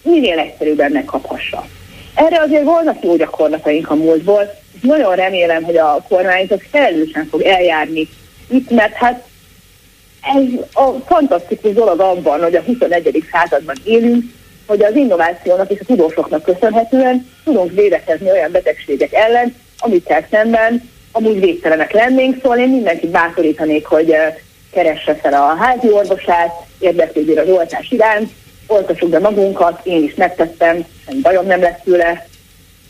[0.02, 1.68] minél egyszerűbben megkaphassa.
[2.15, 7.41] Erre azért volnak jó gyakorlataink a múltból, és nagyon remélem, hogy a kormányzat felelősen fog
[7.41, 8.07] eljárni
[8.49, 9.27] itt, mert hát
[10.22, 13.23] ez a fantasztikus dolog abban, hogy a 21.
[13.31, 14.23] században élünk,
[14.65, 21.40] hogy az innovációnak és a tudósoknak köszönhetően tudunk védekezni olyan betegségek ellen, amikkel szemben amúgy
[21.40, 24.16] végtelenek lennénk, szóval én mindenkit bátorítanék, hogy
[24.72, 28.32] keresse fel a házi orvosát, érdeklődjél az oltás iránt,
[28.68, 32.28] oltassuk be magunkat, én is megtettem, semmi bajom nem lesz tőle,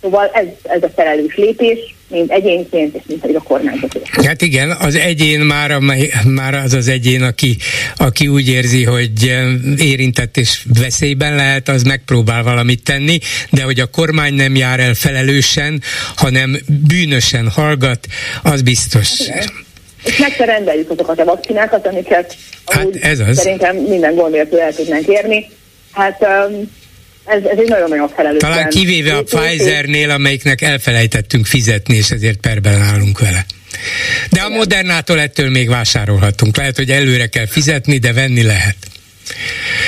[0.03, 3.99] Szóval ez, ez a felelős lépés, mint egyénként, és mint pedig a kormányzat.
[4.03, 7.57] Hát igen, az egyén már, amely, már az az egyén, aki,
[7.97, 9.45] aki úgy érzi, hogy eh,
[9.77, 13.17] érintett és veszélyben lehet, az megpróbál valamit tenni,
[13.51, 15.81] de hogy a kormány nem jár el felelősen,
[16.15, 16.57] hanem
[16.87, 18.07] bűnösen hallgat,
[18.43, 19.19] az biztos.
[19.19, 19.43] Igen.
[20.05, 22.35] És meg kell rendeljük azokat a vakcinákat, amiket
[22.65, 23.37] hát ez az.
[23.37, 25.49] szerintem minden gond nélkül el tudnánk érni.
[25.91, 26.71] Hát um,
[27.25, 28.41] ez, ez egy nagyon-nagyon felelős.
[28.41, 33.45] Talán kivéve a Pfizernél, amelyiknek elfelejtettünk fizetni, és ezért perben állunk vele.
[34.29, 36.57] De a Modernától ettől még vásárolhatunk.
[36.57, 38.75] Lehet, hogy előre kell fizetni, de venni lehet.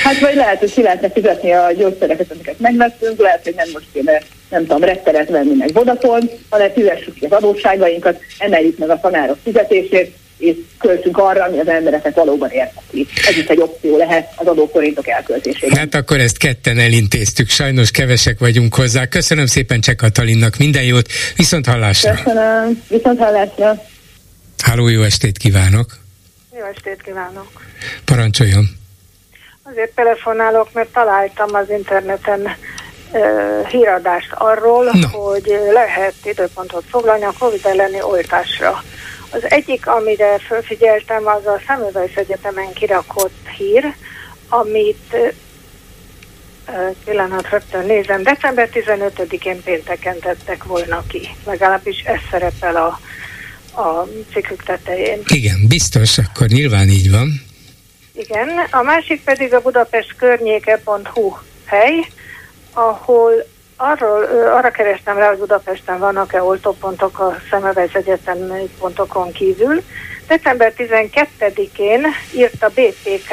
[0.02, 3.86] Hát vagy lehet, hogy ki lehetne fizetni a gyógyszereket, amiket megvettünk, lehet, hogy nem most
[3.92, 9.00] kéne, nem tudom, retteret venni meg Vodafone, hanem fizessük ki az adósságainkat, emeljük meg a
[9.00, 13.06] tanárok fizetését, és költsünk arra, ami az embereket valóban érdekli.
[13.28, 15.78] Ez is egy opció lehet az adóforintok elköltésében.
[15.78, 19.06] Hát akkor ezt ketten elintéztük, sajnos kevesek vagyunk hozzá.
[19.06, 22.14] Köszönöm szépen Cseh Katalinnak, minden jót, viszont hallásra.
[22.14, 23.82] Köszönöm, viszont hallásra.
[24.62, 25.86] Háló, jó estét kívánok.
[26.58, 27.48] Jó estét kívánok.
[28.04, 28.68] Parancsoljon.
[29.62, 35.08] Azért telefonálok, mert találtam az interneten uh, híradást arról, no.
[35.08, 38.82] hogy lehet időpontot foglalni a COVID elleni oltásra.
[39.36, 43.94] Az egyik, amire felfigyeltem, az a Semmelweis Egyetemen kirakott hír,
[44.48, 45.16] amit
[47.04, 51.28] pillanat rögtön nézem, december 15-én pénteken tettek volna ki.
[51.44, 53.00] Legalábbis ez szerepel a,
[53.80, 55.22] a cikkük tetején.
[55.26, 57.42] Igen, biztos, akkor nyilván így van.
[58.12, 62.06] Igen, a másik pedig a Budapest környéke.hu hely,
[62.72, 63.32] ahol
[63.76, 64.22] Arról,
[64.52, 69.82] arra kerestem rá, hogy Budapesten vannak-e oltópontok a Szemövez Egyetem pontokon kívül.
[70.26, 73.32] December 12-én írt a BTK,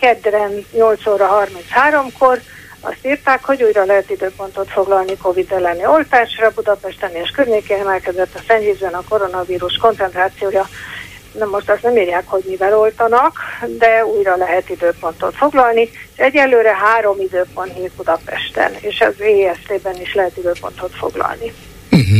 [0.00, 2.40] kedden 8 óra 33-kor,
[2.80, 6.50] azt írták, hogy újra lehet időpontot foglalni COVID elleni oltásra.
[6.54, 10.68] Budapesten és környékén emelkedett a szennyvízben a koronavírus koncentrációja
[11.38, 13.38] Na most azt nem írják, hogy mivel oltanak,
[13.78, 15.80] de újra lehet időpontot foglalni.
[15.82, 21.52] És egyelőre három időpont nyílt Budapesten, és az EST-ben is lehet időpontot foglalni.
[21.90, 22.18] Uh-huh.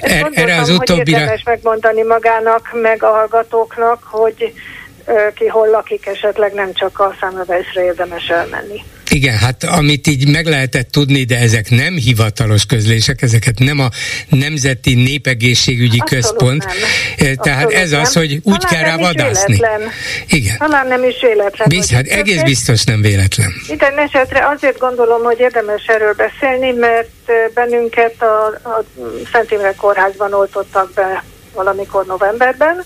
[0.00, 0.96] Er, erre az utóbbira...
[0.96, 4.52] Hogy érdemes megmondani magának, meg a hallgatóknak, hogy
[5.34, 8.82] ki hol lakik, esetleg nem csak a számladászra érdemes elmenni.
[9.12, 13.88] Igen, hát amit így meg lehetett tudni, de ezek nem hivatalos közlések, ezeket nem a
[14.28, 16.64] Nemzeti Népegészségügyi Abszolút Központ.
[16.64, 16.76] Nem.
[17.28, 18.00] Eh, tehát Abszolút ez nem.
[18.00, 19.60] az, hogy úgy Talán kell rá vadászni.
[20.28, 20.56] Igen.
[20.58, 21.68] Talán nem is véletlen.
[21.68, 23.52] Biz, hát egész biztos nem véletlen.
[23.68, 27.10] Minden esetre azért gondolom, hogy érdemes erről beszélni, mert
[27.54, 28.84] bennünket a, a
[29.32, 31.24] Szent Imre Kórházban oltottak be
[31.54, 32.84] valamikor novemberben,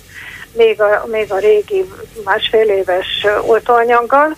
[0.52, 1.84] még a, még a régi
[2.24, 3.06] másfél éves
[3.46, 4.36] oltóanyaggal,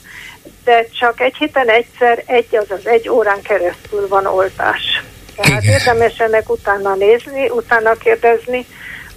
[0.69, 5.03] de csak egy héten egyszer, egy, azaz egy órán keresztül van oltás.
[5.37, 5.75] Tehát Igen.
[5.75, 8.67] érdemes ennek utána nézni, utána kérdezni,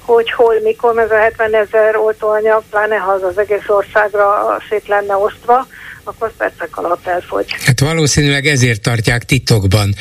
[0.05, 4.87] hogy hol, mikor, ez a 70 ezer oltóanyag, pláne ha az az egész országra szét
[4.87, 5.67] lenne osztva,
[6.03, 7.45] akkor percek alatt elfogy.
[7.65, 9.95] Hát valószínűleg ezért tartják titokban,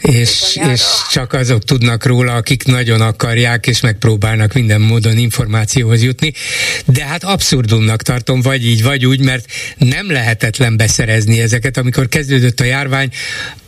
[0.00, 6.32] és, és csak azok tudnak róla, akik nagyon akarják, és megpróbálnak minden módon információhoz jutni.
[6.86, 9.44] De hát abszurdumnak tartom, vagy így, vagy úgy, mert
[9.78, 11.76] nem lehetetlen beszerezni ezeket.
[11.76, 13.10] Amikor kezdődött a járvány,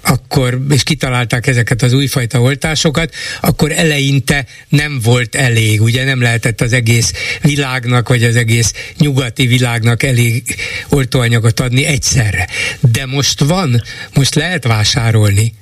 [0.03, 6.61] akkor, és kitalálták ezeket az újfajta oltásokat, akkor eleinte nem volt elég, ugye nem lehetett
[6.61, 7.13] az egész
[7.43, 10.57] világnak, vagy az egész nyugati világnak elég
[10.89, 12.47] oltóanyagot adni egyszerre.
[12.81, 13.83] De most van,
[14.15, 15.53] most lehet vásárolni.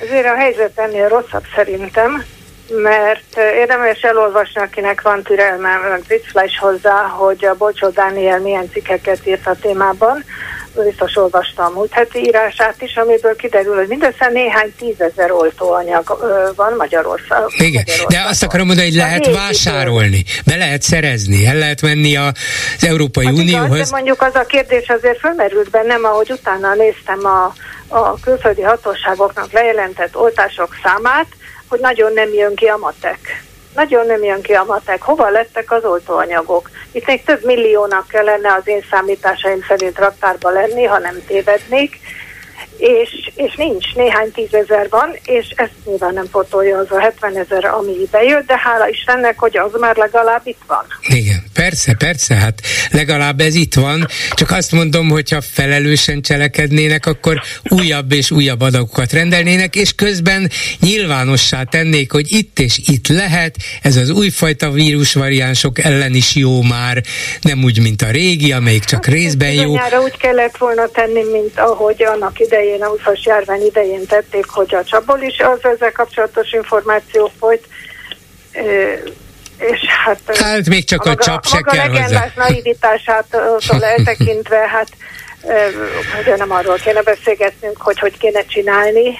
[0.00, 2.24] Ezért a helyzet ennél rosszabb szerintem,
[2.68, 6.02] mert érdemes elolvasni, akinek van türelme, meg
[6.58, 10.24] hozzá, hogy a Bocsó Dániel milyen cikkeket írt a témában,
[10.82, 16.18] biztos olvastam múlt heti írását is, amiből kiderül, hogy mindössze néhány tízezer oltóanyag
[16.56, 17.48] van Magyarországon.
[17.56, 18.08] Igen, Magyarországon.
[18.08, 22.32] de azt akarom mondani, hogy lehet vásárolni, be lehet szerezni, el lehet menni az
[22.80, 23.74] Európai hát Unióhoz.
[23.74, 27.54] Igaz, de mondjuk az a kérdés azért fölmerült bennem, ahogy utána néztem a,
[27.88, 31.26] a külföldi hatóságoknak lejelentett oltások számát,
[31.68, 33.44] hogy nagyon nem jön ki a matek
[33.74, 35.02] nagyon nem jön ki a matek.
[35.02, 36.70] Hova lettek az oltóanyagok?
[36.92, 41.98] Itt még több milliónak kellene az én számításaim szerint raktárba lenni, ha nem tévednék,
[42.76, 47.64] és, és nincs, néhány tízezer van, és ezt nyilván nem fotolja az a 70 ezer,
[47.64, 50.84] ami bejött, de hála Istennek, hogy az már legalább itt van.
[51.00, 52.60] Igen, persze, persze, hát
[52.90, 59.12] legalább ez itt van, csak azt mondom, hogyha felelősen cselekednének, akkor újabb és újabb adagokat
[59.12, 60.50] rendelnének, és közben
[60.80, 67.02] nyilvánossá tennék, hogy itt és itt lehet, ez az újfajta vírusvariánsok ellen is jó már,
[67.40, 69.70] nem úgy, mint a régi, amelyik csak hát, részben jó.
[70.02, 74.84] úgy kellett volna tenni, mint ahogy annak idején a 20-as járvány idején tették, hogy a
[74.84, 77.66] csapból is az ezzel kapcsolatos információ folyt,
[79.58, 80.36] és hát...
[80.36, 82.32] Hát még csak a, a csap se kell hozzá.
[82.36, 84.88] naivitásától eltekintve, hát
[86.20, 89.18] ugye nem arról kéne beszélgetnünk, hogy hogy kéne csinálni,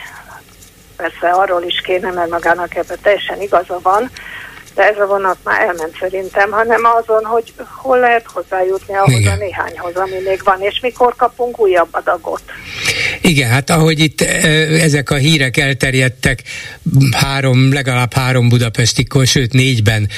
[0.97, 4.11] persze arról is kéne, mert magának ebben teljesen igaza van,
[4.75, 7.53] de ez a vonat már elment szerintem, hanem azon, hogy
[7.83, 9.33] hol lehet hozzájutni ahhoz Igen.
[9.33, 12.43] a néhányhoz, ami még van, és mikor kapunk újabb adagot.
[13.21, 14.21] Igen, hát ahogy itt
[14.81, 16.43] ezek a hírek elterjedtek,
[17.17, 20.09] három, legalább három budapesti, sőt négyben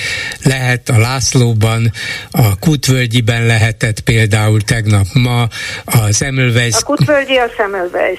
[0.42, 1.92] lehet a Lászlóban,
[2.30, 5.48] a Kutvölgyiben lehetett például tegnap ma,
[5.84, 6.74] a Semmelweis.
[6.74, 8.18] A Kutvölgyi a Semmelweis.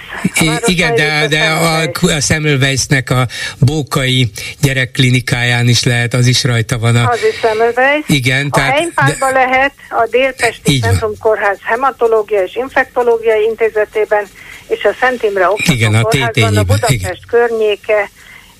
[0.66, 3.28] igen, de, de a, a Semmelweisnek a
[3.60, 4.32] Bókai
[4.62, 6.96] gyerekklinikáján is lehet, az is rajta van.
[6.96, 8.04] A, az is Semmelweis.
[8.08, 8.92] Igen, a tehát...
[9.20, 14.28] A lehet, a Délpesti Centrum Kórház Hematológia és Infektológiai Intézetében
[14.68, 17.18] és a Szent Imre Igen, a, a Budapest igen.
[17.28, 18.10] környéke,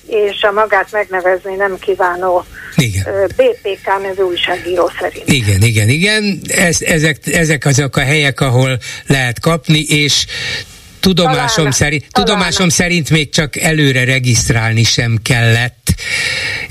[0.06, 2.44] és a magát megnevezni nem kívánó
[2.76, 3.04] igen.
[3.36, 5.28] BPK nevű újságíró szerint.
[5.28, 6.40] Igen, igen, igen.
[6.48, 10.26] Ez, ezek, ezek azok a helyek, ahol lehet kapni, és
[11.14, 12.26] tudomásom, talán, szerint, talán.
[12.26, 15.88] tudomásom szerint még csak előre regisztrálni sem kellett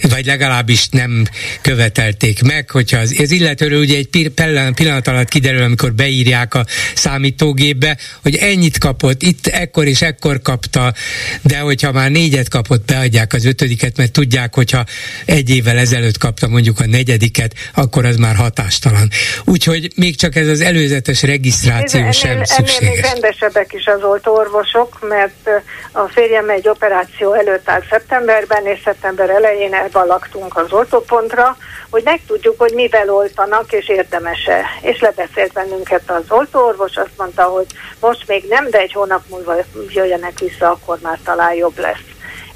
[0.01, 1.25] vagy legalábbis nem
[1.61, 4.31] követelték meg, hogyha az, az illetőről ugye egy
[4.75, 6.65] pillanat alatt kiderül, amikor beírják a
[6.95, 10.93] számítógépbe, hogy ennyit kapott, itt ekkor és ekkor kapta,
[11.41, 14.85] de hogyha már négyet kapott, beadják az ötödiket, mert tudják, hogyha
[15.25, 19.09] egy évvel ezelőtt kapta mondjuk a negyediket, akkor az már hatástalan.
[19.45, 22.77] Úgyhogy még csak ez az előzetes regisztráció ennél, sem ennél, szükséges.
[22.77, 25.49] Ennél még rendesebbek is az oltóorvosok, mert
[25.91, 31.57] a férjem egy operáció előtt áll szeptemberben, és szeptember elején elban laktunk az oltópontra,
[31.89, 34.63] hogy megtudjuk, hogy mivel oltanak, és érdemese.
[34.81, 37.65] És lebeszélt bennünket az oltóorvos, azt mondta, hogy
[37.99, 39.55] most még nem, de egy hónap múlva
[39.89, 42.05] jöjjenek vissza, akkor már talán jobb lesz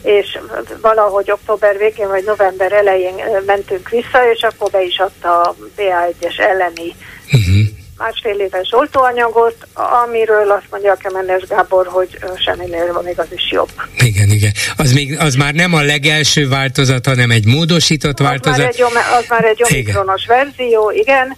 [0.03, 0.39] és
[0.81, 3.13] valahogy október végén vagy november elején
[3.45, 6.95] mentünk vissza, és akkor be is adta a BA1-es elleni
[7.25, 13.27] uh-huh másfél éves oltóanyagot, amiről azt mondja a Kemenes Gábor, hogy semminél van még az
[13.29, 13.69] is jobb.
[13.97, 14.51] Igen, igen.
[14.77, 18.57] Az, még, az már nem a legelső változat, hanem egy módosított az változat.
[18.57, 21.37] Már egy, az már egy omikronos verzió, igen,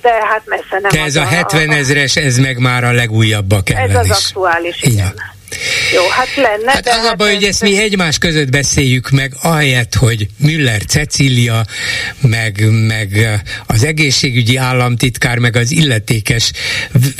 [0.00, 0.90] de hát messze nem.
[0.90, 4.24] De ez a 70 ezres, ez meg már a legújabbak ellen Ez az is.
[4.26, 4.92] aktuális, igen.
[4.92, 5.14] igen.
[5.94, 6.70] Jó, hát lenne.
[6.72, 11.64] Hát az a baj, hogy ezt mi egymás között beszéljük meg, ahelyett, hogy Müller Cecília,
[12.20, 16.52] meg, meg az egészségügyi államtitkár, meg az illetékes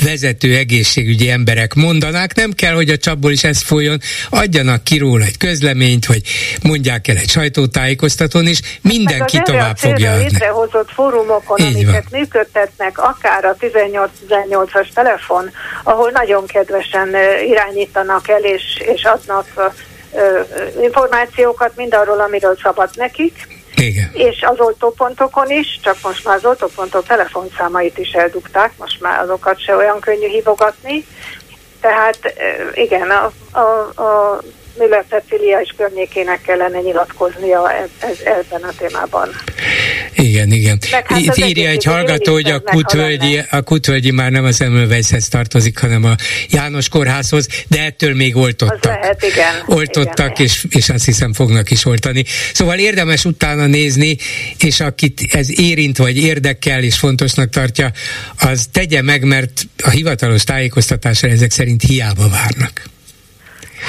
[0.03, 3.99] vezető egészségügyi emberek mondanák, nem kell, hogy a csapból is ez folyjon,
[4.29, 6.21] adjanak ki róla egy közleményt, hogy
[6.63, 10.23] mondják el egy sajtótájékoztatón, és mindenki meg tovább fogja adni.
[10.23, 12.19] létrehozott fórumokon, Így amiket van.
[12.19, 15.51] működtetnek, akár a 18-18-as telefon,
[15.83, 17.15] ahol nagyon kedvesen
[17.49, 19.73] irányítanak el, és, és adnak
[20.81, 23.47] információkat mindarról, amiről szabad nekik.
[23.75, 24.09] Igen.
[24.13, 29.63] És az oltópontokon is, csak most már az oltópontok telefonszámait is eldugták, most már azokat
[29.63, 31.05] se olyan könnyű hívogatni.
[31.81, 32.33] Tehát
[32.73, 34.41] igen, a, a, a
[34.77, 39.29] Müller Cecilia és környékének kellene nyilatkoznia ez, ez, ebben a témában.
[40.15, 40.79] Igen, igen.
[40.91, 45.77] Hát Itt írja egy hallgató, hogy a kutvölgyi, a kutvölgyi már nem az Emlővejszhez tartozik,
[45.77, 46.15] hanem a
[46.49, 48.91] János kórházhoz, de ettől még oltottak.
[48.91, 49.63] Az lehet, igen.
[49.65, 50.45] Oltottak, igen.
[50.45, 52.23] És, és azt hiszem fognak is oltani.
[52.53, 54.17] Szóval érdemes utána nézni,
[54.59, 57.91] és akit ez érint, vagy érdekel, és fontosnak tartja,
[58.39, 62.89] az tegye meg, mert a hivatalos tájékoztatásra ezek szerint hiába várnak.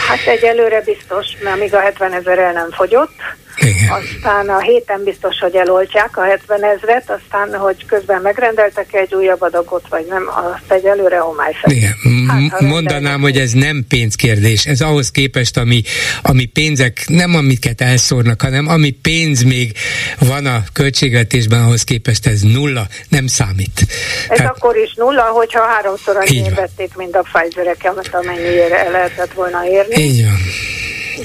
[0.09, 3.15] Hát egyelőre biztos, mert amíg a 70 ezer el nem fogyott,
[3.57, 3.91] igen.
[3.91, 9.41] Aztán a héten biztos, hogy eloltják a 70 ezret, aztán, hogy közben megrendeltek egy újabb
[9.43, 11.95] adagot, vagy nem, azt egyelőre homály Igen.
[12.29, 14.67] Hát, Mondanám, hogy ez nem pénzkérdés.
[14.67, 15.83] Ez ahhoz képest, ami,
[16.23, 19.73] ami pénzek, nem amiket elszórnak, hanem ami pénz még
[20.19, 23.87] van a költségvetésben, ahhoz képest ez nulla, nem számít.
[24.29, 29.33] Ez hát, akkor is nulla, hogyha háromszor annyi vették, mint a Pfizer-eket, amennyire el lehetett
[29.33, 30.03] volna érni.
[30.03, 30.39] Így van.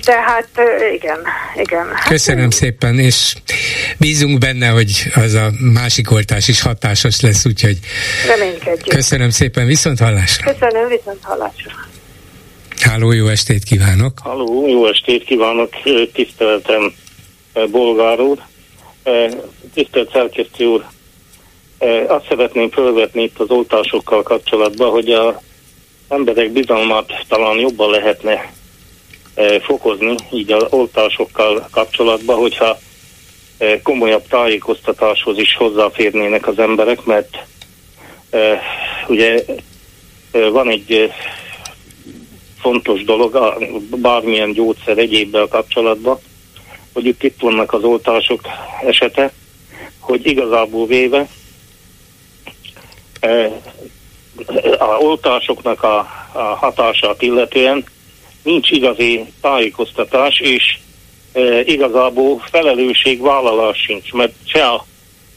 [0.06, 0.50] De hát
[0.94, 1.20] igen,
[1.56, 1.86] igen.
[1.94, 3.34] Hát Köszönöm szépen, és
[4.00, 7.78] bízunk benne, hogy az a másik oltás is hatásos lesz, úgyhogy
[8.28, 8.96] Reménykedjük.
[8.96, 10.52] köszönöm szépen, viszont hallásra.
[10.52, 11.72] Köszönöm, viszont hallásra.
[12.82, 14.20] Háló, jó estét kívánok!
[14.24, 15.70] Háló, jó estét kívánok,
[16.14, 16.94] tiszteltem
[17.72, 18.38] Bolgár úr.
[19.74, 20.86] Tisztelt szerkesztő úr,
[22.08, 25.42] azt szeretném felvetni itt az oltásokkal kapcsolatban, hogy a
[26.10, 28.52] emberek bizalmat talán jobban lehetne
[29.62, 32.80] fokozni, így az oltásokkal kapcsolatban, hogyha
[33.84, 37.38] komolyabb tájékoztatáshoz is hozzáférnének az emberek, mert
[39.08, 39.44] ugye
[40.32, 41.12] van egy
[42.60, 43.58] fontos dolog,
[43.96, 46.20] bármilyen gyógyszer egyébbel kapcsolatban,
[46.94, 48.42] hogy itt, itt vannak az oltások
[48.86, 49.32] esete,
[50.00, 51.28] hogy igazából véve
[54.78, 55.98] a oltásoknak a,
[56.32, 57.86] a hatását illetően
[58.44, 60.78] nincs igazi tájékoztatás, és
[61.34, 64.86] e, igazából felelősségvállalás sincs, mert se a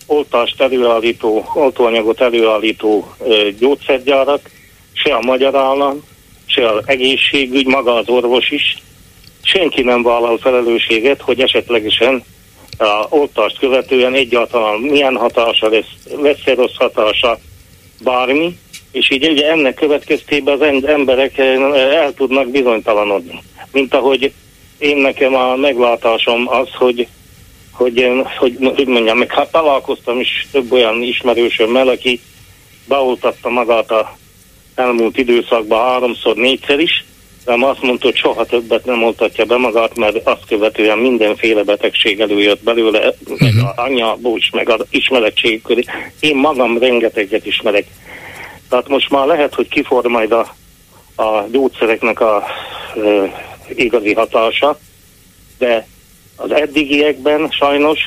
[0.07, 4.51] oltást előállító, oltóanyagot előállító e, gyógyszergyárak,
[4.93, 6.05] se a magyar állam,
[6.47, 8.77] se az egészségügy, maga az orvos is,
[9.43, 12.25] senki nem vállal felelősséget, hogy esetlegesen
[12.79, 17.39] a oltást követően egyáltalán milyen hatása lesz, lesz-e rossz hatása,
[18.03, 18.59] bármi,
[18.93, 23.43] és így ugye ennek következtében az emberek eh, el tudnak bizonytalanodni.
[23.73, 24.33] Mint ahogy
[24.79, 27.07] én nekem a meglátásom az, hogy
[27.71, 32.21] hogy, hogy, hogy mondjam, meg hát találkoztam is több olyan ismerősömmel, aki
[32.89, 34.17] beoltatta magát a
[34.75, 37.05] elmúlt időszakban háromszor, négyszer is,
[37.45, 42.21] de azt mondta, hogy soha többet nem oltatja be magát, mert azt követően mindenféle betegség
[42.21, 43.41] előjött belőle, uh-huh.
[43.41, 43.65] meg mhm.
[43.65, 45.85] a anyjából is, meg az ismeretség köré.
[46.21, 47.87] Én magam rengeteget ismerek
[48.71, 50.55] tehát most már lehet, hogy kifor majd a,
[51.17, 52.45] a gyógyszereknek a
[52.97, 53.01] e,
[53.75, 54.79] igazi hatása,
[55.59, 55.87] de
[56.37, 57.99] az eddigiekben sajnos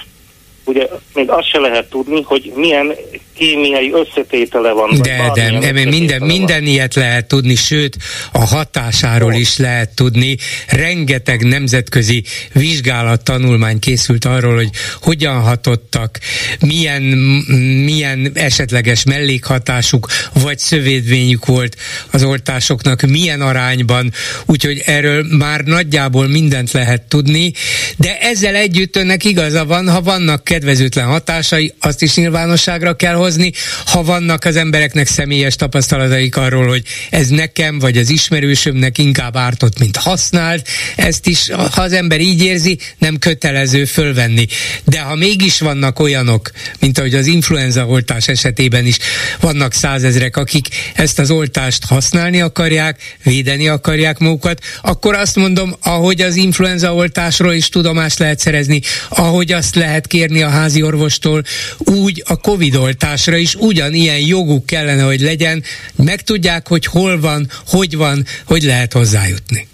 [0.65, 2.95] ugye még azt se lehet tudni, hogy milyen
[3.37, 4.99] kémiai összetétele van.
[5.01, 6.27] De, de, de minden, van.
[6.27, 7.97] minden ilyet lehet tudni, sőt
[8.31, 10.37] a hatásáról is lehet tudni.
[10.67, 12.23] Rengeteg nemzetközi
[12.53, 14.69] vizsgálat, tanulmány készült arról, hogy
[15.01, 16.19] hogyan hatottak,
[16.59, 17.01] milyen,
[17.83, 21.77] milyen esetleges mellékhatásuk vagy szövédvényük volt
[22.11, 24.11] az oltásoknak, milyen arányban,
[24.45, 27.51] úgyhogy erről már nagyjából mindent lehet tudni,
[27.97, 33.51] de ezzel együtt önnek igaza van, ha vannak kedvezőtlen hatásai, azt is nyilvánosságra kell hozni.
[33.85, 39.79] Ha vannak az embereknek személyes tapasztalataik arról, hogy ez nekem vagy az ismerősömnek inkább ártott,
[39.79, 44.47] mint használt, ezt is, ha az ember így érzi, nem kötelező fölvenni.
[44.83, 48.97] De ha mégis vannak olyanok, mint ahogy az influenza oltás esetében is
[49.39, 56.21] vannak százezrek, akik ezt az oltást használni akarják, védeni akarják magukat, akkor azt mondom, ahogy
[56.21, 61.43] az influenza oltásról is tudomást lehet szerezni, ahogy azt lehet kérni a házi orvostól,
[61.77, 62.75] úgy a Covid
[63.13, 65.63] oltásra is ugyanilyen joguk kellene, hogy legyen.
[65.95, 69.67] Megtudják, hogy hol van, hogy van, hogy lehet hozzájutni.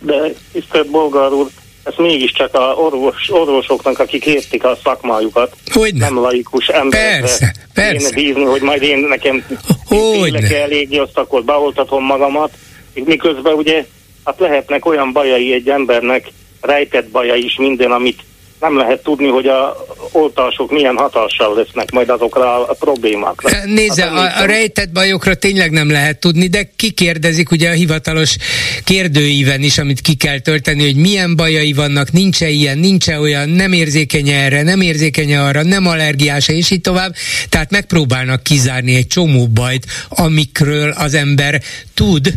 [0.00, 0.14] De
[0.52, 1.46] tisztelt Bolgár úr,
[1.84, 5.56] ez mégiscsak a orvos, orvosoknak, akik értik a szakmájukat.
[5.72, 7.20] Hogy nem laikus ember.
[7.20, 8.08] Persze, persze.
[8.08, 9.44] Én bízni, hogy majd én nekem
[9.84, 10.60] Hogyne.
[10.60, 12.50] elég, azt akkor beoltatom magamat.
[12.94, 13.86] Miközben ugye,
[14.24, 16.26] hát lehetnek olyan bajai egy embernek,
[16.60, 18.22] rejtett baja is minden, amit
[18.60, 23.64] nem lehet tudni, hogy a oltások milyen hatással lesznek majd azokra a problémákra.
[23.64, 28.36] Nézze, hát, a, a rejtett bajokra tényleg nem lehet tudni, de kikérdezik ugye a hivatalos
[28.84, 33.72] kérdőíven is, amit ki kell tölteni, hogy milyen bajai vannak, nincs-e ilyen, nincs-e olyan, nem
[33.72, 37.14] érzékeny erre, nem érzékeny arra, nem allergiás, és így tovább.
[37.48, 41.62] Tehát megpróbálnak kizárni egy csomó bajt, amikről az ember
[41.94, 42.32] tud,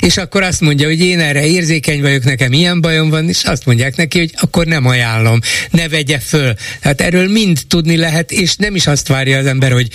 [0.00, 3.66] és akkor azt mondja, hogy én erre érzékeny vagyok, nekem ilyen bajom van, és azt
[3.66, 6.54] mondják neki, hogy akkor nem ajánlom ne vegye föl.
[6.80, 9.88] Tehát erről mind tudni lehet, és nem is azt várja az ember, hogy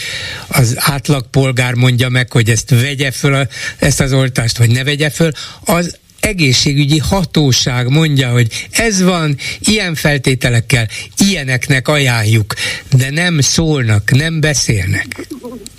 [0.47, 3.47] az átlagpolgár mondja meg, hogy ezt vegye föl,
[3.77, 5.31] ezt az oltást, vagy ne vegye föl.
[5.65, 12.53] Az egészségügyi hatóság mondja, hogy ez van, ilyen feltételekkel, ilyeneknek ajánljuk,
[12.97, 15.27] de nem szólnak, nem beszélnek.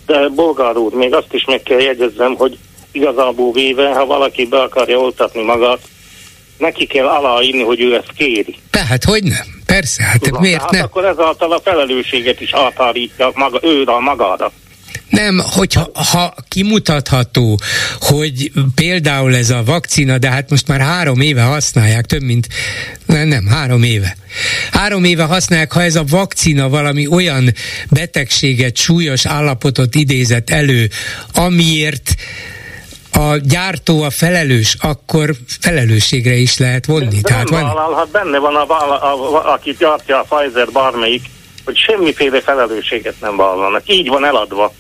[0.06, 2.58] De Bolgár úr, még azt is meg kell jegyezzem, hogy
[2.92, 5.80] igazából véve, ha valaki be akarja oltatni magát,
[6.58, 8.56] neki kell aláírni, hogy ő ezt kéri.
[8.70, 9.57] Tehát, hogy nem?
[9.74, 10.82] Persze, hát Na, miért hát nem?
[10.82, 14.52] akkor ezáltal a felelősséget is átárítja maga, őre magára.
[15.08, 17.58] Nem, hogyha ha kimutatható,
[18.00, 22.48] hogy például ez a vakcina, de hát most már három éve használják, több mint,
[23.06, 24.16] nem, nem, három éve.
[24.72, 27.54] Három éve használják, ha ez a vakcina valami olyan
[27.90, 30.88] betegséget, súlyos állapotot idézett elő,
[31.34, 32.14] amiért
[33.12, 35.30] a gyártó a felelős, akkor
[35.60, 37.14] felelősségre is lehet vonni.
[37.14, 37.62] De Tehát van...
[37.62, 41.22] vállalhat, benne van, a, a, a, aki gyártja a Pfizer bármelyik,
[41.64, 43.82] hogy semmiféle felelősséget nem vállalnak.
[43.86, 44.72] Így van eladva.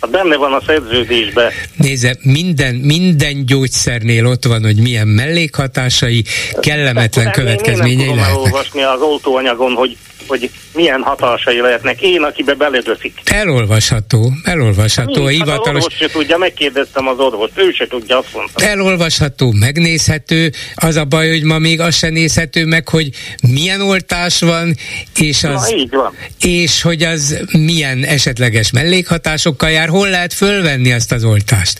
[0.00, 1.52] Hát benne van a szerződésben.
[1.76, 6.24] Nézze, minden, minden gyógyszernél ott van, hogy milyen mellékhatásai,
[6.60, 8.08] kellemetlen következményei lehetnek.
[8.08, 9.96] Én nem tudom elolvasni az oltóanyagon, hogy
[10.26, 12.00] hogy milyen hatásai lehetnek.
[12.00, 13.20] Én, akibe beledöszik.
[13.24, 15.22] Elolvasható, elolvasható.
[15.22, 15.36] Mi?
[15.36, 15.66] Hát hivatalos...
[15.66, 18.64] Az orvos se tudja, megkérdeztem az orvos, ő se tudja, azt mondta.
[18.64, 20.52] Elolvasható, megnézhető.
[20.74, 23.10] Az a baj, hogy ma még az se nézhető meg, hogy
[23.52, 24.76] milyen oltás van,
[25.16, 26.14] és az, Na, így van.
[26.40, 31.78] és hogy az milyen esetleges mellékhatásokkal jár, hol lehet fölvenni azt az oltást.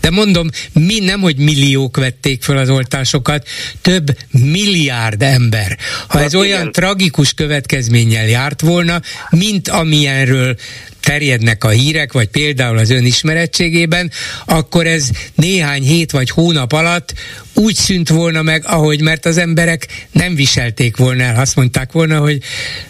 [0.00, 3.46] De mondom, mi nem, hogy milliók vették föl az oltásokat,
[3.82, 5.78] több milliárd ember.
[6.08, 6.46] Ha Na, ez igen.
[6.46, 9.00] olyan tragikus következmény, következménnyel járt volna,
[9.30, 10.54] mint amilyenről
[11.02, 14.10] terjednek a hírek, vagy például az ön ismerettségében,
[14.46, 17.12] akkor ez néhány hét vagy hónap alatt
[17.54, 22.18] úgy szűnt volna meg, ahogy, mert az emberek nem viselték volna el, azt mondták volna,
[22.18, 22.38] hogy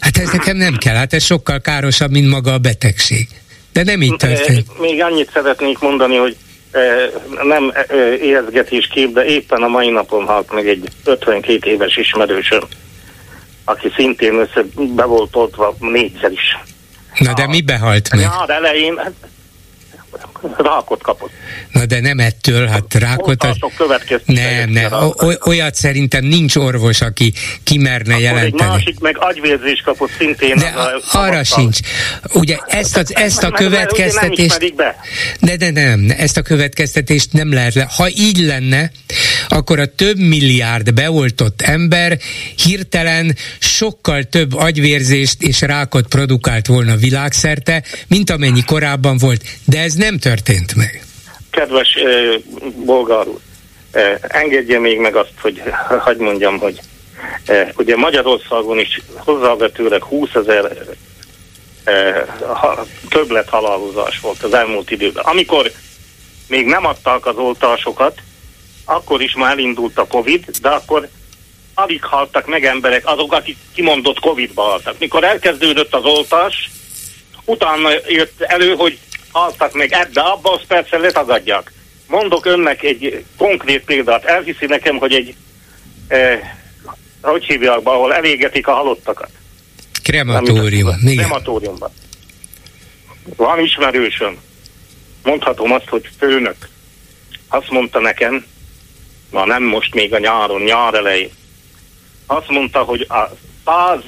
[0.01, 3.29] hát ez nekem nem kell, hát ez sokkal károsabb, mint maga a betegség.
[3.73, 4.79] De nem így történt.
[4.79, 6.37] Még annyit szeretnék mondani, hogy
[7.43, 7.73] nem
[8.23, 12.63] érzgetéskép, de éppen a mai napon halt meg egy 52 éves ismerősöm
[13.69, 16.59] aki szintén össze be volt oltva négyszer is.
[17.19, 18.21] Na de mi behalt meg?
[18.21, 19.01] Nyár elején
[20.57, 21.31] rákot kapott.
[21.73, 23.43] Na de nem ettől, hát rákot...
[23.43, 23.57] A...
[24.25, 24.93] Nem, nem,
[25.45, 27.33] olyat szerintem nincs orvos, aki
[27.63, 28.63] kimerne Akkor jelenteni.
[28.63, 30.57] egy másik meg agyvérzés kapott szintén.
[30.57, 31.79] De az a, arra sincs.
[32.33, 34.75] Ugye ezt a, ezt a következtetést...
[35.41, 37.89] De, de nem, ezt a következtetést nem lehet le.
[37.97, 38.91] Ha így lenne,
[39.49, 42.19] akkor a több milliárd beoltott ember
[42.65, 49.45] hirtelen sokkal több agyvérzést és rákot produkált volna világszerte, mint amennyi korábban volt.
[49.65, 50.28] De ez nem történt
[50.77, 51.05] meg.
[51.51, 52.35] Kedves uh,
[52.85, 53.41] bolgár úr,
[53.95, 55.63] uh, engedje még meg azt, hogy
[55.99, 56.81] hagyd mondjam, hogy
[57.49, 60.73] uh, ugye Magyarországon is hozzávetőleg 20 ezer
[61.87, 65.25] uh, többlet halálozás volt az elmúlt időben.
[65.25, 65.71] Amikor
[66.49, 68.19] még nem adták az oltásokat,
[68.85, 71.09] akkor is már elindult a Covid, de akkor
[71.75, 74.99] alig haltak meg emberek, azok, akik kimondott Covid-ba haltak.
[74.99, 76.71] Mikor elkezdődött az oltás,
[77.45, 78.99] utána jött elő, hogy
[79.39, 81.73] haltak meg ebbe, abba, azt persze letagadják.
[82.07, 84.25] Mondok önnek egy konkrét példát.
[84.25, 85.35] Elhiszi nekem, hogy egy,
[86.09, 86.41] eh,
[87.21, 89.31] hogy hívják be, ahol elégetik a halottakat.
[90.03, 90.95] Krematórium.
[91.05, 91.91] Krematóriumban.
[93.37, 94.37] Van ismerősöm.
[95.23, 96.69] Mondhatom azt, hogy főnök.
[97.49, 98.45] Azt mondta nekem,
[99.31, 101.31] ma nem most még a nyáron, nyár elején.
[102.27, 103.31] Azt mondta, hogy a
[103.65, 104.01] 100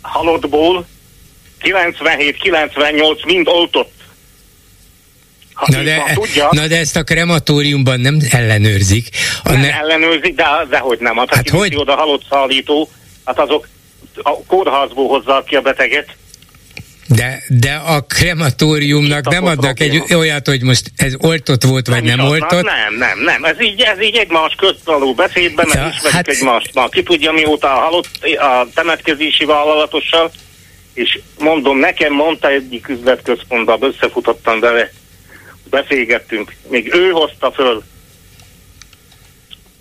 [0.00, 0.86] halottból
[1.60, 4.01] 97-98 mind oltott.
[5.66, 9.08] Na de, tudja, na de ezt a krematóriumban nem ellenőrzik.
[9.42, 9.78] A nem ne...
[9.78, 11.16] ellenőrzik, de, de hogy nem.
[11.16, 11.76] Hát, hát hogy?
[11.76, 12.90] oda halott szállító,
[13.24, 13.68] hát azok
[14.22, 16.16] a kórházból hozzák ki a beteget,
[17.06, 22.16] De, de a krematóriumnak nem adnak egy olyat, hogy most ez oltott volt, vagy nem,
[22.16, 22.64] nem oltott?
[22.64, 23.44] Nem, nem, nem.
[23.44, 26.28] Ez így, ez így egymás közt való beszédben, ja, ismerik hát...
[26.28, 26.74] egymást.
[26.74, 28.08] Ma ki tudja, mióta halott
[28.38, 30.30] a temetkezési vállalatossal,
[30.94, 34.90] és mondom, nekem mondta egyik üzletközpontban, összefutottam vele,
[35.72, 37.82] beszélgettünk, még ő hozta föl.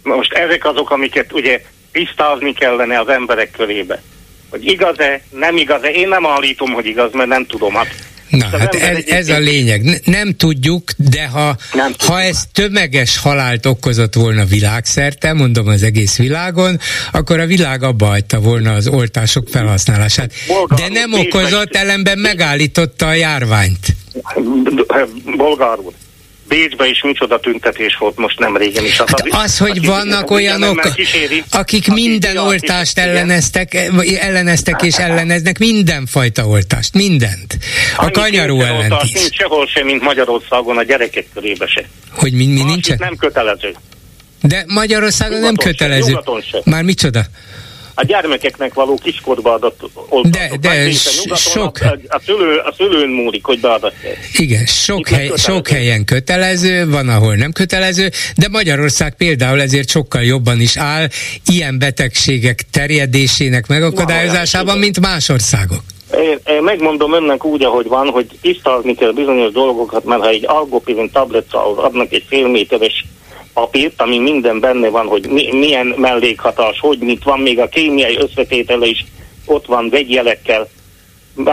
[0.03, 1.61] Most ezek azok, amiket ugye
[1.91, 4.01] tisztázni kellene az emberek körébe.
[4.49, 7.73] Hogy igaz-e, nem igaz-e, én nem állítom, hogy igaz, mert nem tudom.
[7.73, 7.95] Hát
[8.31, 10.01] Na, hát ez, ez a lényeg.
[10.05, 16.17] Nem tudjuk, de ha, nem ha ez tömeges halált okozott volna világszerte, mondom az egész
[16.17, 16.79] világon,
[17.11, 20.33] akkor a világ abba hagyta volna az oltások felhasználását.
[20.75, 23.95] de nem okozott, ellenben megállította a járványt.
[25.37, 25.93] Bolgár úr,
[26.51, 28.97] Bécsbe is micsoda tüntetés volt most nem régen is.
[28.97, 33.73] Hát az, az, hogy vannak olyanok, kíséri, akik minden oltást elleneztek,
[34.19, 37.57] elleneztek és elleneznek mindenfajta oltást, mindent.
[37.97, 39.11] A Annyi kanyaró ellen is.
[39.11, 41.85] Nincs sehol sem, mint Magyarországon a gyerekek körébe se.
[42.15, 42.89] Hogy mi, mi nincs?
[42.97, 43.75] Nem kötelező.
[44.41, 46.19] De Magyarországon nyugaton nem kötelező.
[46.51, 47.21] Sem, Már micsoda?
[47.93, 50.55] A gyermekeknek való kiskorba adott oltatok.
[50.55, 50.91] De, de
[51.35, 51.77] sok...
[51.81, 54.09] A, a, szülő, a szülőn múlik, hogy beadatja.
[54.37, 60.21] Igen, sok, hely, sok helyen kötelező, van, ahol nem kötelező, de Magyarország például ezért sokkal
[60.21, 61.07] jobban is áll
[61.45, 65.81] ilyen betegségek terjedésének megakadályozásában, mint más országok.
[66.13, 70.45] Én, én megmondom önnek úgy, ahogy van, hogy tisztázni kell bizonyos dolgokat, mert ha egy
[70.47, 73.05] algopirin tablettal adnak egy fél méteres
[73.53, 78.17] papírt, ami minden benne van, hogy mi, milyen mellékhatás, hogy mit van, még a kémiai
[78.17, 79.05] összetétele is
[79.45, 80.67] ott van vegyjelekkel,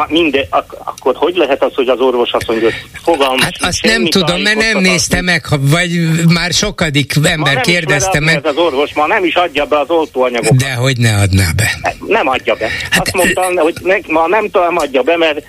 [0.09, 3.83] minden, ak- akkor hogy lehet az, hogy az orvos azt mondja, hogy fogalmas Hát azt
[3.83, 5.91] nem tudom, mert nem nézte meg, vagy
[6.29, 8.37] már sokadik ember kérdezte meg.
[8.37, 10.57] Ez az orvos ma nem is adja be az oltóanyagokat.
[10.57, 11.97] De hogy ne adná be?
[12.07, 12.69] Nem adja be.
[12.91, 15.45] Hát, azt mondtam, hogy ne, ma nem tudom adja be, mert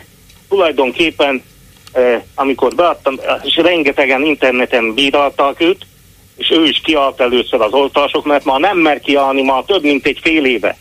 [0.49, 1.43] tulajdonképpen
[1.91, 5.85] eh, amikor beadtam, és rengetegen interneten bírálták őt,
[6.39, 10.05] és ő is kiállt először az oltások, mert ma nem mer kiállni, ma több mint
[10.05, 10.77] egy fél éve.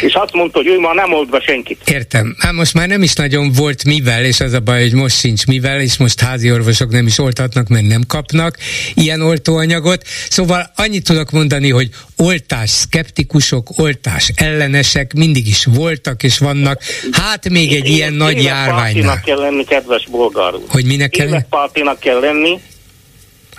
[0.00, 1.90] És azt mondta, hogy ő ma nem old be senkit.
[1.90, 2.36] Értem.
[2.38, 5.46] Hát most már nem is nagyon volt mivel, és az a baj, hogy most sincs
[5.46, 8.56] mivel, és most házi orvosok nem is oltatnak, mert nem kapnak
[8.94, 10.02] ilyen oltóanyagot.
[10.28, 16.82] Szóval annyit tudok mondani, hogy oltás szkeptikusok, oltás ellenesek mindig is voltak és vannak.
[17.12, 19.20] Hát még egy Én ilyen nagy járványnál.
[19.20, 20.64] kell lenni, kedves bolgár úr.
[20.68, 21.44] Hogy minek kell?
[22.00, 22.60] kell lenni,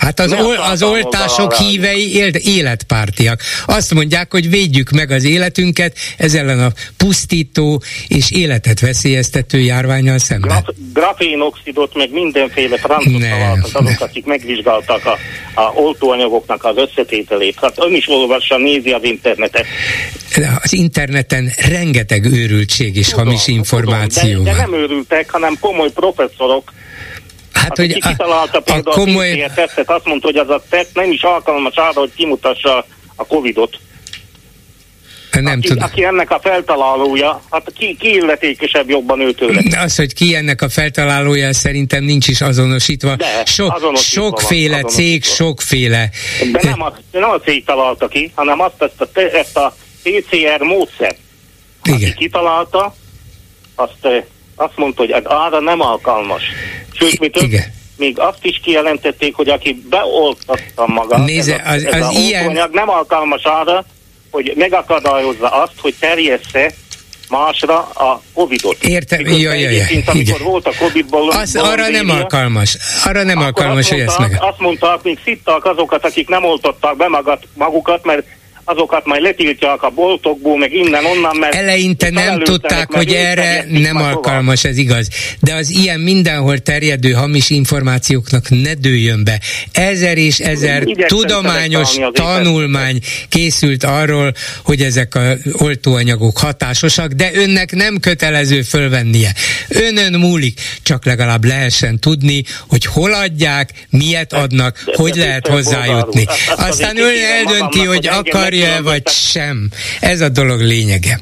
[0.01, 3.41] Hát az, ol, az oltások hívei él, életpártiak.
[3.65, 10.17] Azt mondják, hogy védjük meg az életünket ez ellen a pusztító és életet veszélyeztető járványal
[10.17, 10.49] szemben.
[10.49, 15.17] Graf, grafénoxidot, meg mindenféle francot találtak azok, akik megvizsgáltak a,
[15.61, 17.57] a oltóanyagoknak az összetételét.
[17.61, 19.65] Hát ön is olvassa, nézi az internetet.
[20.61, 25.91] Az interneten rengeteg őrültség és tudom, hamis információ tudom, de, de nem őrültek, hanem komoly
[25.91, 26.71] professzorok,
[27.53, 29.43] Hát, hogy a, a, a komoly...
[29.43, 33.25] A tesztet, azt mondta, hogy az a teszt nem is alkalmas arra, hogy kimutassa a
[33.25, 33.79] Covid-ot.
[35.31, 35.83] Nem aki, tudom.
[35.83, 39.61] aki ennek a feltalálója, hát ki, ki illetékesebb jobban őtőle?
[39.83, 43.15] Az, hogy ki ennek a feltalálója, szerintem nincs is azonosítva.
[43.15, 46.09] De, so, azonosítva sokféle van, cég, sokféle.
[46.51, 50.61] De nem a, nem a cég találta ki, hanem azt ezt a, ezt a PCR
[50.61, 51.17] módszert.
[51.83, 52.09] Igen.
[52.09, 52.95] Aki kitalálta,
[53.75, 54.23] azt, eh,
[54.61, 56.43] azt mondta, hogy arra nem alkalmas.
[56.93, 57.73] Sőt, mi több, Igen.
[57.97, 62.19] még azt is kijelentették, hogy aki beoltatta magát, Nézze, ez a, az, ez az a
[62.19, 62.69] ilyen...
[62.71, 63.85] nem alkalmas arra,
[64.31, 66.73] hogy megakadályozza azt, hogy terjessze
[67.29, 68.83] másra a Covid-ot.
[68.83, 69.87] Értem, jaj, jaj, jaj.
[69.91, 70.37] amikor Igen.
[70.43, 71.29] volt a Covid-ból...
[71.31, 72.77] Az, arra nem alkalmas.
[73.03, 74.37] Arra nem alkalmas, hogy ezt meg...
[74.39, 78.23] Azt mondták, még szittak azokat, akik nem oltottak be magat, magukat, mert
[78.63, 81.55] azokat majd letiltják a boltokból, meg innen-onnan, mert...
[81.55, 85.07] Eleinte nem tudták, hogy erre nem alkalmas, ez igaz.
[85.39, 89.39] De az ilyen mindenhol terjedő hamis információknak ne dőljön be.
[89.71, 94.33] Ezer és ezer tudományos tanulmány készült arról,
[94.63, 99.33] hogy ezek a oltóanyagok hatásosak, de önnek nem kötelező fölvennie.
[99.67, 106.25] Önön múlik, csak legalább lehessen tudni, hogy hol adják, miért adnak, hogy lehet hozzájutni.
[106.55, 109.69] Aztán ön eldönti, hogy akar akarja vagy sem.
[109.99, 111.19] Ez a dolog lényege.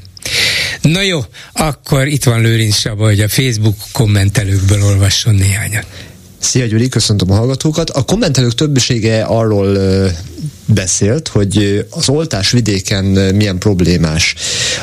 [0.81, 1.19] Na jó,
[1.53, 5.85] akkor itt van Lőrinc Saba, hogy a Facebook kommentelőkből olvasson néhányat.
[6.39, 7.89] Szia Gyuri, köszöntöm a hallgatókat.
[7.89, 9.77] A kommentelők többsége arról
[10.65, 14.35] beszélt, hogy az oltás vidéken milyen problémás.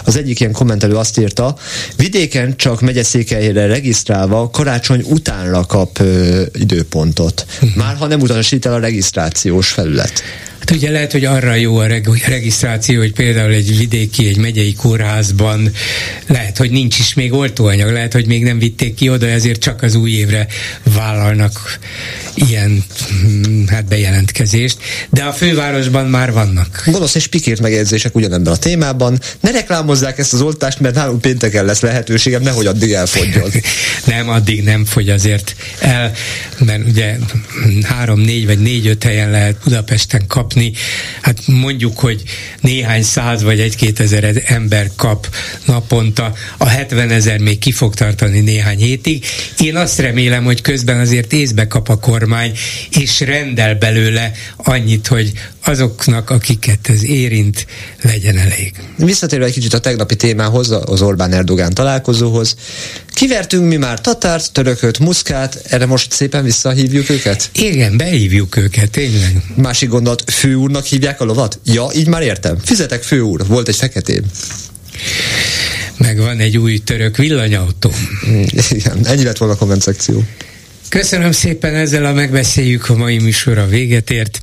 [0.04, 1.56] Az egyik ilyen kommentelő azt írta,
[1.96, 7.46] vidéken csak megyeszékelyére regisztrálva karácsony utánra kap ö, időpontot.
[7.74, 10.22] Már ha nem utasít el a regisztrációs felület.
[10.66, 11.86] Hát ugye lehet, hogy arra jó a
[12.26, 15.72] regisztráció, hogy például egy vidéki, egy megyei kórházban
[16.26, 19.82] lehet, hogy nincs is még oltóanyag, lehet, hogy még nem vitték ki oda, ezért csak
[19.82, 20.46] az új évre
[20.94, 21.78] vállalnak
[22.34, 22.84] ilyen
[23.22, 24.78] hm, hát bejelentkezést,
[25.10, 26.82] de a fővárosban már vannak.
[26.86, 29.18] Gonosz és pikírt megjegyzések ugyanebben a témában.
[29.40, 33.50] Ne reklámozzák ezt az oltást, mert nálunk pénteken lesz lehetőségem, nehogy addig elfogjon.
[34.04, 36.12] nem, addig nem fogy azért el,
[36.58, 37.16] mert ugye
[37.82, 40.55] három, négy vagy négy-öt helyen lehet Budapesten kapni.
[41.20, 42.22] Hát mondjuk, hogy
[42.60, 45.28] néhány száz vagy egy-két ezer ember kap
[45.64, 49.24] naponta, a 70 ezer még ki fog tartani néhány hétig.
[49.58, 52.52] Én azt remélem, hogy közben azért észbe kap a kormány,
[52.90, 55.32] és rendel belőle annyit, hogy
[55.64, 57.66] azoknak, akiket ez érint,
[58.02, 58.72] legyen elég.
[58.96, 62.56] Visszatérve egy kicsit a tegnapi témához, az Orbán Erdogán találkozóhoz.
[63.16, 67.50] Kivertünk mi már tatárt, törököt, muszkát, erre most szépen visszahívjuk őket?
[67.54, 69.42] Igen, behívjuk őket, tényleg.
[69.54, 71.58] Másik gondolat, főúrnak hívják a lovat?
[71.64, 72.58] Ja, így már értem.
[72.64, 74.22] Fizetek főúr, volt egy feketén.
[75.96, 77.92] Meg van egy új török villanyautó.
[78.70, 80.24] Igen, ennyi lett volna a komment szekció.
[80.88, 84.40] Köszönöm szépen, ezzel a megbeszéljük a mai műsor véget ért.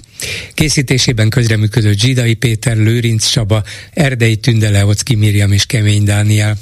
[0.53, 3.63] Készítésében közreműködött Zsidai Péter, Lőrinc Csaba,
[3.93, 6.57] Erdei Tünde Leocki Miriam és Kemény Dániel.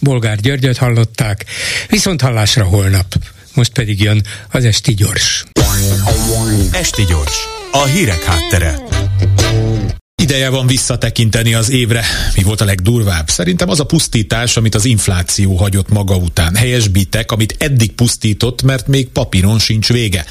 [0.00, 1.44] Bolgár Györgyöt hallották,
[1.88, 3.14] viszont hallásra holnap.
[3.54, 5.44] Most pedig jön az Esti Gyors.
[6.72, 7.36] Esti Gyors,
[7.72, 8.99] a hírek háttere.
[10.20, 12.04] Ideje van visszatekinteni az évre.
[12.34, 13.28] Mi volt a legdurvább?
[13.28, 16.54] Szerintem az a pusztítás, amit az infláció hagyott maga után.
[16.54, 20.24] Helyesbitek, amit eddig pusztított, mert még papíron sincs vége.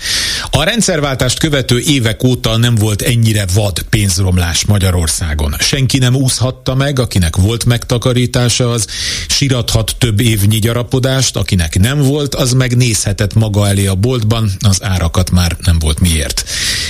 [0.51, 5.55] A rendszerváltást követő évek óta nem volt ennyire vad pénzromlás Magyarországon.
[5.59, 8.87] Senki nem úszhatta meg, akinek volt megtakarítása, az
[9.27, 15.31] sirathat több évnyi gyarapodást, akinek nem volt, az megnézhetett maga elé a boltban, az árakat
[15.31, 16.43] már nem volt miért.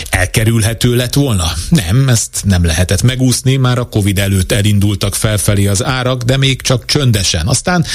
[0.09, 1.51] Elkerülhető lett volna?
[1.69, 6.61] Nem, ezt nem lehetett megúszni, már a Covid előtt elindultak felfelé az árak, de még
[6.61, 7.47] csak csöndesen.
[7.47, 7.85] Aztán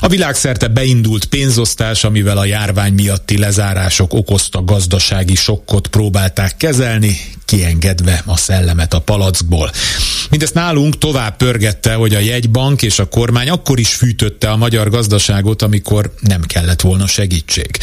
[0.00, 8.22] a világszerte beindult pénzosztás, amivel a járvány miatti lezárások okozta gazdasági sokkot próbálták kezelni, kiengedve
[8.26, 9.70] a szellemet a palackból.
[10.30, 14.90] Mindezt nálunk tovább pörgette, hogy a jegybank és a kormány akkor is fűtötte a magyar
[14.90, 17.78] gazdaságot, amikor nem kellett volna segítség.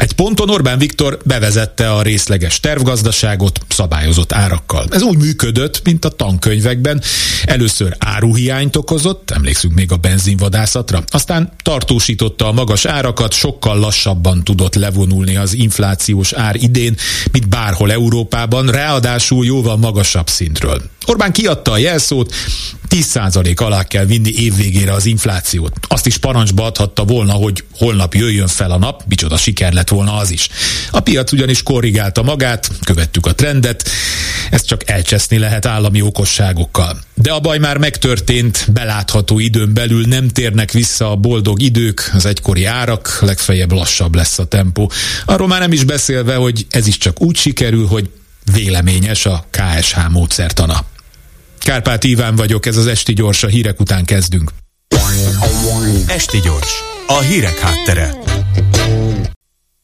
[0.00, 4.86] Egy ponton Orbán Viktor bevezette a részleges tervgazdaságot szabályozott árakkal.
[4.90, 7.02] Ez úgy működött, mint a tankönyvekben.
[7.44, 14.74] Először áruhiányt okozott, emlékszünk még a benzinvadászatra, aztán tartósította a magas árakat, sokkal lassabban tudott
[14.74, 16.96] levonulni az inflációs ár idén,
[17.32, 20.82] mint bárhol Európában, ráadásul jóval magasabb szintről.
[21.06, 22.34] Orbán kiadta a jelszót,
[22.88, 25.72] 10% alá kell vinni évvégére az inflációt.
[25.88, 30.16] Azt is parancsba adhatta volna, hogy holnap jöjjön fel a nap, micsoda siker lett volna
[30.16, 30.48] az is.
[30.90, 33.88] A piac ugyanis korrigálta magát, követtük a trendet,
[34.50, 37.00] ezt csak elcseszni lehet állami okosságokkal.
[37.14, 42.26] De a baj már megtörtént, belátható időn belül nem térnek vissza a boldog idők, az
[42.26, 44.90] egykori árak, legfeljebb lassabb lesz a tempó.
[45.24, 48.10] Arról már nem is beszélve, hogy ez is csak úgy sikerül, hogy
[48.52, 50.84] véleményes a KSH módszertana.
[51.58, 54.50] Kárpát Iván vagyok, ez az Esti Gyors, a hírek után kezdünk.
[56.06, 56.72] Esti Gyors,
[57.06, 58.14] a hírek háttere.